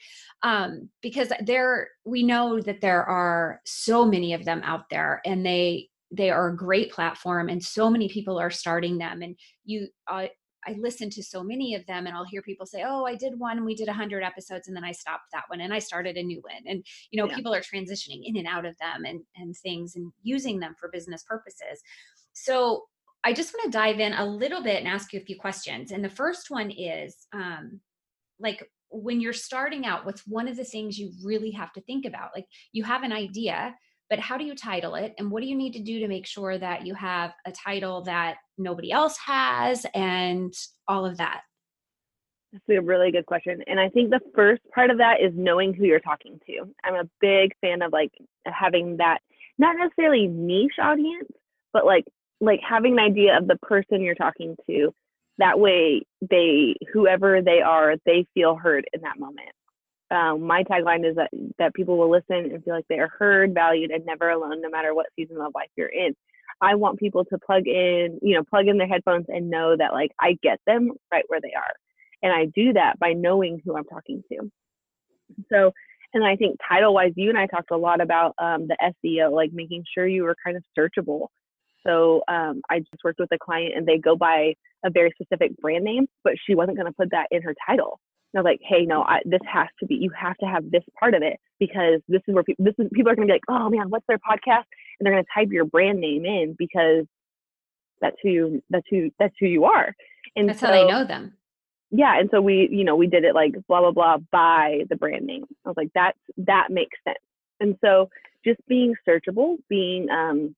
um, 0.44 0.90
because 1.02 1.32
there 1.42 1.90
we 2.06 2.24
know 2.24 2.60
that 2.62 2.80
there 2.80 3.04
are 3.04 3.60
so 3.66 4.06
many 4.06 4.34
of 4.34 4.46
them 4.46 4.62
out 4.64 4.84
there 4.90 5.22
and 5.26 5.46
they 5.46 5.90
they 6.12 6.30
are 6.30 6.50
a 6.50 6.56
great 6.56 6.92
platform 6.92 7.50
and 7.50 7.64
so 7.64 7.90
many 7.90 8.08
people 8.08 8.40
are 8.40 8.52
starting 8.52 9.00
them 9.00 9.24
and 9.24 9.36
you 9.66 9.88
uh, 10.08 10.28
I 10.68 10.76
listen 10.80 11.10
to 11.12 11.24
so 11.24 11.44
many 11.44 11.76
of 11.76 11.86
them 11.86 12.08
and 12.08 12.16
I'll 12.16 12.26
hear 12.26 12.42
people 12.42 12.66
say, 12.66 12.84
"Oh, 12.86 13.06
I 13.06 13.16
did 13.16 13.40
one 13.40 13.58
and 13.58 13.66
we 13.66 13.76
did 13.76 13.88
100 13.88 14.24
episodes 14.24 14.68
and 14.68 14.76
then 14.76 14.84
I 14.84 14.92
stopped 14.92 15.32
that 15.32 15.46
one 15.48 15.62
and 15.62 15.74
I 15.74 15.80
started 15.80 16.18
a 16.18 16.24
new 16.24 16.42
one." 16.42 16.64
And 16.66 16.86
you 17.12 17.22
know, 17.22 17.28
yeah. 17.28 17.36
people 17.36 17.54
are 17.54 17.62
transitioning 17.62 18.22
in 18.24 18.38
and 18.38 18.48
out 18.48 18.66
of 18.66 18.78
them 18.78 19.06
and 19.06 19.22
and 19.36 19.56
things 19.56 19.96
and 19.96 20.12
using 20.22 20.60
them 20.60 20.76
for 20.80 20.90
business 20.90 21.24
purposes. 21.24 21.82
So, 22.34 22.84
I 23.24 23.34
just 23.34 23.54
want 23.54 23.72
to 23.72 23.78
dive 23.78 24.00
in 24.00 24.14
a 24.14 24.26
little 24.26 24.62
bit 24.62 24.80
and 24.80 24.88
ask 24.88 25.14
you 25.14 25.20
a 25.20 25.24
few 25.24 25.38
questions. 25.38 25.92
And 25.92 26.04
the 26.04 26.10
first 26.10 26.50
one 26.50 26.72
is 26.72 27.28
um 27.34 27.80
like 28.40 28.68
when 28.94 29.20
you're 29.20 29.34
starting 29.34 29.86
out, 29.86 30.06
what's 30.06 30.28
one 30.28 30.48
of 30.48 30.56
the 30.56 30.64
things 30.64 31.00
you 31.00 31.12
really 31.24 31.52
have 31.52 31.74
to 31.74 31.82
think 31.82 32.06
about? 32.06 32.30
Like 32.36 32.46
you 32.72 32.84
have 32.84 33.04
an 33.04 33.12
idea, 33.12 33.76
but 34.10 34.20
how 34.20 34.38
do 34.38 34.46
you 34.46 34.56
title 34.56 34.96
it? 34.96 35.14
And 35.18 35.32
what 35.32 35.42
do 35.42 35.48
you 35.48 35.56
need 35.56 35.74
to 35.74 35.80
do 35.80 36.00
to 36.00 36.08
make 36.08 36.26
sure 36.26 36.58
that 36.58 36.86
you 36.86 36.94
have 36.94 37.34
a 37.46 37.52
title 37.52 38.02
that 38.04 38.38
nobody 38.58 38.92
else 38.92 39.18
has 39.26 39.86
and 39.94 40.54
all 40.88 41.06
of 41.06 41.18
that? 41.18 41.42
That's 42.52 42.64
a 42.70 42.82
really 42.82 43.12
good 43.12 43.26
question 43.26 43.64
and 43.66 43.80
i 43.80 43.90
think 43.90 44.12
the 44.12 44.20
first 44.36 44.62
part 44.76 44.92
of 44.92 45.00
that 45.00 45.16
is 45.20 45.32
knowing 45.36 45.74
who 45.74 45.86
you're 45.86 46.00
talking 46.00 46.40
to. 46.46 46.72
I'm 46.84 46.94
a 46.94 47.10
big 47.20 47.52
fan 47.62 47.82
of 47.82 47.92
like 47.92 48.12
having 48.46 48.98
that 48.98 49.22
not 49.58 49.76
necessarily 49.76 50.28
niche 50.28 50.78
audience 50.80 51.32
but 51.74 51.84
like 51.84 52.06
like 52.42 52.60
having 52.68 52.94
an 52.94 53.00
idea 53.00 53.38
of 53.38 53.48
the 53.48 53.58
person 53.64 54.02
you're 54.02 54.14
talking 54.14 54.56
to. 54.68 54.94
That 55.40 55.60
way 55.60 56.04
they 56.22 56.76
whoever 56.94 57.42
they 57.42 57.62
are 57.62 57.96
they 58.06 58.28
feel 58.36 58.56
heard 58.56 58.86
in 58.94 59.02
that 59.02 59.18
moment 59.18 59.50
um, 60.14 60.42
my 60.42 60.64
tagline 60.64 61.08
is 61.10 61.16
that 61.16 61.30
that 61.58 61.74
people 61.74 61.98
will 61.98 62.10
listen 62.10 62.52
and 62.52 62.64
feel 62.64 62.76
like 62.76 62.88
they 62.88 63.00
are 63.00 63.12
heard 63.20 63.54
valued 63.54 63.92
and 63.92 64.06
never 64.06 64.30
alone 64.30 64.62
no 64.62 64.70
matter 64.70 64.94
what 64.94 65.08
season 65.16 65.38
of 65.38 65.52
life 65.56 65.70
you're 65.76 65.88
in. 65.88 66.16
I 66.62 66.76
want 66.76 67.00
people 67.00 67.26
to 67.26 67.38
plug 67.38 67.68
in 67.68 68.20
you 68.22 68.36
know 68.36 68.44
plug 68.44 68.68
in 68.68 68.78
their 68.78 68.88
headphones 68.88 69.26
and 69.28 69.50
know 69.50 69.76
that 69.76 69.94
like 69.94 70.12
i 70.20 70.38
get 70.44 70.60
them 70.68 70.92
right 71.12 71.24
where 71.28 71.42
they 71.42 71.54
are. 71.54 71.74
And 72.22 72.32
i 72.32 72.46
do 72.46 72.74
that 72.74 73.00
by 73.00 73.14
knowing 73.14 73.60
who 73.66 73.76
i'm 73.76 73.86
talking 73.86 74.24
to. 74.32 74.52
So 75.52 75.72
and 76.14 76.24
i 76.24 76.36
think 76.36 76.58
title 76.68 76.94
wise 76.94 77.14
you 77.16 77.30
and 77.30 77.38
i 77.38 77.48
talked 77.48 77.72
a 77.72 77.78
lot 77.78 78.02
about 78.02 78.36
um, 78.38 78.68
the 78.68 78.78
seo 79.04 79.32
like 79.32 79.52
making 79.52 79.84
sure 79.94 80.08
you 80.08 80.24
were 80.24 80.36
kind 80.46 80.58
of 80.58 80.64
searchable. 80.78 81.28
So 81.86 82.24
um, 82.30 82.62
I 82.70 82.80
just 82.80 83.04
worked 83.04 83.20
with 83.20 83.32
a 83.34 83.38
client 83.38 83.74
and 83.76 83.86
they 83.86 83.98
go 83.98 84.16
by 84.16 84.54
a 84.86 84.90
very 84.90 85.12
specific 85.20 85.56
brand 85.58 85.84
name, 85.84 86.08
but 86.24 86.34
she 86.46 86.56
wasn't 86.56 86.78
going 86.78 86.88
to 86.88 86.96
put 86.98 87.12
that 87.12 87.28
in 87.32 87.42
her 87.42 87.54
title. 87.68 88.00
Was 88.34 88.46
like, 88.46 88.62
hey, 88.68 88.86
no, 88.86 89.04
I, 89.04 89.20
this 89.26 89.42
has 89.52 89.68
to 89.80 89.86
be, 89.86 89.94
you 89.96 90.10
have 90.20 90.36
to 90.38 90.48
have 90.48 90.72
this 90.72 90.84
part 91.00 91.14
of 91.14 91.22
it 91.22 91.40
because 91.60 92.02
this 92.08 92.22
is 92.28 92.34
where 92.34 92.44
people, 92.44 92.66
this 92.66 92.74
is, 92.80 92.90
people 92.92 93.12
are 93.12 93.16
going 93.16 93.28
to 93.28 93.32
be 93.32 93.36
like, 93.36 93.44
oh 93.48 93.70
man, 93.70 93.92
what's 93.92 94.08
their 94.08 94.18
podcast? 94.18 94.66
And 95.00 95.06
they're 95.06 95.14
going 95.14 95.24
to 95.24 95.30
type 95.34 95.50
your 95.52 95.66
brand 95.66 96.00
name 96.00 96.26
in 96.26 96.56
because 96.58 97.06
that's 98.02 98.16
who, 98.24 98.30
you, 98.30 98.64
that's 98.72 98.88
who, 98.90 99.12
that's 99.20 99.36
who 99.40 99.46
you 99.46 99.66
are. 99.66 99.94
And 100.36 100.50
that's 100.50 100.62
so, 100.62 100.66
how 100.66 100.74
they 100.74 100.86
know 100.86 101.06
them. 101.06 101.34
Yeah. 101.92 102.20
And 102.20 102.28
so 102.32 102.42
we, 102.42 102.68
you 102.72 102.84
know, 102.84 102.96
we 102.96 103.06
did 103.06 103.24
it 103.24 103.36
like 103.36 103.54
blah, 103.68 103.82
blah, 103.82 103.92
blah 103.92 104.18
by 104.32 104.80
the 104.90 104.96
brand 104.96 105.28
name. 105.28 105.46
I 105.64 105.70
was 105.70 105.78
like, 105.78 105.92
that's, 105.94 106.18
that 106.38 106.72
makes 106.72 106.98
sense. 107.08 107.20
And 107.60 107.78
so 107.82 108.10
just 108.44 108.60
being 108.68 108.96
searchable, 109.08 109.58
being, 109.70 110.10
um, 110.10 110.56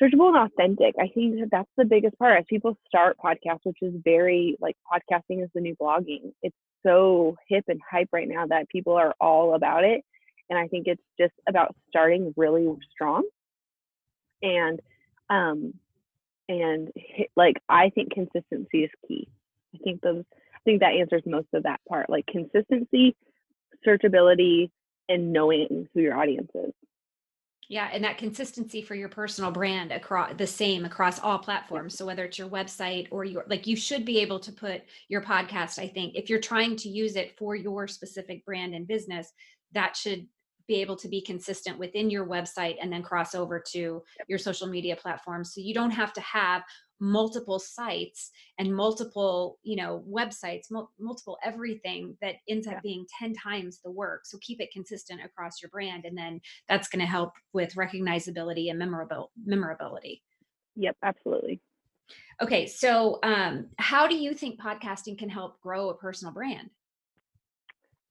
searchable 0.00 0.28
and 0.28 0.36
authentic. 0.36 0.94
I 0.98 1.08
think 1.08 1.40
that 1.40 1.48
that's 1.50 1.70
the 1.76 1.84
biggest 1.84 2.18
part. 2.18 2.38
As 2.38 2.44
people 2.48 2.76
start 2.86 3.16
podcasts, 3.22 3.60
which 3.64 3.78
is 3.82 3.94
very 4.04 4.56
like 4.60 4.76
podcasting 4.90 5.42
is 5.42 5.50
the 5.54 5.60
new 5.60 5.76
blogging. 5.76 6.32
It's 6.42 6.56
so 6.86 7.36
hip 7.48 7.64
and 7.68 7.80
hype 7.88 8.08
right 8.12 8.28
now 8.28 8.46
that 8.46 8.68
people 8.68 8.94
are 8.94 9.14
all 9.20 9.54
about 9.54 9.84
it. 9.84 10.02
And 10.50 10.58
I 10.58 10.68
think 10.68 10.86
it's 10.86 11.02
just 11.18 11.34
about 11.48 11.74
starting 11.88 12.32
really 12.36 12.68
strong. 12.92 13.24
And 14.42 14.80
um 15.30 15.74
and 16.48 16.90
hit, 16.94 17.28
like 17.36 17.56
I 17.68 17.90
think 17.90 18.12
consistency 18.12 18.84
is 18.84 18.90
key. 19.06 19.28
I 19.74 19.78
think 19.82 20.00
those 20.00 20.24
I 20.54 20.58
think 20.64 20.80
that 20.80 20.94
answers 20.94 21.22
most 21.26 21.48
of 21.52 21.64
that 21.64 21.80
part. 21.88 22.08
Like 22.08 22.26
consistency, 22.26 23.16
searchability, 23.86 24.70
and 25.08 25.32
knowing 25.32 25.88
who 25.92 26.00
your 26.00 26.16
audience 26.16 26.50
is. 26.54 26.72
Yeah, 27.70 27.90
and 27.92 28.02
that 28.04 28.16
consistency 28.16 28.80
for 28.80 28.94
your 28.94 29.10
personal 29.10 29.50
brand 29.50 29.92
across 29.92 30.32
the 30.38 30.46
same 30.46 30.86
across 30.86 31.20
all 31.20 31.38
platforms. 31.38 31.96
So 31.96 32.06
whether 32.06 32.24
it's 32.24 32.38
your 32.38 32.48
website 32.48 33.08
or 33.10 33.24
your 33.24 33.44
like 33.46 33.66
you 33.66 33.76
should 33.76 34.06
be 34.06 34.20
able 34.20 34.40
to 34.40 34.52
put 34.52 34.82
your 35.08 35.20
podcast, 35.20 35.78
I 35.78 35.86
think, 35.86 36.14
if 36.14 36.30
you're 36.30 36.40
trying 36.40 36.76
to 36.76 36.88
use 36.88 37.14
it 37.14 37.36
for 37.36 37.54
your 37.54 37.86
specific 37.86 38.44
brand 38.46 38.74
and 38.74 38.88
business, 38.88 39.32
that 39.72 39.96
should 39.96 40.26
be 40.66 40.76
able 40.76 40.96
to 40.96 41.08
be 41.08 41.20
consistent 41.20 41.78
within 41.78 42.08
your 42.10 42.26
website 42.26 42.76
and 42.80 42.90
then 42.92 43.02
cross 43.02 43.34
over 43.34 43.62
to 43.72 44.02
your 44.28 44.38
social 44.38 44.66
media 44.66 44.96
platforms. 44.96 45.54
So 45.54 45.60
you 45.60 45.74
don't 45.74 45.90
have 45.90 46.12
to 46.14 46.20
have 46.22 46.62
multiple 47.00 47.58
sites 47.58 48.30
and 48.58 48.74
multiple 48.74 49.58
you 49.62 49.76
know 49.76 50.04
websites 50.08 50.70
mul- 50.70 50.92
multiple 50.98 51.38
everything 51.44 52.16
that 52.20 52.36
ends 52.48 52.66
up 52.66 52.82
being 52.82 53.06
10 53.18 53.34
times 53.34 53.80
the 53.84 53.90
work. 53.90 54.22
So 54.24 54.38
keep 54.40 54.60
it 54.60 54.72
consistent 54.72 55.20
across 55.24 55.62
your 55.62 55.70
brand 55.70 56.04
and 56.04 56.16
then 56.16 56.40
that's 56.68 56.88
going 56.88 57.00
to 57.00 57.06
help 57.06 57.32
with 57.52 57.74
recognizability 57.74 58.70
and 58.70 58.78
memorable 58.78 59.30
memorability. 59.44 60.22
Yep 60.76 60.96
absolutely. 61.02 61.60
Okay 62.42 62.66
so 62.66 63.18
um, 63.22 63.68
how 63.78 64.06
do 64.06 64.16
you 64.16 64.34
think 64.34 64.60
podcasting 64.60 65.18
can 65.18 65.28
help 65.28 65.60
grow 65.60 65.90
a 65.90 65.94
personal 65.94 66.32
brand? 66.32 66.70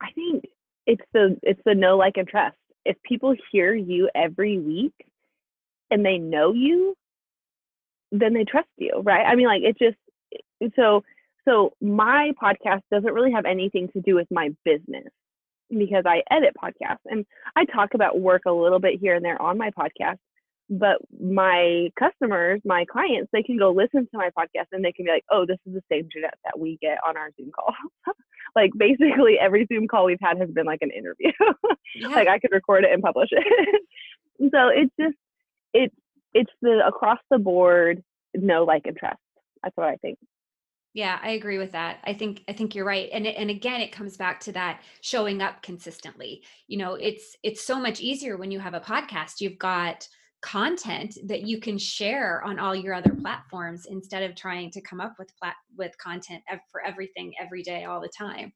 I 0.01 0.11
think 0.11 0.45
it's 0.85 1.03
the 1.13 1.37
it's 1.43 1.61
the 1.65 1.75
know 1.75 1.97
like 1.97 2.17
and 2.17 2.27
trust. 2.27 2.55
If 2.85 2.95
people 3.03 3.35
hear 3.51 3.73
you 3.73 4.09
every 4.15 4.57
week 4.57 4.93
and 5.91 6.05
they 6.05 6.17
know 6.17 6.53
you 6.53 6.95
then 8.11 8.33
they 8.33 8.43
trust 8.43 8.69
you, 8.77 9.01
right? 9.03 9.25
I 9.25 9.35
mean, 9.35 9.47
like 9.47 9.63
it 9.63 9.77
just 9.77 9.97
so 10.75 11.03
so 11.47 11.73
my 11.81 12.31
podcast 12.41 12.81
doesn't 12.91 13.13
really 13.13 13.31
have 13.31 13.45
anything 13.45 13.89
to 13.93 14.01
do 14.01 14.15
with 14.15 14.27
my 14.29 14.49
business 14.65 15.07
because 15.69 16.03
I 16.05 16.23
edit 16.29 16.53
podcasts 16.61 17.05
and 17.05 17.25
I 17.55 17.65
talk 17.65 17.93
about 17.93 18.19
work 18.19 18.43
a 18.45 18.51
little 18.51 18.79
bit 18.79 18.99
here 18.99 19.15
and 19.15 19.23
there 19.23 19.41
on 19.41 19.57
my 19.57 19.71
podcast. 19.71 20.17
But 20.69 20.97
my 21.17 21.89
customers, 21.97 22.59
my 22.65 22.83
clients, 22.91 23.29
they 23.31 23.41
can 23.41 23.57
go 23.57 23.71
listen 23.71 24.01
to 24.11 24.17
my 24.17 24.29
podcast 24.37 24.65
and 24.73 24.83
they 24.83 24.91
can 24.91 25.05
be 25.05 25.11
like, 25.11 25.23
oh, 25.31 25.45
this 25.45 25.59
is 25.65 25.73
the 25.73 25.83
same 25.89 26.09
Jeanette 26.11 26.37
that 26.43 26.59
we 26.59 26.77
get 26.81 26.97
on 27.07 27.15
our 27.15 27.29
Zoom 27.37 27.51
call. 27.51 27.73
like 28.55 28.71
basically 28.75 29.37
every 29.39 29.65
Zoom 29.71 29.87
call 29.87 30.05
we've 30.05 30.17
had 30.21 30.37
has 30.39 30.49
been 30.49 30.65
like 30.65 30.81
an 30.81 30.91
interview. 30.91 31.31
yeah. 31.95 32.09
Like 32.09 32.27
I 32.27 32.39
could 32.39 32.51
record 32.51 32.83
it 32.83 32.91
and 32.91 33.01
publish 33.01 33.29
it. 33.31 33.81
so 34.51 34.67
it's 34.67 34.91
just 34.99 35.15
it's 35.73 35.95
it's 36.33 36.51
the 36.61 36.81
across 36.85 37.19
the 37.29 37.37
board 37.37 38.03
no 38.35 38.63
like 38.63 38.85
and 38.85 38.97
trust. 38.97 39.17
That's 39.63 39.75
what 39.75 39.87
i 39.87 39.95
think. 39.97 40.17
Yeah 40.93 41.19
i 41.21 41.31
agree 41.31 41.57
with 41.57 41.71
that. 41.73 41.99
I 42.03 42.13
think 42.13 42.43
i 42.47 42.53
think 42.53 42.75
you're 42.75 42.85
right 42.85 43.09
and 43.11 43.25
and 43.27 43.49
again 43.49 43.81
it 43.81 43.91
comes 43.91 44.17
back 44.17 44.39
to 44.41 44.51
that 44.53 44.81
showing 45.01 45.41
up 45.41 45.61
consistently. 45.61 46.43
You 46.67 46.77
know 46.77 46.95
it's 46.95 47.35
it's 47.43 47.63
so 47.63 47.79
much 47.79 47.99
easier 47.99 48.37
when 48.37 48.51
you 48.51 48.59
have 48.59 48.73
a 48.73 48.79
podcast. 48.79 49.41
You've 49.41 49.59
got 49.59 50.07
content 50.41 51.17
that 51.25 51.41
you 51.41 51.59
can 51.59 51.77
share 51.77 52.43
on 52.43 52.59
all 52.59 52.75
your 52.75 52.93
other 52.93 53.13
platforms 53.13 53.87
instead 53.89 54.23
of 54.23 54.35
trying 54.35 54.69
to 54.71 54.81
come 54.81 55.01
up 55.01 55.15
with 55.17 55.35
plat- 55.37 55.55
with 55.75 55.97
content 55.97 56.43
for 56.71 56.81
everything 56.85 57.33
every 57.41 57.63
day 57.63 57.85
all 57.85 57.99
the 57.99 58.11
time. 58.15 58.53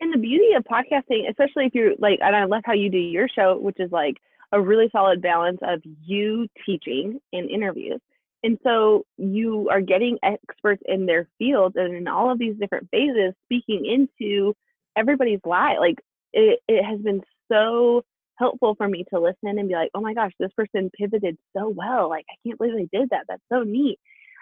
And 0.00 0.12
the 0.12 0.18
beauty 0.18 0.52
of 0.56 0.64
podcasting 0.64 1.28
especially 1.28 1.66
if 1.66 1.74
you're 1.74 1.94
like 1.98 2.18
and 2.20 2.36
i 2.36 2.44
love 2.44 2.62
how 2.64 2.74
you 2.74 2.90
do 2.90 2.98
your 2.98 3.28
show 3.28 3.58
which 3.58 3.76
is 3.78 3.90
like 3.90 4.16
a 4.54 4.60
really 4.60 4.88
solid 4.92 5.20
balance 5.20 5.58
of 5.62 5.82
you 6.04 6.46
teaching 6.64 7.18
in 7.32 7.48
interviews. 7.50 8.00
And 8.44 8.58
so 8.62 9.04
you 9.16 9.68
are 9.70 9.80
getting 9.80 10.18
experts 10.22 10.82
in 10.86 11.06
their 11.06 11.28
fields 11.38 11.74
and 11.76 11.94
in 11.94 12.06
all 12.06 12.30
of 12.30 12.38
these 12.38 12.54
different 12.60 12.88
phases 12.90 13.34
speaking 13.46 13.84
into 13.84 14.54
everybody's 14.96 15.40
life. 15.44 15.78
Like 15.80 15.98
it, 16.32 16.60
it 16.68 16.84
has 16.84 17.00
been 17.00 17.22
so 17.50 18.04
helpful 18.38 18.74
for 18.76 18.86
me 18.86 19.04
to 19.12 19.20
listen 19.20 19.58
and 19.58 19.68
be 19.68 19.74
like, 19.74 19.90
oh 19.94 20.00
my 20.00 20.14
gosh, 20.14 20.32
this 20.38 20.52
person 20.56 20.90
pivoted 20.96 21.36
so 21.56 21.68
well. 21.68 22.08
Like, 22.08 22.26
I 22.30 22.34
can't 22.46 22.58
believe 22.58 22.74
they 22.76 22.98
did 22.98 23.10
that. 23.10 23.24
That's 23.28 23.42
so 23.52 23.62
neat. 23.62 23.98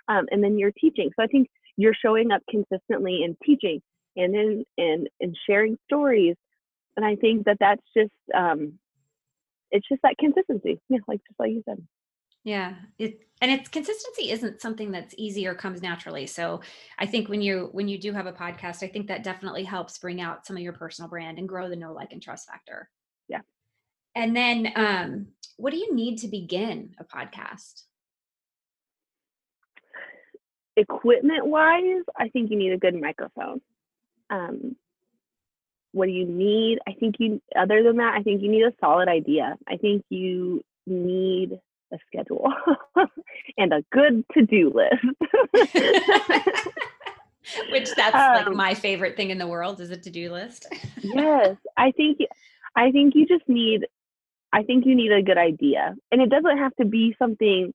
Um, 0.08 0.26
and 0.30 0.42
then 0.42 0.58
you're 0.58 0.72
teaching. 0.72 1.10
So 1.16 1.22
I 1.22 1.26
think 1.26 1.48
you're 1.76 1.94
showing 1.94 2.32
up 2.32 2.42
consistently 2.50 3.22
in 3.24 3.36
teaching 3.44 3.80
and 4.16 4.34
in 4.34 4.64
and 4.76 5.08
and 5.20 5.36
sharing 5.48 5.78
stories. 5.86 6.36
And 6.96 7.06
I 7.06 7.16
think 7.16 7.44
that 7.46 7.56
that's 7.60 7.82
just 7.96 8.12
um, 8.34 8.78
it's 9.72 9.88
just 9.88 10.02
that 10.02 10.18
consistency. 10.18 10.80
Yeah, 10.88 10.98
like 11.08 11.20
just 11.26 11.40
like 11.40 11.50
you 11.50 11.62
said. 11.68 11.82
Yeah, 12.44 12.74
it 12.98 13.20
and 13.40 13.50
it's 13.50 13.68
consistency 13.68 14.30
isn't 14.30 14.60
something 14.60 14.90
that's 14.90 15.14
easy 15.16 15.46
or 15.46 15.54
comes 15.54 15.82
naturally. 15.82 16.26
So 16.26 16.60
I 16.98 17.06
think 17.06 17.28
when 17.28 17.40
you 17.40 17.70
when 17.72 17.88
you 17.88 17.98
do 17.98 18.12
have 18.12 18.26
a 18.26 18.32
podcast, 18.32 18.82
I 18.82 18.88
think 18.88 19.08
that 19.08 19.24
definitely 19.24 19.64
helps 19.64 19.98
bring 19.98 20.20
out 20.20 20.46
some 20.46 20.56
of 20.56 20.62
your 20.62 20.72
personal 20.72 21.08
brand 21.08 21.38
and 21.38 21.48
grow 21.48 21.68
the 21.68 21.76
know 21.76 21.92
like 21.92 22.12
and 22.12 22.22
trust 22.22 22.48
factor. 22.48 22.90
Yeah. 23.28 23.40
And 24.14 24.36
then 24.36 24.72
um 24.76 25.26
what 25.56 25.72
do 25.72 25.78
you 25.78 25.94
need 25.94 26.18
to 26.18 26.28
begin 26.28 26.94
a 26.98 27.04
podcast? 27.04 27.82
Equipment 30.76 31.46
wise, 31.46 32.02
I 32.16 32.28
think 32.28 32.50
you 32.50 32.56
need 32.56 32.72
a 32.72 32.78
good 32.78 32.98
microphone. 33.00 33.60
Um, 34.30 34.76
what 35.92 36.06
do 36.06 36.12
you 36.12 36.26
need? 36.26 36.78
I 36.88 36.92
think 36.92 37.16
you, 37.18 37.40
other 37.56 37.82
than 37.82 37.96
that, 37.98 38.14
I 38.14 38.22
think 38.22 38.42
you 38.42 38.50
need 38.50 38.64
a 38.64 38.72
solid 38.80 39.08
idea. 39.08 39.56
I 39.68 39.76
think 39.76 40.04
you 40.08 40.64
need 40.86 41.58
a 41.92 41.98
schedule 42.06 42.52
and 43.58 43.72
a 43.72 43.84
good 43.92 44.24
to 44.34 44.44
do 44.44 44.72
list. 44.74 45.04
Which 47.70 47.90
that's 47.96 48.14
um, 48.14 48.34
like 48.34 48.54
my 48.54 48.74
favorite 48.74 49.16
thing 49.16 49.30
in 49.30 49.38
the 49.38 49.46
world 49.46 49.80
is 49.80 49.90
a 49.90 49.96
to 49.96 50.10
do 50.10 50.32
list. 50.32 50.66
yes. 51.02 51.56
I 51.76 51.90
think, 51.92 52.18
I 52.74 52.90
think 52.90 53.14
you 53.14 53.26
just 53.26 53.48
need, 53.48 53.86
I 54.52 54.62
think 54.62 54.86
you 54.86 54.94
need 54.94 55.12
a 55.12 55.22
good 55.22 55.38
idea. 55.38 55.94
And 56.10 56.22
it 56.22 56.30
doesn't 56.30 56.58
have 56.58 56.74
to 56.76 56.84
be 56.84 57.14
something 57.18 57.74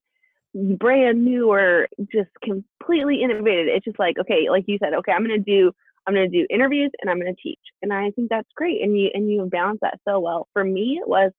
brand 0.53 1.23
new 1.23 1.51
or 1.51 1.87
just 2.11 2.29
completely 2.41 3.21
innovative. 3.21 3.67
It's 3.67 3.85
just 3.85 3.99
like, 3.99 4.17
okay, 4.19 4.49
like 4.49 4.63
you 4.67 4.77
said, 4.81 4.93
okay, 4.93 5.11
I'm 5.11 5.25
going 5.25 5.43
to 5.43 5.51
do 5.51 5.71
I'm 6.07 6.13
going 6.13 6.31
to 6.31 6.37
do 6.37 6.47
interviews 6.49 6.91
and 7.01 7.09
I'm 7.09 7.19
going 7.19 7.33
to 7.33 7.41
teach. 7.41 7.59
And 7.81 7.91
I 7.91 8.11
think 8.11 8.29
that's 8.29 8.47
great. 8.55 8.81
And 8.81 8.97
you, 8.97 9.09
and 9.13 9.29
you 9.29 9.45
balance 9.45 9.79
that 9.81 9.99
so 10.07 10.19
well. 10.19 10.47
For 10.53 10.63
me, 10.63 10.99
it 11.01 11.07
was 11.07 11.31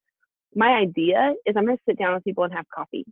my 0.54 0.68
idea 0.68 1.34
is 1.46 1.54
I'm 1.56 1.64
going 1.64 1.78
to 1.78 1.82
sit 1.88 1.98
down 1.98 2.14
with 2.14 2.24
people 2.24 2.44
and 2.44 2.52
have 2.52 2.66
coffee. 2.74 3.04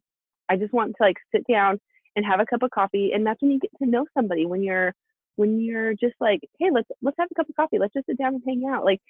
I 0.48 0.56
just 0.56 0.72
want 0.72 0.94
to 0.96 1.02
like 1.02 1.16
sit 1.34 1.44
down 1.48 1.80
and 2.14 2.24
have 2.26 2.40
a 2.40 2.46
cup 2.46 2.62
of 2.62 2.70
coffee. 2.70 3.12
And 3.14 3.26
that's 3.26 3.40
when 3.40 3.50
you 3.50 3.58
get 3.58 3.70
to 3.82 3.88
know 3.88 4.06
somebody 4.14 4.46
when 4.46 4.62
you're, 4.62 4.94
when 5.36 5.60
you're 5.60 5.94
just 5.94 6.14
like, 6.20 6.40
Hey, 6.58 6.66
let's, 6.70 6.88
let's 7.02 7.16
have 7.18 7.28
a 7.30 7.34
cup 7.34 7.48
of 7.48 7.56
coffee. 7.56 7.78
Let's 7.78 7.94
just 7.94 8.06
sit 8.06 8.18
down 8.18 8.34
and 8.34 8.42
hang 8.46 8.70
out. 8.70 8.84
Like 8.84 9.00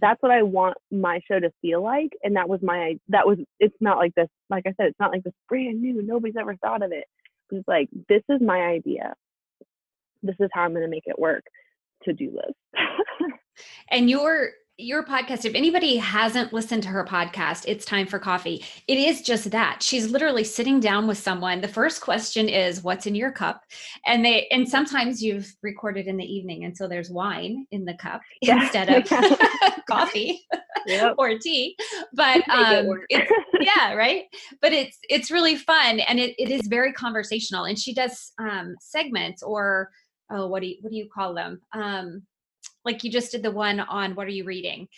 that's 0.00 0.20
what 0.20 0.32
I 0.32 0.42
want 0.42 0.76
my 0.90 1.20
show 1.28 1.38
to 1.38 1.52
feel 1.62 1.82
like. 1.82 2.10
And 2.24 2.36
that 2.36 2.48
was 2.48 2.60
my, 2.62 2.98
that 3.08 3.26
was, 3.26 3.38
it's 3.60 3.76
not 3.80 3.98
like 3.98 4.14
this, 4.16 4.28
like 4.50 4.64
I 4.66 4.74
said, 4.76 4.86
it's 4.86 5.00
not 5.00 5.12
like 5.12 5.22
this 5.22 5.32
brand 5.48 5.80
new, 5.80 6.02
nobody's 6.02 6.36
ever 6.38 6.56
thought 6.56 6.82
of 6.82 6.90
it. 6.90 7.04
It's 7.50 7.68
like, 7.68 7.88
this 8.08 8.22
is 8.28 8.40
my 8.40 8.60
idea 8.62 9.14
this 10.24 10.36
is 10.40 10.50
how 10.52 10.62
I'm 10.62 10.72
going 10.72 10.82
to 10.82 10.90
make 10.90 11.04
it 11.06 11.18
work 11.18 11.44
to 12.04 12.12
do 12.12 12.34
list. 12.34 12.58
and 13.90 14.08
your 14.08 14.50
your 14.76 15.04
podcast, 15.04 15.44
if 15.44 15.54
anybody 15.54 15.96
hasn't 15.96 16.52
listened 16.52 16.82
to 16.82 16.88
her 16.88 17.04
podcast, 17.04 17.64
it's 17.68 17.84
time 17.84 18.06
for 18.08 18.18
coffee. 18.18 18.64
It 18.88 18.98
is 18.98 19.22
just 19.22 19.52
that. 19.52 19.84
She's 19.84 20.10
literally 20.10 20.42
sitting 20.42 20.80
down 20.80 21.06
with 21.06 21.16
someone. 21.16 21.60
The 21.60 21.68
first 21.68 22.00
question 22.00 22.48
is, 22.48 22.82
What's 22.82 23.06
in 23.06 23.14
your 23.14 23.30
cup? 23.30 23.62
And 24.04 24.24
they, 24.24 24.48
and 24.48 24.68
sometimes 24.68 25.22
you've 25.22 25.54
recorded 25.62 26.08
in 26.08 26.16
the 26.16 26.24
evening. 26.24 26.64
And 26.64 26.76
so 26.76 26.88
there's 26.88 27.08
wine 27.08 27.66
in 27.70 27.84
the 27.84 27.94
cup 27.94 28.20
yeah. 28.42 28.62
instead 28.62 28.88
of 28.88 29.04
coffee 29.88 30.44
yep. 30.86 31.14
or 31.18 31.38
tea. 31.38 31.76
But 32.12 32.48
um, 32.48 33.00
it's, 33.10 33.30
yeah, 33.60 33.94
right. 33.94 34.24
But 34.60 34.72
it's, 34.72 34.98
it's 35.08 35.30
really 35.30 35.54
fun 35.54 36.00
and 36.00 36.18
it, 36.18 36.34
it 36.36 36.50
is 36.50 36.66
very 36.66 36.92
conversational. 36.92 37.66
And 37.66 37.78
she 37.78 37.94
does 37.94 38.32
um, 38.40 38.74
segments 38.80 39.40
or, 39.40 39.90
oh, 40.30 40.46
what 40.46 40.60
do 40.60 40.68
you, 40.68 40.76
what 40.80 40.90
do 40.90 40.96
you 40.96 41.08
call 41.12 41.34
them? 41.34 41.60
Um, 41.72 42.22
like 42.84 43.04
you 43.04 43.10
just 43.10 43.32
did 43.32 43.42
the 43.42 43.50
one 43.50 43.80
on 43.80 44.14
what 44.14 44.26
are 44.26 44.30
you 44.30 44.44
reading? 44.44 44.88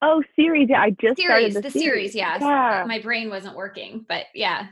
Oh, 0.00 0.22
series. 0.36 0.68
Yeah, 0.68 0.80
I 0.80 0.90
just 0.90 1.18
series. 1.18 1.54
The, 1.54 1.60
the, 1.60 1.70
series. 1.70 2.14
yeah. 2.14 2.38
yeah. 2.40 2.84
My 2.86 3.00
brain 3.00 3.30
wasn't 3.30 3.56
working, 3.56 4.04
but 4.08 4.26
yeah. 4.34 4.66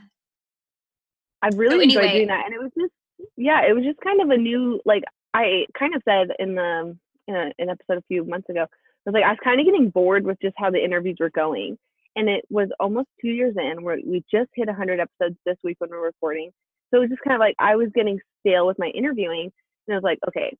I 1.41 1.49
really 1.55 1.77
so 1.77 1.99
enjoyed 1.99 2.11
doing 2.11 2.27
that, 2.27 2.45
and 2.45 2.53
it 2.53 2.59
was 2.59 2.71
just 2.77 2.93
yeah, 3.35 3.61
it 3.67 3.73
was 3.73 3.83
just 3.83 3.99
kind 4.01 4.21
of 4.21 4.29
a 4.29 4.37
new 4.37 4.79
like 4.85 5.03
I 5.33 5.65
kind 5.77 5.95
of 5.95 6.01
said 6.07 6.29
in 6.39 6.55
the 6.55 6.97
in 7.27 7.35
a, 7.35 7.51
an 7.59 7.69
episode 7.69 7.97
a 7.97 8.03
few 8.07 8.23
months 8.23 8.49
ago. 8.49 8.61
I 8.61 9.09
was 9.09 9.13
like 9.13 9.23
I 9.23 9.29
was 9.29 9.39
kind 9.43 9.59
of 9.59 9.65
getting 9.65 9.89
bored 9.89 10.25
with 10.25 10.37
just 10.41 10.55
how 10.57 10.69
the 10.69 10.83
interviews 10.83 11.17
were 11.19 11.31
going, 11.31 11.77
and 12.15 12.29
it 12.29 12.45
was 12.49 12.69
almost 12.79 13.07
two 13.19 13.29
years 13.29 13.55
in 13.57 13.83
where 13.83 13.97
we 14.05 14.23
just 14.31 14.49
hit 14.55 14.67
100 14.67 14.99
episodes 14.99 15.37
this 15.45 15.57
week 15.63 15.77
when 15.79 15.89
we're 15.89 16.05
recording. 16.05 16.51
So 16.91 16.97
it 16.97 17.01
was 17.01 17.09
just 17.09 17.21
kind 17.23 17.35
of 17.35 17.39
like 17.39 17.55
I 17.59 17.75
was 17.75 17.89
getting 17.95 18.19
stale 18.39 18.67
with 18.67 18.77
my 18.79 18.87
interviewing, 18.87 19.51
and 19.87 19.93
I 19.93 19.95
was 19.95 20.03
like, 20.03 20.19
okay, 20.27 20.55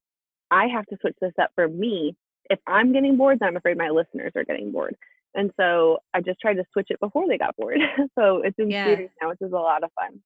I 0.50 0.66
have 0.66 0.86
to 0.86 0.96
switch 1.00 1.16
this 1.20 1.32
up 1.40 1.50
for 1.54 1.68
me. 1.68 2.16
If 2.50 2.58
I'm 2.66 2.92
getting 2.92 3.16
bored, 3.16 3.38
then 3.40 3.48
I'm 3.48 3.56
afraid 3.56 3.78
my 3.78 3.90
listeners 3.90 4.32
are 4.36 4.44
getting 4.44 4.72
bored. 4.72 4.96
And 5.34 5.50
so 5.58 5.98
I 6.12 6.20
just 6.20 6.40
tried 6.40 6.54
to 6.54 6.64
switch 6.72 6.88
it 6.90 7.00
before 7.00 7.26
they 7.26 7.38
got 7.38 7.56
bored. 7.56 7.78
so 8.18 8.42
it's 8.42 8.58
in 8.58 8.70
yeah. 8.70 8.84
series 8.84 9.10
now, 9.20 9.30
which 9.30 9.38
is 9.40 9.52
a 9.52 9.56
lot 9.56 9.82
of 9.82 9.90
fun. 9.98 10.20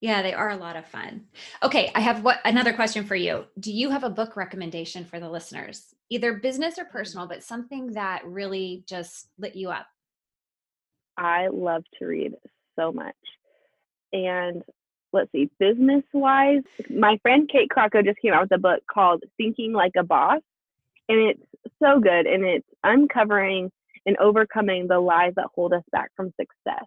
Yeah, 0.00 0.22
they 0.22 0.32
are 0.32 0.50
a 0.50 0.56
lot 0.56 0.76
of 0.76 0.86
fun. 0.86 1.26
Okay, 1.62 1.90
I 1.94 2.00
have 2.00 2.24
what 2.24 2.40
another 2.44 2.72
question 2.72 3.04
for 3.04 3.16
you. 3.16 3.44
Do 3.58 3.70
you 3.70 3.90
have 3.90 4.02
a 4.02 4.10
book 4.10 4.34
recommendation 4.34 5.04
for 5.04 5.20
the 5.20 5.28
listeners? 5.28 5.94
Either 6.08 6.34
business 6.34 6.78
or 6.78 6.84
mm. 6.84 6.90
personal, 6.90 7.26
but 7.26 7.42
something 7.42 7.92
that 7.92 8.24
really 8.24 8.82
just 8.86 9.28
lit 9.38 9.56
you 9.56 9.70
up. 9.70 9.86
I 11.18 11.48
love 11.52 11.84
to 11.98 12.06
read 12.06 12.32
so 12.78 12.92
much. 12.92 13.14
And 14.12 14.62
let's 15.12 15.30
see, 15.32 15.50
business 15.58 16.04
wise, 16.12 16.62
my 16.88 17.18
friend 17.22 17.48
Kate 17.50 17.68
Crocco 17.68 18.04
just 18.04 18.18
came 18.20 18.32
out 18.32 18.42
with 18.42 18.52
a 18.52 18.58
book 18.58 18.80
called 18.90 19.22
Thinking 19.36 19.72
Like 19.72 19.92
a 19.98 20.04
Boss. 20.04 20.40
And 21.08 21.18
it's 21.18 21.42
so 21.82 21.98
good. 22.00 22.26
And 22.26 22.44
it's 22.44 22.66
uncovering 22.84 23.70
and 24.06 24.16
overcoming 24.18 24.86
the 24.86 25.00
lies 25.00 25.32
that 25.36 25.46
hold 25.54 25.72
us 25.72 25.82
back 25.92 26.10
from 26.16 26.32
success. 26.40 26.84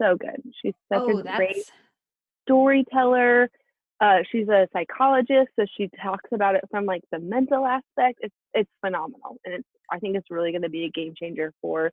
So 0.00 0.16
good. 0.16 0.42
She's 0.62 0.74
such 0.92 1.02
oh, 1.02 1.18
a 1.18 1.22
that's... 1.22 1.36
great 1.36 1.64
storyteller. 2.46 3.48
Uh, 4.00 4.18
she's 4.30 4.48
a 4.48 4.68
psychologist, 4.72 5.48
so 5.56 5.66
she 5.76 5.90
talks 6.00 6.30
about 6.32 6.54
it 6.54 6.64
from 6.70 6.84
like 6.84 7.02
the 7.10 7.18
mental 7.18 7.66
aspect. 7.66 8.20
It's 8.20 8.34
it's 8.54 8.70
phenomenal, 8.80 9.38
and 9.44 9.54
it's 9.54 9.68
I 9.90 9.98
think 9.98 10.16
it's 10.16 10.30
really 10.30 10.52
going 10.52 10.62
to 10.62 10.70
be 10.70 10.84
a 10.84 10.90
game 10.90 11.14
changer 11.18 11.52
for 11.60 11.90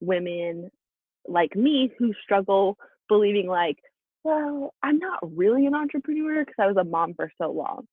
women 0.00 0.70
like 1.26 1.56
me 1.56 1.90
who 1.98 2.12
struggle 2.22 2.78
believing 3.08 3.48
like 3.48 3.76
well, 4.28 4.74
I'm 4.82 4.98
not 4.98 5.18
really 5.22 5.64
an 5.64 5.74
entrepreneur 5.74 6.44
because 6.44 6.56
I 6.58 6.66
was 6.66 6.76
a 6.76 6.84
mom 6.84 7.14
for 7.14 7.32
so 7.40 7.50
long. 7.50 7.86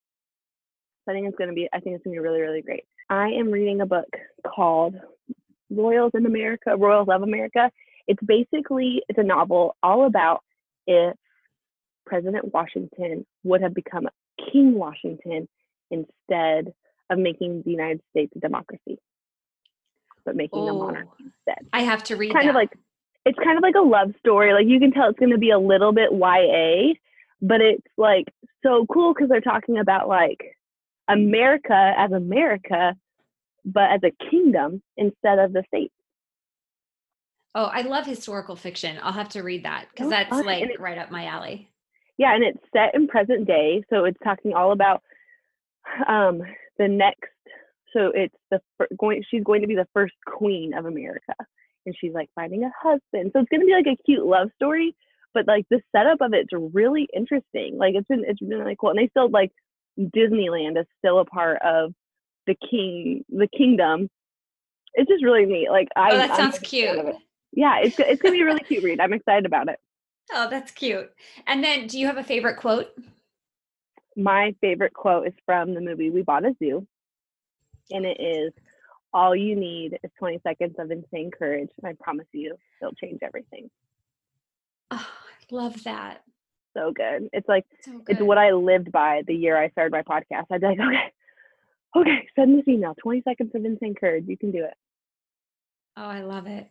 So 1.06 1.12
I 1.12 1.14
think 1.14 1.28
it's 1.28 1.38
going 1.38 1.50
to 1.50 1.56
be, 1.56 1.70
I 1.72 1.80
think 1.80 1.96
it's 1.96 2.04
going 2.04 2.16
to 2.16 2.22
be 2.22 2.28
really, 2.28 2.42
really 2.42 2.62
great. 2.62 2.84
I 3.10 3.30
am 3.30 3.52
reading 3.52 3.80
a 3.80 3.86
book 3.86 4.10
called 4.46 4.96
Royals 5.70 6.12
in 6.14 6.26
America, 6.26 6.76
Royals 6.76 7.08
of 7.10 7.22
America. 7.22 7.72
It's 8.08 8.22
basically, 8.22 9.02
it's 9.08 9.18
a 9.18 9.24
novel 9.24 9.78
all 9.82 10.06
about 10.06 10.42
if 10.88 11.16
President 12.06 12.54
Washington 12.54 13.26
would 13.44 13.62
have 13.62 13.74
become 13.74 14.10
King 14.52 14.74
Washington 14.74 15.48
instead 15.90 16.74
of 17.10 17.18
making 17.18 17.62
the 17.64 17.72
United 17.72 18.02
States 18.10 18.34
a 18.36 18.40
democracy, 18.40 19.00
but 20.26 20.36
making 20.36 20.60
oh, 20.60 20.68
a 20.68 20.74
monarchy 20.74 21.12
instead. 21.20 21.66
I 21.72 21.84
have 21.84 22.04
to 22.06 22.18
read 22.18 22.34
kind 22.34 22.48
that. 22.48 22.50
of 22.50 22.56
like 22.56 22.76
it's 23.26 23.40
kind 23.44 23.58
of 23.58 23.64
like 23.64 23.76
a 23.76 23.86
love 23.86 24.14
story. 24.20 24.54
Like 24.54 24.68
you 24.68 24.80
can 24.80 24.92
tell 24.92 25.10
it's 25.10 25.20
going 25.20 25.32
to 25.32 25.38
be 25.38 25.50
a 25.50 25.60
little 25.60 25.92
bit 25.92 26.12
YA, 26.12 26.94
but 27.42 27.60
it's 27.60 27.86
like 27.98 28.26
so 28.64 28.86
cool 28.92 29.14
because 29.14 29.30
they're 29.30 29.42
talking 29.42 29.80
about 29.80 30.08
like 30.08 30.56
America 31.08 31.94
as 31.98 32.12
America, 32.12 32.96
but 33.66 33.92
as 33.92 34.02
a 34.04 34.30
kingdom 34.30 34.82
instead 34.96 35.40
of 35.40 35.54
the 35.54 35.64
states. 35.68 35.94
Oh, 37.56 37.66
I 37.66 37.82
love 37.82 38.06
historical 38.06 38.56
fiction. 38.56 39.00
I'll 39.02 39.14
have 39.14 39.30
to 39.30 39.42
read 39.42 39.66
that 39.66 39.88
because 39.92 40.08
oh, 40.08 40.10
that's 40.10 40.32
like 40.32 40.64
it, 40.64 40.80
right 40.80 40.98
up 40.98 41.10
my 41.10 41.26
alley. 41.26 41.70
Yeah, 42.18 42.36
and 42.36 42.44
it's 42.44 42.60
set 42.74 42.94
in 42.94 43.08
present 43.08 43.48
day, 43.48 43.84
so 43.90 44.06
it's 44.06 44.18
talking 44.24 44.54
all 44.54 44.72
about 44.72 45.02
um 46.08 46.42
the 46.78 46.88
next. 46.88 47.32
So 47.94 48.12
it's 48.14 48.36
the 48.52 48.60
going. 49.00 49.24
She's 49.32 49.44
going 49.44 49.62
to 49.62 49.68
be 49.68 49.76
the 49.76 49.88
first 49.94 50.14
queen 50.26 50.74
of 50.74 50.86
America 50.86 51.34
and 51.86 51.96
she's 52.00 52.14
like 52.14 52.30
finding 52.36 52.64
a 52.64 52.72
husband. 52.82 53.32
So 53.34 53.40
it's 53.40 53.50
gonna 53.50 53.66
be 53.66 53.74
like 53.74 53.88
a 53.88 54.02
cute 54.06 54.26
love 54.26 54.50
story, 54.56 54.96
but 55.34 55.48
like 55.48 55.66
the 55.70 55.82
setup 55.96 56.22
of 56.22 56.34
it's 56.34 56.50
really 56.54 57.08
interesting. 57.16 57.78
Like 57.78 57.96
it's 57.96 58.08
been 58.08 58.24
it's 58.28 58.40
been 58.40 58.60
really 58.60 58.76
cool. 58.80 58.90
And 58.92 59.00
they 59.00 59.08
still 59.10 59.30
like 59.30 59.52
Disneyland 60.00 60.80
is 60.80 60.88
still 61.00 61.20
a 61.20 61.26
part 61.26 61.62
of 61.62 61.94
the 62.48 62.56
king 62.70 63.24
the 63.30 63.48
kingdom. 63.56 64.10
It's 64.94 65.10
just 65.10 65.24
really 65.24 65.46
neat. 65.46 65.70
Like 65.70 65.90
I 65.96 66.12
Oh, 66.12 66.18
that 66.18 66.32
I'm 66.32 66.38
sounds 66.38 66.60
cute. 66.60 66.98
Yeah, 67.54 67.80
it's 67.80 68.00
it's 68.00 68.22
gonna 68.22 68.34
be 68.34 68.42
a 68.42 68.46
really 68.46 68.64
cute 68.64 68.84
read. 68.84 69.00
I'm 69.02 69.14
excited 69.14 69.46
about 69.46 69.70
it. 69.70 69.80
Oh, 70.34 70.50
that's 70.50 70.72
cute. 70.72 71.12
And 71.48 71.64
then 71.64 71.88
do 71.88 72.00
you 72.00 72.08
have 72.08 72.18
a 72.18 72.24
favorite 72.24 72.58
quote? 72.58 72.90
My 74.18 74.56
favorite 74.62 74.94
quote 74.94 75.28
is 75.28 75.34
from 75.46 75.74
the 75.74 75.82
movie 75.82 76.10
We 76.10 76.22
Bought 76.22 76.46
a 76.46 76.56
Zoo. 76.58 76.88
And 77.92 78.06
it 78.06 78.20
is 78.20 78.54
all 79.16 79.34
you 79.34 79.56
need 79.56 79.98
is 80.04 80.12
20 80.20 80.42
seconds 80.44 80.76
of 80.78 80.92
insane 80.92 81.32
courage. 81.32 81.70
And 81.82 81.88
I 81.88 81.94
promise 82.04 82.28
you, 82.34 82.58
it'll 82.82 82.94
change 82.94 83.20
everything. 83.24 83.72
Oh, 84.92 85.08
I 85.08 85.56
love 85.56 85.82
that. 85.86 86.22
So 86.76 86.92
good. 86.92 87.30
It's 87.32 87.48
like, 87.48 87.66
so 87.82 87.94
good. 87.94 88.04
it's 88.10 88.22
what 88.22 88.38
I 88.38 88.52
lived 88.52 88.92
by 88.92 89.24
the 89.26 89.34
year 89.34 89.58
I 89.58 89.70
started 89.70 89.94
my 89.94 90.02
podcast. 90.02 90.48
I'd 90.52 90.60
be 90.60 90.68
like, 90.68 90.80
okay, 90.82 91.14
okay, 91.96 92.28
send 92.36 92.60
this 92.60 92.68
email 92.68 92.94
20 93.02 93.22
seconds 93.22 93.52
of 93.56 93.64
insane 93.64 93.96
courage. 93.96 94.26
You 94.28 94.38
can 94.38 94.52
do 94.52 94.66
it. 94.66 94.74
Oh, 95.96 96.04
I 96.04 96.22
love 96.22 96.46
it. 96.46 96.70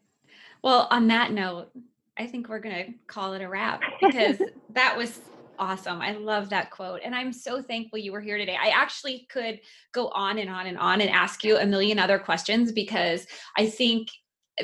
Well, 0.62 0.86
on 0.90 1.08
that 1.08 1.32
note, 1.32 1.70
I 2.18 2.26
think 2.26 2.50
we're 2.50 2.58
going 2.58 2.84
to 2.84 2.92
call 3.06 3.32
it 3.32 3.40
a 3.40 3.48
wrap 3.48 3.80
because 4.02 4.36
that 4.74 4.98
was 4.98 5.18
awesome. 5.58 6.00
I 6.00 6.12
love 6.12 6.50
that 6.50 6.70
quote. 6.70 7.00
And 7.04 7.14
I'm 7.14 7.32
so 7.32 7.62
thankful 7.62 7.98
you 7.98 8.12
were 8.12 8.20
here 8.20 8.38
today. 8.38 8.56
I 8.60 8.68
actually 8.68 9.26
could 9.30 9.60
go 9.92 10.08
on 10.08 10.38
and 10.38 10.50
on 10.50 10.66
and 10.66 10.78
on 10.78 11.00
and 11.00 11.10
ask 11.10 11.44
you 11.44 11.56
a 11.56 11.66
million 11.66 11.98
other 11.98 12.18
questions 12.18 12.72
because 12.72 13.26
I 13.56 13.66
think 13.66 14.08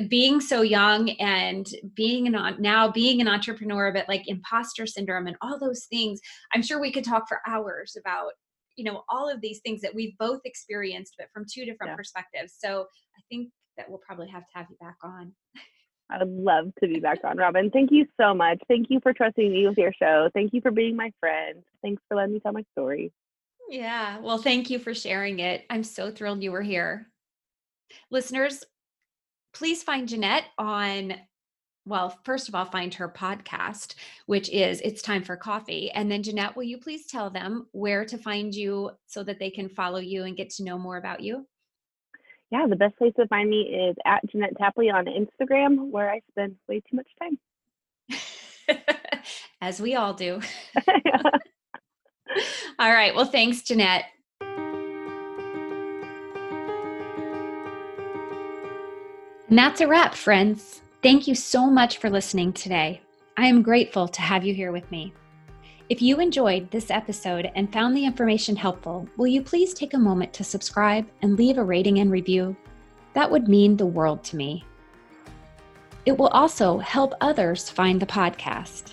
being 0.08 0.40
so 0.40 0.62
young 0.62 1.10
and 1.18 1.68
being 1.94 2.32
an 2.32 2.56
now 2.60 2.88
being 2.88 3.20
an 3.20 3.26
entrepreneur 3.26 3.92
but 3.92 4.08
like 4.08 4.22
imposter 4.28 4.86
syndrome 4.86 5.26
and 5.26 5.36
all 5.42 5.58
those 5.58 5.86
things 5.86 6.20
i'm 6.54 6.62
sure 6.62 6.80
we 6.80 6.92
could 6.92 7.02
talk 7.02 7.26
for 7.26 7.40
hours 7.44 7.96
about 7.98 8.30
you 8.76 8.84
know 8.84 9.02
all 9.08 9.28
of 9.28 9.40
these 9.40 9.58
things 9.64 9.80
that 9.80 9.92
we've 9.92 10.16
both 10.16 10.40
experienced 10.44 11.14
but 11.18 11.26
from 11.34 11.44
two 11.52 11.64
different 11.64 11.90
yeah. 11.90 11.96
perspectives 11.96 12.54
so 12.56 12.86
i 13.16 13.20
think 13.28 13.50
that 13.76 13.88
we'll 13.88 13.98
probably 13.98 14.28
have 14.28 14.42
to 14.42 14.52
have 14.54 14.66
you 14.70 14.76
back 14.80 14.96
on 15.02 15.32
I 16.10 16.18
would 16.18 16.28
love 16.28 16.72
to 16.82 16.88
be 16.88 16.98
back 16.98 17.18
on, 17.24 17.36
Robin. 17.36 17.70
Thank 17.70 17.90
you 17.92 18.06
so 18.20 18.34
much. 18.34 18.60
Thank 18.68 18.88
you 18.90 19.00
for 19.00 19.12
trusting 19.12 19.52
me 19.52 19.68
with 19.68 19.78
your 19.78 19.92
show. 19.92 20.28
Thank 20.34 20.52
you 20.52 20.60
for 20.60 20.70
being 20.70 20.96
my 20.96 21.12
friend. 21.20 21.62
Thanks 21.82 22.02
for 22.08 22.16
letting 22.16 22.34
me 22.34 22.40
tell 22.40 22.52
my 22.52 22.64
story. 22.72 23.12
Yeah. 23.68 24.18
Well, 24.18 24.38
thank 24.38 24.68
you 24.70 24.80
for 24.80 24.94
sharing 24.94 25.38
it. 25.38 25.64
I'm 25.70 25.84
so 25.84 26.10
thrilled 26.10 26.42
you 26.42 26.50
were 26.50 26.62
here. 26.62 27.06
Listeners, 28.10 28.64
please 29.54 29.82
find 29.82 30.08
Jeanette 30.08 30.46
on, 30.58 31.14
well, 31.86 32.18
first 32.24 32.48
of 32.48 32.54
all, 32.54 32.64
find 32.64 32.92
her 32.94 33.08
podcast, 33.08 33.94
which 34.26 34.48
is 34.50 34.80
It's 34.80 35.02
Time 35.02 35.22
for 35.22 35.36
Coffee. 35.36 35.90
And 35.92 36.10
then, 36.10 36.22
Jeanette, 36.22 36.56
will 36.56 36.64
you 36.64 36.78
please 36.78 37.06
tell 37.06 37.30
them 37.30 37.68
where 37.72 38.04
to 38.04 38.18
find 38.18 38.52
you 38.54 38.90
so 39.06 39.22
that 39.22 39.38
they 39.38 39.50
can 39.50 39.68
follow 39.68 40.00
you 40.00 40.24
and 40.24 40.36
get 40.36 40.50
to 40.50 40.64
know 40.64 40.78
more 40.78 40.96
about 40.96 41.20
you? 41.20 41.46
Yeah, 42.50 42.66
the 42.68 42.76
best 42.76 42.96
place 42.96 43.14
to 43.16 43.26
find 43.28 43.48
me 43.48 43.62
is 43.62 43.96
at 44.04 44.28
Jeanette 44.30 44.56
Tapley 44.58 44.90
on 44.90 45.06
Instagram, 45.06 45.90
where 45.90 46.10
I 46.10 46.20
spend 46.30 46.56
way 46.68 46.80
too 46.80 46.96
much 46.96 47.08
time. 47.20 47.38
As 49.60 49.80
we 49.80 49.94
all 49.94 50.14
do. 50.14 50.40
all 52.78 52.92
right. 52.92 53.14
Well, 53.14 53.26
thanks, 53.26 53.62
Jeanette. 53.62 54.04
And 59.48 59.58
that's 59.58 59.80
a 59.80 59.88
wrap, 59.88 60.14
friends. 60.14 60.82
Thank 61.02 61.26
you 61.26 61.34
so 61.34 61.68
much 61.68 61.98
for 61.98 62.08
listening 62.10 62.52
today. 62.52 63.00
I 63.36 63.46
am 63.46 63.62
grateful 63.62 64.06
to 64.06 64.20
have 64.20 64.44
you 64.44 64.54
here 64.54 64.70
with 64.70 64.88
me. 64.90 65.12
If 65.90 66.00
you 66.00 66.20
enjoyed 66.20 66.70
this 66.70 66.88
episode 66.88 67.50
and 67.56 67.72
found 67.72 67.96
the 67.96 68.04
information 68.04 68.54
helpful, 68.54 69.08
will 69.16 69.26
you 69.26 69.42
please 69.42 69.74
take 69.74 69.92
a 69.92 69.98
moment 69.98 70.32
to 70.34 70.44
subscribe 70.44 71.04
and 71.20 71.36
leave 71.36 71.58
a 71.58 71.64
rating 71.64 71.98
and 71.98 72.12
review? 72.12 72.54
That 73.14 73.28
would 73.28 73.48
mean 73.48 73.76
the 73.76 73.86
world 73.86 74.22
to 74.26 74.36
me. 74.36 74.64
It 76.06 76.16
will 76.16 76.28
also 76.28 76.78
help 76.78 77.14
others 77.20 77.68
find 77.68 77.98
the 78.00 78.06
podcast. 78.06 78.92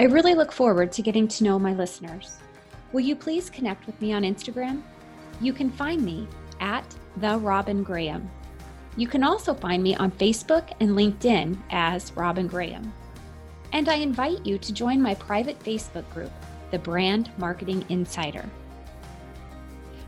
I 0.00 0.06
really 0.06 0.34
look 0.34 0.50
forward 0.50 0.90
to 0.90 1.02
getting 1.02 1.28
to 1.28 1.44
know 1.44 1.56
my 1.56 1.72
listeners. 1.72 2.38
Will 2.92 3.02
you 3.02 3.14
please 3.14 3.48
connect 3.48 3.86
with 3.86 4.00
me 4.00 4.12
on 4.12 4.24
Instagram? 4.24 4.82
You 5.40 5.52
can 5.52 5.70
find 5.70 6.02
me 6.02 6.26
at 6.58 6.84
the 7.18 7.38
Robin 7.38 7.84
Graham. 7.84 8.28
You 8.96 9.06
can 9.06 9.22
also 9.22 9.54
find 9.54 9.84
me 9.84 9.94
on 9.94 10.10
Facebook 10.10 10.72
and 10.80 10.90
LinkedIn 10.90 11.56
as 11.70 12.10
Robin 12.16 12.48
Graham. 12.48 12.92
And 13.74 13.88
I 13.88 13.96
invite 13.96 14.46
you 14.46 14.56
to 14.56 14.72
join 14.72 15.02
my 15.02 15.16
private 15.16 15.58
Facebook 15.58 16.08
group, 16.14 16.30
The 16.70 16.78
Brand 16.78 17.30
Marketing 17.38 17.84
Insider. 17.88 18.48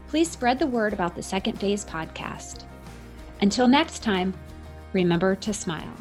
Please 0.06 0.30
spread 0.30 0.60
the 0.60 0.68
word 0.68 0.92
about 0.92 1.16
the 1.16 1.22
Second 1.22 1.58
Phase 1.58 1.84
podcast. 1.84 2.62
Until 3.40 3.66
next 3.66 4.04
time, 4.04 4.34
remember 4.92 5.34
to 5.34 5.52
smile. 5.52 5.92